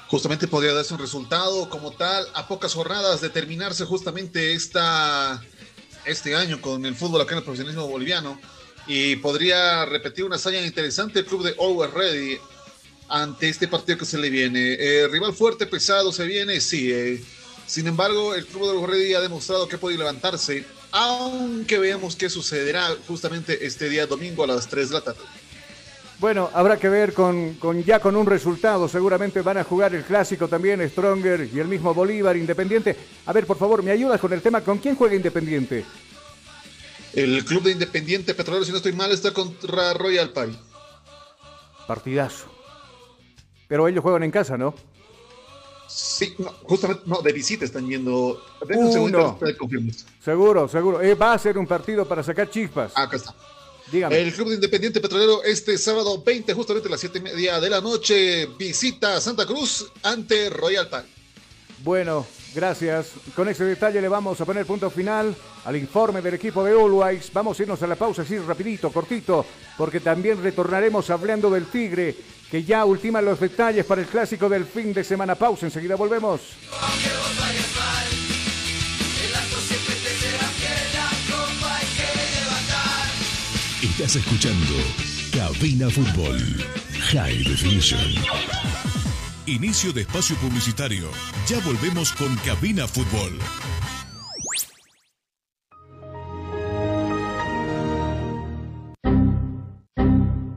justamente 0.08 0.48
podría 0.48 0.74
darse 0.74 0.94
un 0.94 1.00
resultado 1.00 1.70
como 1.70 1.92
tal 1.92 2.26
a 2.34 2.48
pocas 2.48 2.74
jornadas 2.74 3.22
de 3.22 3.30
terminarse 3.30 3.86
justamente 3.86 4.54
esta, 4.54 5.44
este 6.06 6.36
año 6.36 6.62
con 6.62 6.86
el 6.86 6.96
fútbol 6.96 7.22
acá 7.22 7.34
en 7.34 7.40
el 7.40 7.44
profesionalismo 7.44 7.88
boliviano 7.88 8.40
y 8.88 9.16
podría 9.18 9.86
repetir 9.86 10.26
una 10.26 10.36
hazaña 10.36 10.62
interesante 10.62 11.20
el 11.20 11.26
club 11.26 11.44
de 11.44 11.56
Always 11.60 11.94
Ready 11.94 12.38
ante 13.10 13.50
este 13.50 13.68
partido 13.68 13.98
que 13.98 14.06
se 14.06 14.18
le 14.18 14.30
viene. 14.30 14.76
Eh, 14.80 15.08
rival 15.08 15.34
fuerte, 15.34 15.66
pesado, 15.66 16.12
se 16.12 16.26
viene, 16.26 16.60
sí. 16.60 16.92
eh. 16.92 17.24
Sin 17.68 17.88
embargo, 17.88 18.36
el 18.36 18.46
Club 18.46 18.68
de 18.68 18.74
los 18.76 18.90
Reyes 18.90 19.18
ha 19.18 19.22
demostrado 19.22 19.68
que 19.68 19.78
puede 19.78 19.98
levantarse, 19.98 20.66
aunque 20.92 21.80
veamos 21.80 22.16
qué 22.16 22.30
sucederá 22.30 22.96
justamente 23.08 23.66
este 23.66 23.90
día 23.90 24.06
domingo 24.06 24.44
a 24.44 24.48
las 24.48 24.68
3 24.68 24.90
de 24.90 24.94
la 24.94 25.02
tarde. 25.02 25.20
Bueno, 26.20 26.50
habrá 26.54 26.78
que 26.78 26.88
ver 26.88 27.14
con, 27.14 27.56
con 27.56 27.84
ya 27.84 28.00
con 28.00 28.16
un 28.16 28.26
resultado. 28.26 28.88
Seguramente 28.88 29.42
van 29.42 29.58
a 29.58 29.64
jugar 29.64 29.94
el 29.96 30.04
clásico 30.04 30.48
también, 30.48 30.88
Stronger 30.90 31.50
y 31.54 31.60
el 31.60 31.68
mismo 31.68 31.94
Bolívar, 31.94 32.38
Independiente. 32.38 32.96
A 33.26 33.34
ver, 33.34 33.46
por 33.46 33.58
favor, 33.58 33.84
¿me 33.84 33.92
ayudas 33.92 34.22
con 34.22 34.32
el 34.32 34.42
tema? 34.42 34.62
¿Con 34.62 34.78
quién 34.78 34.96
juega 34.96 35.16
Independiente? 35.16 35.84
El 37.14 37.44
Club 37.44 37.64
de 37.64 37.72
Independiente 37.72 38.34
Petrolero, 38.34 38.64
si 38.64 38.72
no 38.72 38.78
estoy 38.78 38.94
mal, 38.94 39.12
está 39.12 39.32
contra 39.32 39.94
Royal 39.94 40.30
Party. 40.32 40.58
Partidazo. 41.88 42.55
Pero 43.68 43.88
ellos 43.88 44.02
juegan 44.02 44.24
en 44.24 44.32
casa, 44.32 44.58
¿no? 44.58 44.76
Sí, 45.88 46.36
no, 46.40 46.52
justamente, 46.64 47.04
no, 47.06 47.22
de 47.22 47.32
visita 47.32 47.64
están 47.66 47.88
yendo. 47.88 48.42
Uno. 48.70 48.92
segundo. 48.92 49.40
Seguro, 50.24 50.68
seguro. 50.68 51.02
Eh, 51.02 51.16
va 51.16 51.34
a 51.34 51.38
ser 51.38 51.58
un 51.58 51.68
partido 51.68 52.06
para 52.06 52.24
sacar 52.24 52.50
chispas. 52.50 52.92
Acá 52.96 53.18
está. 53.18 53.34
Dígame. 53.92 54.20
El 54.20 54.34
Club 54.34 54.50
de 54.50 54.56
Independiente 54.56 55.00
Petrolero 55.00 55.44
este 55.44 55.78
sábado 55.78 56.22
20, 56.24 56.54
justamente 56.54 56.88
a 56.88 56.92
las 56.92 57.00
7 57.00 57.20
y 57.20 57.22
media 57.22 57.60
de 57.60 57.70
la 57.70 57.82
noche, 57.82 58.48
visita 58.58 59.22
Santa 59.22 59.46
Cruz 59.46 59.92
ante 60.02 60.50
Royal 60.50 60.90
Party. 60.90 61.10
Bueno, 61.84 62.26
gracias. 62.56 63.12
Con 63.36 63.48
ese 63.48 63.64
detalle 63.64 64.02
le 64.02 64.08
vamos 64.08 64.42
a 64.42 64.46
poner 64.46 64.66
punto 64.66 64.90
final 64.90 65.36
al 65.66 65.76
informe 65.76 66.22
del 66.22 66.34
equipo 66.34 66.64
de 66.64 66.72
Always. 66.72 67.32
Vamos 67.32 67.60
a 67.60 67.64
irnos 67.64 67.82
a 67.84 67.88
la 67.88 67.96
pausa 67.96 68.24
así 68.24 68.40
rapidito, 68.40 68.92
cortito, 68.92 69.46
porque 69.78 70.00
también 70.00 70.42
retornaremos 70.42 71.10
hablando 71.12 71.52
del 71.52 71.68
Tigre, 71.68 72.16
que 72.56 72.64
ya 72.64 72.86
ultima 72.86 73.22
los 73.22 73.38
detalles 73.38 73.86
para 73.86 74.00
el 74.00 74.08
clásico 74.08 74.48
del 74.48 74.64
fin 74.66 74.94
de 74.94 75.04
semana. 75.04 75.36
Pausa, 75.36 75.66
enseguida 75.66 75.98
volvemos. 75.98 76.40
Estás 83.84 84.16
escuchando 84.16 84.74
Cabina 85.34 85.90
Fútbol 85.90 86.40
High 87.12 87.44
Definition. 87.44 88.00
Inicio 89.48 89.92
de 89.92 90.02
espacio 90.04 90.38
publicitario. 90.38 91.10
Ya 91.50 91.60
volvemos 91.60 92.14
con 92.14 92.34
Cabina 92.38 92.88
Fútbol. 92.88 93.38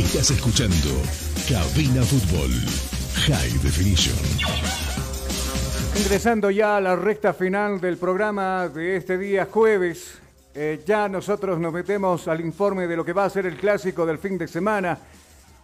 Estás 0.00 0.30
escuchando 0.30 0.88
Cabina 1.46 2.02
Fútbol 2.02 2.50
High 3.26 3.58
Definition. 3.62 4.16
Ingresando 5.94 6.50
ya 6.50 6.78
a 6.78 6.80
la 6.80 6.96
recta 6.96 7.34
final 7.34 7.78
del 7.82 7.98
programa 7.98 8.66
de 8.70 8.96
este 8.96 9.18
día 9.18 9.44
jueves, 9.44 10.14
eh, 10.54 10.82
ya 10.86 11.06
nosotros 11.06 11.60
nos 11.60 11.70
metemos 11.74 12.28
al 12.28 12.40
informe 12.40 12.86
de 12.86 12.96
lo 12.96 13.04
que 13.04 13.12
va 13.12 13.26
a 13.26 13.30
ser 13.30 13.44
el 13.44 13.58
clásico 13.58 14.06
del 14.06 14.16
fin 14.16 14.38
de 14.38 14.48
semana. 14.48 14.98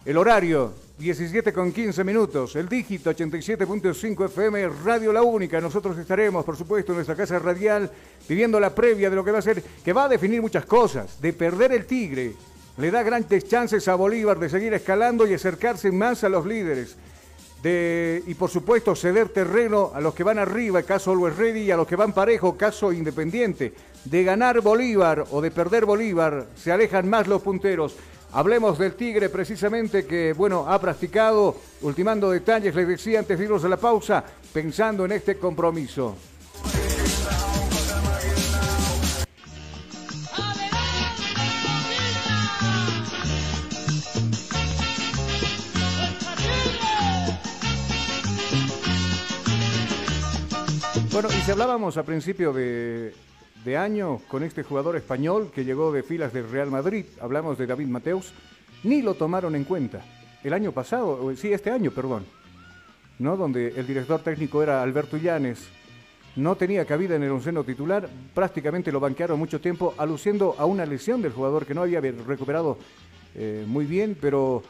El 0.05 0.15
horario, 0.17 0.71
17 0.99 1.51
con 1.51 1.71
15 1.71 2.03
minutos. 2.03 2.55
El 2.55 2.69
dígito, 2.69 3.09
87.5 3.09 4.25
FM, 4.25 4.69
Radio 4.85 5.11
La 5.11 5.23
Única. 5.23 5.59
Nosotros 5.59 5.97
estaremos, 5.97 6.45
por 6.45 6.55
supuesto, 6.55 6.91
en 6.91 6.97
nuestra 6.97 7.15
casa 7.15 7.39
radial, 7.39 7.91
viviendo 8.29 8.59
la 8.59 8.69
previa 8.69 9.09
de 9.09 9.15
lo 9.15 9.25
que 9.25 9.31
va 9.31 9.39
a 9.39 9.41
ser, 9.41 9.63
que 9.63 9.93
va 9.93 10.05
a 10.05 10.09
definir 10.09 10.43
muchas 10.43 10.65
cosas. 10.67 11.19
De 11.19 11.33
perder 11.33 11.71
el 11.71 11.87
Tigre, 11.87 12.35
le 12.77 12.91
da 12.91 13.01
grandes 13.01 13.47
chances 13.47 13.87
a 13.87 13.95
Bolívar 13.95 14.37
de 14.37 14.49
seguir 14.49 14.73
escalando 14.73 15.27
y 15.27 15.33
acercarse 15.33 15.91
más 15.91 16.23
a 16.23 16.29
los 16.29 16.45
líderes. 16.45 16.95
De, 17.63 18.23
y 18.27 18.35
por 18.35 18.51
supuesto 18.51 18.95
ceder 18.95 19.29
terreno 19.29 19.91
a 19.95 19.99
los 19.99 20.13
que 20.13 20.23
van 20.23 20.37
arriba, 20.37 20.83
caso 20.83 21.11
Always 21.11 21.37
Ready, 21.37 21.61
y 21.61 21.71
a 21.71 21.77
los 21.77 21.87
que 21.87 21.95
van 21.95 22.13
parejo, 22.13 22.55
caso 22.55 22.93
Independiente. 22.93 23.73
De 24.05 24.23
ganar 24.23 24.61
Bolívar 24.61 25.25
o 25.31 25.41
de 25.41 25.49
perder 25.49 25.85
Bolívar, 25.85 26.45
se 26.55 26.71
alejan 26.71 27.09
más 27.09 27.27
los 27.27 27.41
punteros. 27.41 27.95
Hablemos 28.33 28.77
del 28.77 28.93
Tigre 28.93 29.29
precisamente 29.29 30.05
que, 30.05 30.33
bueno, 30.33 30.69
ha 30.69 30.79
practicado, 30.79 31.55
ultimando 31.81 32.29
detalles, 32.29 32.75
les 32.75 32.87
decía 32.87 33.19
antes 33.19 33.39
de 33.39 33.45
irnos 33.45 33.63
a 33.63 33.69
la 33.69 33.77
pausa, 33.77 34.23
pensando 34.53 35.05
en 35.05 35.13
este 35.13 35.37
compromiso. 35.37 36.15
Bueno, 51.11 51.29
y 51.29 51.41
si 51.41 51.51
hablábamos 51.51 51.97
a 51.97 52.03
principio 52.03 52.51
de, 52.53 53.13
de 53.63 53.77
año 53.77 54.19
con 54.27 54.43
este 54.43 54.63
jugador 54.63 54.97
español 54.97 55.51
que 55.53 55.63
llegó 55.63 55.91
de 55.91 56.03
filas 56.03 56.33
del 56.33 56.49
Real 56.49 56.69
Madrid, 56.69 57.05
hablamos 57.21 57.57
de 57.57 57.65
David 57.65 57.87
Mateus, 57.87 58.33
ni 58.83 59.01
lo 59.01 59.13
tomaron 59.13 59.55
en 59.55 59.63
cuenta. 59.63 60.01
El 60.43 60.53
año 60.53 60.71
pasado, 60.73 61.33
sí, 61.35 61.51
este 61.51 61.71
año, 61.71 61.91
perdón, 61.91 62.25
¿no? 63.19 63.37
Donde 63.37 63.69
el 63.69 63.87
director 63.87 64.21
técnico 64.21 64.61
era 64.61 64.83
Alberto 64.83 65.17
Llanes, 65.17 65.67
no 66.35 66.55
tenía 66.55 66.85
cabida 66.85 67.15
en 67.15 67.23
el 67.23 67.31
onceno 67.31 67.63
titular, 67.63 68.07
prácticamente 68.33 68.91
lo 68.91 68.99
banquearon 68.99 69.39
mucho 69.39 69.59
tiempo, 69.59 69.95
aluciendo 69.97 70.55
a 70.57 70.65
una 70.65 70.85
lesión 70.85 71.21
del 71.21 71.31
jugador 71.31 71.65
que 71.65 71.73
no 71.73 71.81
había 71.81 72.01
recuperado 72.01 72.77
eh, 73.33 73.63
muy 73.65 73.85
bien, 73.85 74.15
pero 74.19 74.61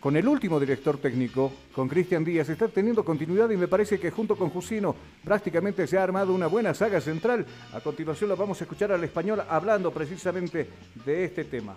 con 0.00 0.16
el 0.16 0.26
último 0.28 0.60
director 0.60 0.98
técnico, 0.98 1.50
con 1.74 1.88
Cristian 1.88 2.24
Díaz, 2.24 2.48
está 2.48 2.68
teniendo 2.68 3.04
continuidad 3.04 3.50
y 3.50 3.56
me 3.56 3.68
parece 3.68 3.98
que 3.98 4.10
junto 4.10 4.36
con 4.36 4.50
Jusino 4.50 4.94
prácticamente 5.24 5.86
se 5.86 5.98
ha 5.98 6.02
armado 6.02 6.32
una 6.32 6.46
buena 6.46 6.74
saga 6.74 7.00
central. 7.00 7.44
A 7.72 7.80
continuación 7.80 8.30
lo 8.30 8.36
vamos 8.36 8.60
a 8.60 8.64
escuchar 8.64 8.92
al 8.92 9.02
español 9.02 9.42
hablando 9.48 9.90
precisamente 9.90 10.68
de 11.04 11.24
este 11.24 11.44
tema. 11.44 11.74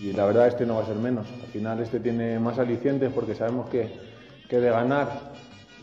Y 0.00 0.12
la 0.12 0.24
verdad 0.24 0.48
este 0.48 0.64
no 0.64 0.76
va 0.76 0.82
a 0.82 0.86
ser 0.86 0.96
menos. 0.96 1.26
Al 1.42 1.48
final 1.48 1.80
este 1.80 2.00
tiene 2.00 2.38
más 2.38 2.58
alicientes 2.58 3.12
porque 3.12 3.34
sabemos 3.34 3.68
que, 3.68 3.92
que 4.48 4.58
de 4.58 4.70
ganar 4.70 5.32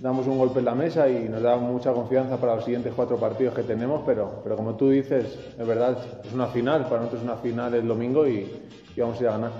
damos 0.02 0.28
un 0.28 0.38
golpe 0.38 0.60
en 0.60 0.66
la 0.66 0.76
mesa 0.76 1.10
y 1.10 1.28
nos 1.28 1.42
da 1.42 1.58
mucha 1.58 1.92
confianza 1.92 2.38
para 2.38 2.56
los 2.56 2.64
siguientes 2.64 2.94
cuatro 2.96 3.18
partidos 3.18 3.54
que 3.54 3.64
tenemos, 3.64 4.02
pero, 4.06 4.40
pero 4.44 4.56
como 4.56 4.76
tú 4.76 4.90
dices, 4.90 5.38
es 5.58 5.68
verdad, 5.68 5.98
es 6.24 6.34
una 6.34 6.48
final, 6.48 6.84
para 6.84 7.02
nosotros 7.02 7.22
es 7.22 7.28
una 7.28 7.36
final 7.36 7.74
el 7.74 7.88
domingo 7.88 8.26
y, 8.26 8.50
y 8.96 9.02
vamos 9.02 9.20
a 9.20 9.22
ir 9.22 9.28
a 9.28 9.32
ganar. 9.34 9.52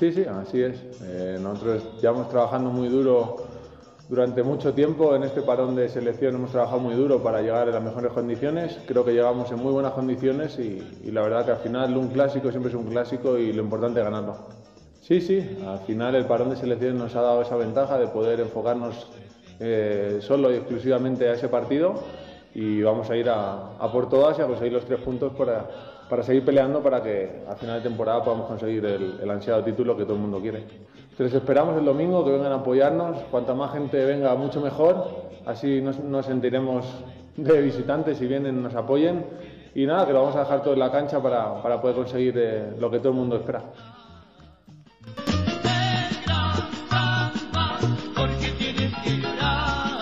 Sí, 0.00 0.12
sí, 0.12 0.24
así 0.24 0.62
es. 0.62 0.82
Eh, 1.02 1.38
nosotros 1.38 1.82
llevamos 2.00 2.30
trabajando 2.30 2.70
muy 2.70 2.88
duro 2.88 3.36
durante 4.08 4.42
mucho 4.42 4.72
tiempo 4.72 5.14
en 5.14 5.24
este 5.24 5.42
parón 5.42 5.76
de 5.76 5.90
selección, 5.90 6.36
hemos 6.36 6.52
trabajado 6.52 6.80
muy 6.80 6.94
duro 6.94 7.22
para 7.22 7.42
llegar 7.42 7.68
a 7.68 7.70
las 7.70 7.82
mejores 7.82 8.10
condiciones. 8.12 8.78
Creo 8.86 9.04
que 9.04 9.12
llegamos 9.12 9.52
en 9.52 9.58
muy 9.58 9.70
buenas 9.72 9.92
condiciones 9.92 10.58
y, 10.58 10.80
la 11.10 11.20
verdad 11.20 11.44
que 11.44 11.50
al 11.50 11.58
final 11.58 11.94
un 11.98 12.08
clásico 12.08 12.50
siempre 12.50 12.70
es 12.70 12.78
un 12.78 12.86
clásico 12.86 13.36
y 13.36 13.52
lo 13.52 13.62
importante 13.62 14.00
es 14.00 14.04
ganarlo. 14.06 14.36
Sí, 15.02 15.20
sí, 15.20 15.46
al 15.66 15.80
final 15.80 16.14
el 16.14 16.24
parón 16.24 16.48
de 16.48 16.56
selección 16.56 16.96
nos 16.96 17.14
ha 17.14 17.20
dado 17.20 17.42
esa 17.42 17.56
ventaja 17.56 17.98
de 17.98 18.06
poder 18.06 18.40
enfocarnos 18.40 19.06
eh, 19.58 20.20
solo 20.22 20.50
y 20.50 20.54
exclusivamente 20.54 21.28
a 21.28 21.34
ese 21.34 21.48
partido 21.48 21.92
y 22.54 22.80
vamos 22.80 23.10
a 23.10 23.16
ir 23.18 23.28
a, 23.28 23.76
a 23.78 23.92
por 23.92 24.08
todas 24.08 24.38
y 24.38 24.40
a 24.40 24.46
conseguir 24.46 24.72
los 24.72 24.86
tres 24.86 25.00
puntos 25.00 25.34
para, 25.34 25.68
para 26.10 26.24
seguir 26.24 26.44
peleando 26.44 26.82
para 26.82 27.00
que 27.00 27.44
al 27.48 27.56
final 27.56 27.76
de 27.76 27.88
temporada 27.88 28.24
podamos 28.24 28.48
conseguir 28.48 28.84
el, 28.84 29.30
ansiado 29.30 29.62
título 29.62 29.96
que 29.96 30.02
todo 30.02 30.14
el 30.14 30.20
mundo 30.20 30.40
quiere. 30.40 30.64
Les 31.16 31.32
esperamos 31.32 31.78
el 31.78 31.84
domingo, 31.84 32.24
que 32.24 32.32
vengan 32.32 32.50
a 32.50 32.56
apoyarnos, 32.56 33.18
cuanta 33.30 33.54
más 33.54 33.72
gente 33.72 34.04
venga 34.04 34.34
mucho 34.34 34.60
mejor, 34.60 35.06
así 35.46 35.80
nos, 35.80 36.26
sentiremos 36.26 36.84
de 37.36 37.62
visitantes 37.62 38.20
y 38.20 38.26
vienen 38.26 38.62
nos 38.62 38.74
apoyen 38.74 39.24
y 39.74 39.86
nada, 39.86 40.04
que 40.06 40.12
lo 40.12 40.22
vamos 40.22 40.36
a 40.36 40.40
dejar 40.40 40.62
todo 40.62 40.74
en 40.74 40.80
la 40.80 40.90
cancha 40.90 41.22
para, 41.22 41.62
para 41.62 41.80
poder 41.80 41.94
conseguir 41.94 42.34
eh, 42.36 42.74
lo 42.78 42.90
que 42.90 42.98
todo 42.98 43.10
el 43.10 43.14
mundo 43.14 43.36
espera. 43.36 43.62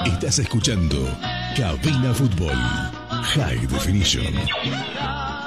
Estás 0.06 0.38
escuchando 0.38 0.96
Cabina 1.54 2.14
Fútbol 2.14 2.56
High 3.34 3.66
Definition. 3.66 5.37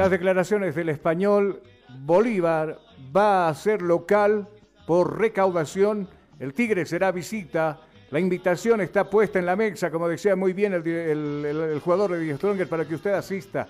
Las 0.00 0.10
declaraciones 0.10 0.74
del 0.74 0.88
español, 0.88 1.62
Bolívar 2.06 2.78
va 3.14 3.50
a 3.50 3.54
ser 3.54 3.82
local 3.82 4.48
por 4.86 5.18
recaudación, 5.18 6.08
el 6.38 6.54
Tigre 6.54 6.86
será 6.86 7.12
visita, 7.12 7.82
la 8.10 8.18
invitación 8.18 8.80
está 8.80 9.10
puesta 9.10 9.38
en 9.38 9.44
la 9.44 9.56
mesa, 9.56 9.90
como 9.90 10.08
decía 10.08 10.36
muy 10.36 10.54
bien 10.54 10.72
el, 10.72 11.78
jugador 11.84 12.12
de 12.12 12.20
Die 12.20 12.34
Stronger, 12.34 12.66
para 12.66 12.88
que 12.88 12.94
usted 12.94 13.12
asista 13.12 13.68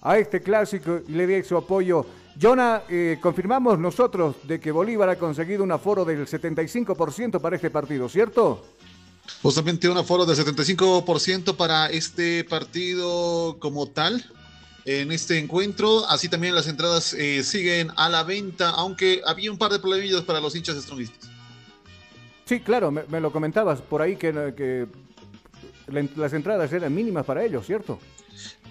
a 0.00 0.16
este 0.16 0.40
clásico 0.42 1.00
y 1.08 1.10
le 1.10 1.26
dé 1.26 1.42
su 1.42 1.56
apoyo. 1.56 2.06
Jonah, 2.40 2.84
eh, 2.88 3.18
confirmamos 3.20 3.76
nosotros 3.76 4.36
de 4.44 4.60
que 4.60 4.70
Bolívar 4.70 5.08
ha 5.08 5.18
conseguido 5.18 5.64
un 5.64 5.72
aforo 5.72 6.04
del 6.04 6.24
75% 6.24 7.40
para 7.40 7.56
este 7.56 7.70
partido, 7.70 8.08
¿cierto? 8.08 8.64
Justamente 9.42 9.88
un 9.88 9.98
aforo 9.98 10.24
del 10.24 10.36
75% 10.36 11.56
para 11.56 11.88
este 11.88 12.44
partido 12.44 13.56
como 13.58 13.88
tal 13.88 14.24
en 14.84 15.12
este 15.12 15.38
encuentro. 15.38 16.06
Así 16.08 16.28
también 16.28 16.54
las 16.54 16.66
entradas 16.66 17.14
eh, 17.14 17.42
siguen 17.42 17.90
a 17.96 18.08
la 18.08 18.22
venta, 18.22 18.70
aunque 18.70 19.22
había 19.26 19.50
un 19.50 19.58
par 19.58 19.72
de 19.72 19.78
problemillas 19.78 20.22
para 20.22 20.40
los 20.40 20.54
hinchas 20.54 20.76
strongistas. 20.82 21.30
Sí, 22.44 22.60
claro, 22.60 22.90
me, 22.90 23.20
lo 23.20 23.32
comentabas 23.32 23.80
por 23.80 24.02
ahí 24.02 24.16
que, 24.16 24.86
las 26.16 26.32
entradas 26.32 26.72
eran 26.72 26.94
mínimas 26.94 27.24
para 27.24 27.44
ellos, 27.44 27.64
¿cierto? 27.66 27.98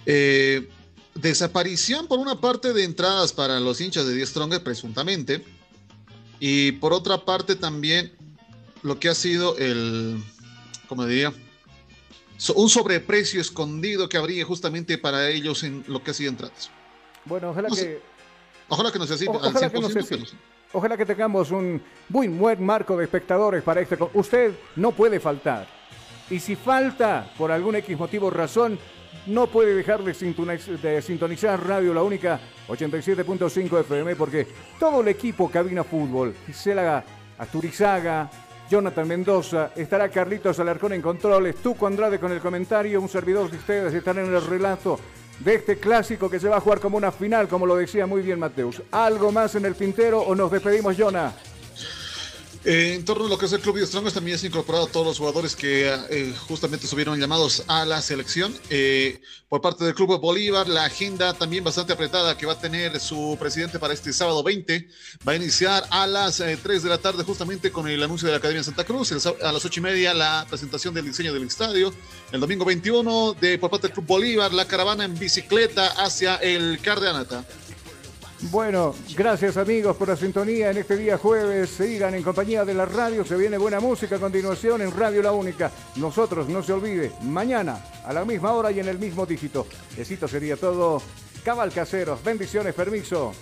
Eh, 0.06 0.68
desaparición 1.14 2.06
por 2.06 2.18
una 2.18 2.40
parte 2.40 2.72
de 2.72 2.84
entradas 2.84 3.32
para 3.32 3.58
los 3.58 3.80
hinchas 3.80 4.06
de 4.06 4.14
Die 4.14 4.26
Stronger, 4.26 4.62
presuntamente, 4.62 5.44
y 6.38 6.72
por 6.72 6.92
otra 6.92 7.24
parte 7.24 7.56
también 7.56 8.12
lo 8.82 9.00
que 9.00 9.08
ha 9.08 9.14
sido 9.14 9.56
el, 9.58 10.22
como 10.88 11.06
diría, 11.06 11.32
un 12.54 12.68
sobreprecio 12.68 13.40
escondido 13.40 14.08
que 14.08 14.16
habría 14.16 14.44
justamente 14.44 14.98
para 14.98 15.28
ellos 15.30 15.62
en 15.62 15.84
lo 15.86 16.02
que 16.02 16.10
ha 16.10 16.14
sido 16.14 16.30
entradas. 16.30 16.70
Bueno, 17.24 17.50
ojalá 17.50 17.68
que. 17.68 18.00
Ojalá 18.68 18.90
que 18.90 18.98
no 18.98 19.06
sea 19.06 19.16
así 19.16 19.26
ojalá 19.28 19.70
que 19.70 19.80
no 19.80 19.88
sea 19.88 20.02
así. 20.02 20.16
Ojalá 20.72 20.96
que 20.96 21.06
tengamos 21.06 21.50
un 21.50 21.80
muy 22.08 22.28
buen 22.28 22.64
marco 22.64 22.96
de 22.96 23.04
espectadores 23.04 23.62
para 23.62 23.80
este. 23.80 23.96
Usted 24.14 24.54
no 24.76 24.92
puede 24.92 25.20
faltar. 25.20 25.68
Y 26.30 26.40
si 26.40 26.56
falta 26.56 27.32
por 27.36 27.52
algún 27.52 27.76
X 27.76 27.98
motivo 27.98 28.30
razón, 28.30 28.78
no 29.26 29.46
puede 29.46 29.74
dejar 29.74 30.02
de, 30.02 31.02
sintonizar 31.02 31.66
Radio 31.66 31.94
La 31.94 32.02
Única 32.02 32.40
87.5 32.68 33.80
FM 33.80 34.16
porque 34.16 34.46
todo 34.78 35.00
el 35.00 35.08
equipo 35.08 35.50
Cabina 35.50 35.84
Fútbol, 35.84 36.34
Gisela 36.46 37.04
Asturizaga, 37.38 38.30
Jonathan 38.70 39.06
Mendoza, 39.06 39.70
estará 39.76 40.08
Carlitos 40.08 40.58
Alarcón 40.58 40.94
en 40.94 41.02
controles, 41.02 41.56
Tuco 41.56 41.86
Andrade 41.86 42.18
con 42.18 42.32
el 42.32 42.40
comentario, 42.40 43.00
un 43.00 43.08
servidor 43.08 43.50
de 43.50 43.58
ustedes 43.58 43.92
estará 43.94 44.22
en 44.22 44.34
el 44.34 44.46
relato 44.46 44.98
de 45.40 45.56
este 45.56 45.78
clásico 45.78 46.30
que 46.30 46.40
se 46.40 46.48
va 46.48 46.56
a 46.56 46.60
jugar 46.60 46.80
como 46.80 46.96
una 46.96 47.12
final, 47.12 47.48
como 47.48 47.66
lo 47.66 47.76
decía 47.76 48.06
muy 48.06 48.22
bien 48.22 48.38
Mateus. 48.38 48.82
¿Algo 48.90 49.32
más 49.32 49.54
en 49.54 49.66
el 49.66 49.74
pintero 49.74 50.20
o 50.20 50.34
nos 50.34 50.50
despedimos, 50.50 50.96
Jonah? 50.96 51.32
Eh, 52.64 52.94
en 52.94 53.04
torno 53.04 53.26
a 53.26 53.28
lo 53.28 53.36
que 53.36 53.44
es 53.44 53.52
el 53.52 53.60
Club 53.60 53.78
de 53.78 53.86
Strongest, 53.86 54.14
también 54.14 54.38
se 54.38 54.46
incorporado 54.46 54.86
todos 54.86 55.06
los 55.06 55.18
jugadores 55.18 55.54
que 55.54 55.86
eh, 56.08 56.34
justamente 56.48 56.86
estuvieron 56.86 57.20
llamados 57.20 57.62
a 57.66 57.84
la 57.84 58.00
selección. 58.00 58.54
Eh, 58.70 59.20
por 59.50 59.60
parte 59.60 59.84
del 59.84 59.94
Club 59.94 60.18
Bolívar, 60.18 60.66
la 60.66 60.84
agenda 60.84 61.34
también 61.34 61.62
bastante 61.62 61.92
apretada 61.92 62.38
que 62.38 62.46
va 62.46 62.54
a 62.54 62.58
tener 62.58 62.98
su 63.00 63.36
presidente 63.38 63.78
para 63.78 63.92
este 63.92 64.14
sábado 64.14 64.42
20. 64.42 64.88
Va 65.28 65.32
a 65.32 65.36
iniciar 65.36 65.84
a 65.90 66.06
las 66.06 66.38
3 66.38 66.82
de 66.82 66.88
la 66.88 66.96
tarde 66.96 67.22
justamente 67.22 67.70
con 67.70 67.86
el 67.86 68.02
anuncio 68.02 68.26
de 68.26 68.32
la 68.32 68.38
Academia 68.38 68.64
Santa 68.64 68.84
Cruz. 68.84 69.12
a 69.12 69.52
las 69.52 69.64
8 69.64 69.80
y 69.80 69.82
media 69.82 70.14
la 70.14 70.46
presentación 70.48 70.94
del 70.94 71.04
diseño 71.04 71.34
del 71.34 71.44
estadio. 71.44 71.92
El 72.32 72.40
domingo 72.40 72.64
21 72.64 73.34
de, 73.34 73.58
por 73.58 73.70
parte 73.70 73.88
del 73.88 73.94
Club 73.94 74.06
Bolívar, 74.06 74.54
la 74.54 74.66
caravana 74.66 75.04
en 75.04 75.18
bicicleta 75.18 75.86
hacia 76.02 76.36
el 76.36 76.80
Cardeanata. 76.80 77.44
Bueno, 78.50 78.94
gracias 79.16 79.56
amigos 79.56 79.96
por 79.96 80.08
la 80.08 80.16
sintonía 80.16 80.70
en 80.70 80.76
este 80.76 80.96
día 80.96 81.16
jueves. 81.16 81.70
Sigan 81.70 82.14
en 82.14 82.22
compañía 82.22 82.64
de 82.64 82.74
la 82.74 82.84
radio. 82.84 83.24
Se 83.24 83.36
viene 83.36 83.56
buena 83.56 83.80
música 83.80 84.16
a 84.16 84.18
continuación 84.18 84.82
en 84.82 84.94
Radio 84.94 85.22
La 85.22 85.32
Única. 85.32 85.70
Nosotros, 85.96 86.48
no 86.48 86.62
se 86.62 86.72
olvide, 86.72 87.12
mañana 87.22 87.82
a 88.04 88.12
la 88.12 88.24
misma 88.24 88.52
hora 88.52 88.70
y 88.70 88.80
en 88.80 88.88
el 88.88 88.98
mismo 88.98 89.24
dígito. 89.24 89.66
Besito 89.96 90.28
sería 90.28 90.56
todo. 90.56 91.00
Cabal 91.42 91.72
Caseros, 91.72 92.22
bendiciones, 92.22 92.74
permiso. 92.74 93.32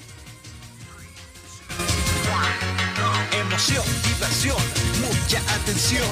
Emoción, 3.32 3.84
diversión, 4.04 4.56
mucha 5.00 5.38
atención. 5.54 6.08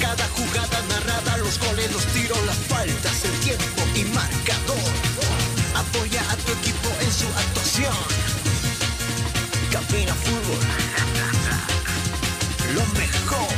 Cada 0.00 0.28
jugada 0.28 0.82
narrada, 0.88 1.38
los 1.38 1.58
goles, 1.58 1.92
los 1.92 2.04
tiros, 2.06 2.46
las 2.46 2.56
faltas, 2.56 3.24
el 3.24 3.40
tiempo 3.40 3.82
y 3.96 4.04
marcador. 4.14 5.47
Apoya 5.74 6.20
a 6.30 6.36
tu 6.36 6.52
equipo 6.52 6.88
en 7.00 7.12
su 7.12 7.26
actuación. 7.26 7.94
Cabina 9.70 10.14
Fútbol. 10.14 10.58
Lo 12.74 12.84
mejor. 12.98 13.48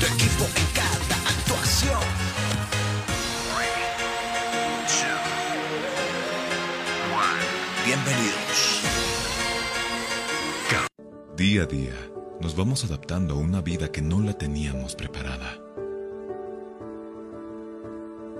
Tu 0.00 0.06
equipo 0.06 0.44
en 0.44 0.66
cada 0.74 1.16
actuación. 1.30 2.00
Bienvenidos. 7.84 8.80
Día 11.36 11.62
a 11.62 11.66
día, 11.66 11.94
nos 12.40 12.54
vamos 12.54 12.84
adaptando 12.84 13.34
a 13.34 13.38
una 13.38 13.62
vida 13.62 13.90
que 13.90 14.02
no 14.02 14.20
la 14.20 14.34
teníamos 14.34 14.94
preparada. 14.94 15.69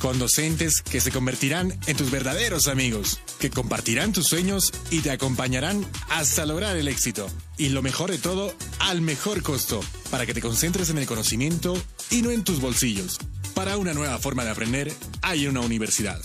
con 0.00 0.18
docentes 0.18 0.82
que 0.82 1.00
se 1.00 1.12
convertirán 1.12 1.78
en 1.86 1.96
tus 1.96 2.10
verdaderos 2.10 2.66
amigos, 2.66 3.20
que 3.38 3.50
compartirán 3.50 4.12
tus 4.12 4.26
sueños 4.26 4.72
y 4.90 5.00
te 5.00 5.10
acompañarán 5.10 5.86
hasta 6.08 6.46
lograr 6.46 6.76
el 6.76 6.88
éxito. 6.88 7.28
Y 7.56 7.68
lo 7.68 7.82
mejor 7.82 8.10
de 8.10 8.18
todo, 8.18 8.54
al 8.80 9.02
mejor 9.02 9.42
costo, 9.42 9.80
para 10.10 10.26
que 10.26 10.34
te 10.34 10.40
concentres 10.40 10.90
en 10.90 10.98
el 10.98 11.06
conocimiento 11.06 11.80
y 12.10 12.22
no 12.22 12.30
en 12.30 12.42
tus 12.42 12.60
bolsillos. 12.60 13.18
Para 13.54 13.76
una 13.76 13.92
nueva 13.92 14.18
forma 14.18 14.44
de 14.44 14.50
aprender, 14.50 14.92
hay 15.22 15.46
una 15.46 15.60
universidad. 15.60 16.20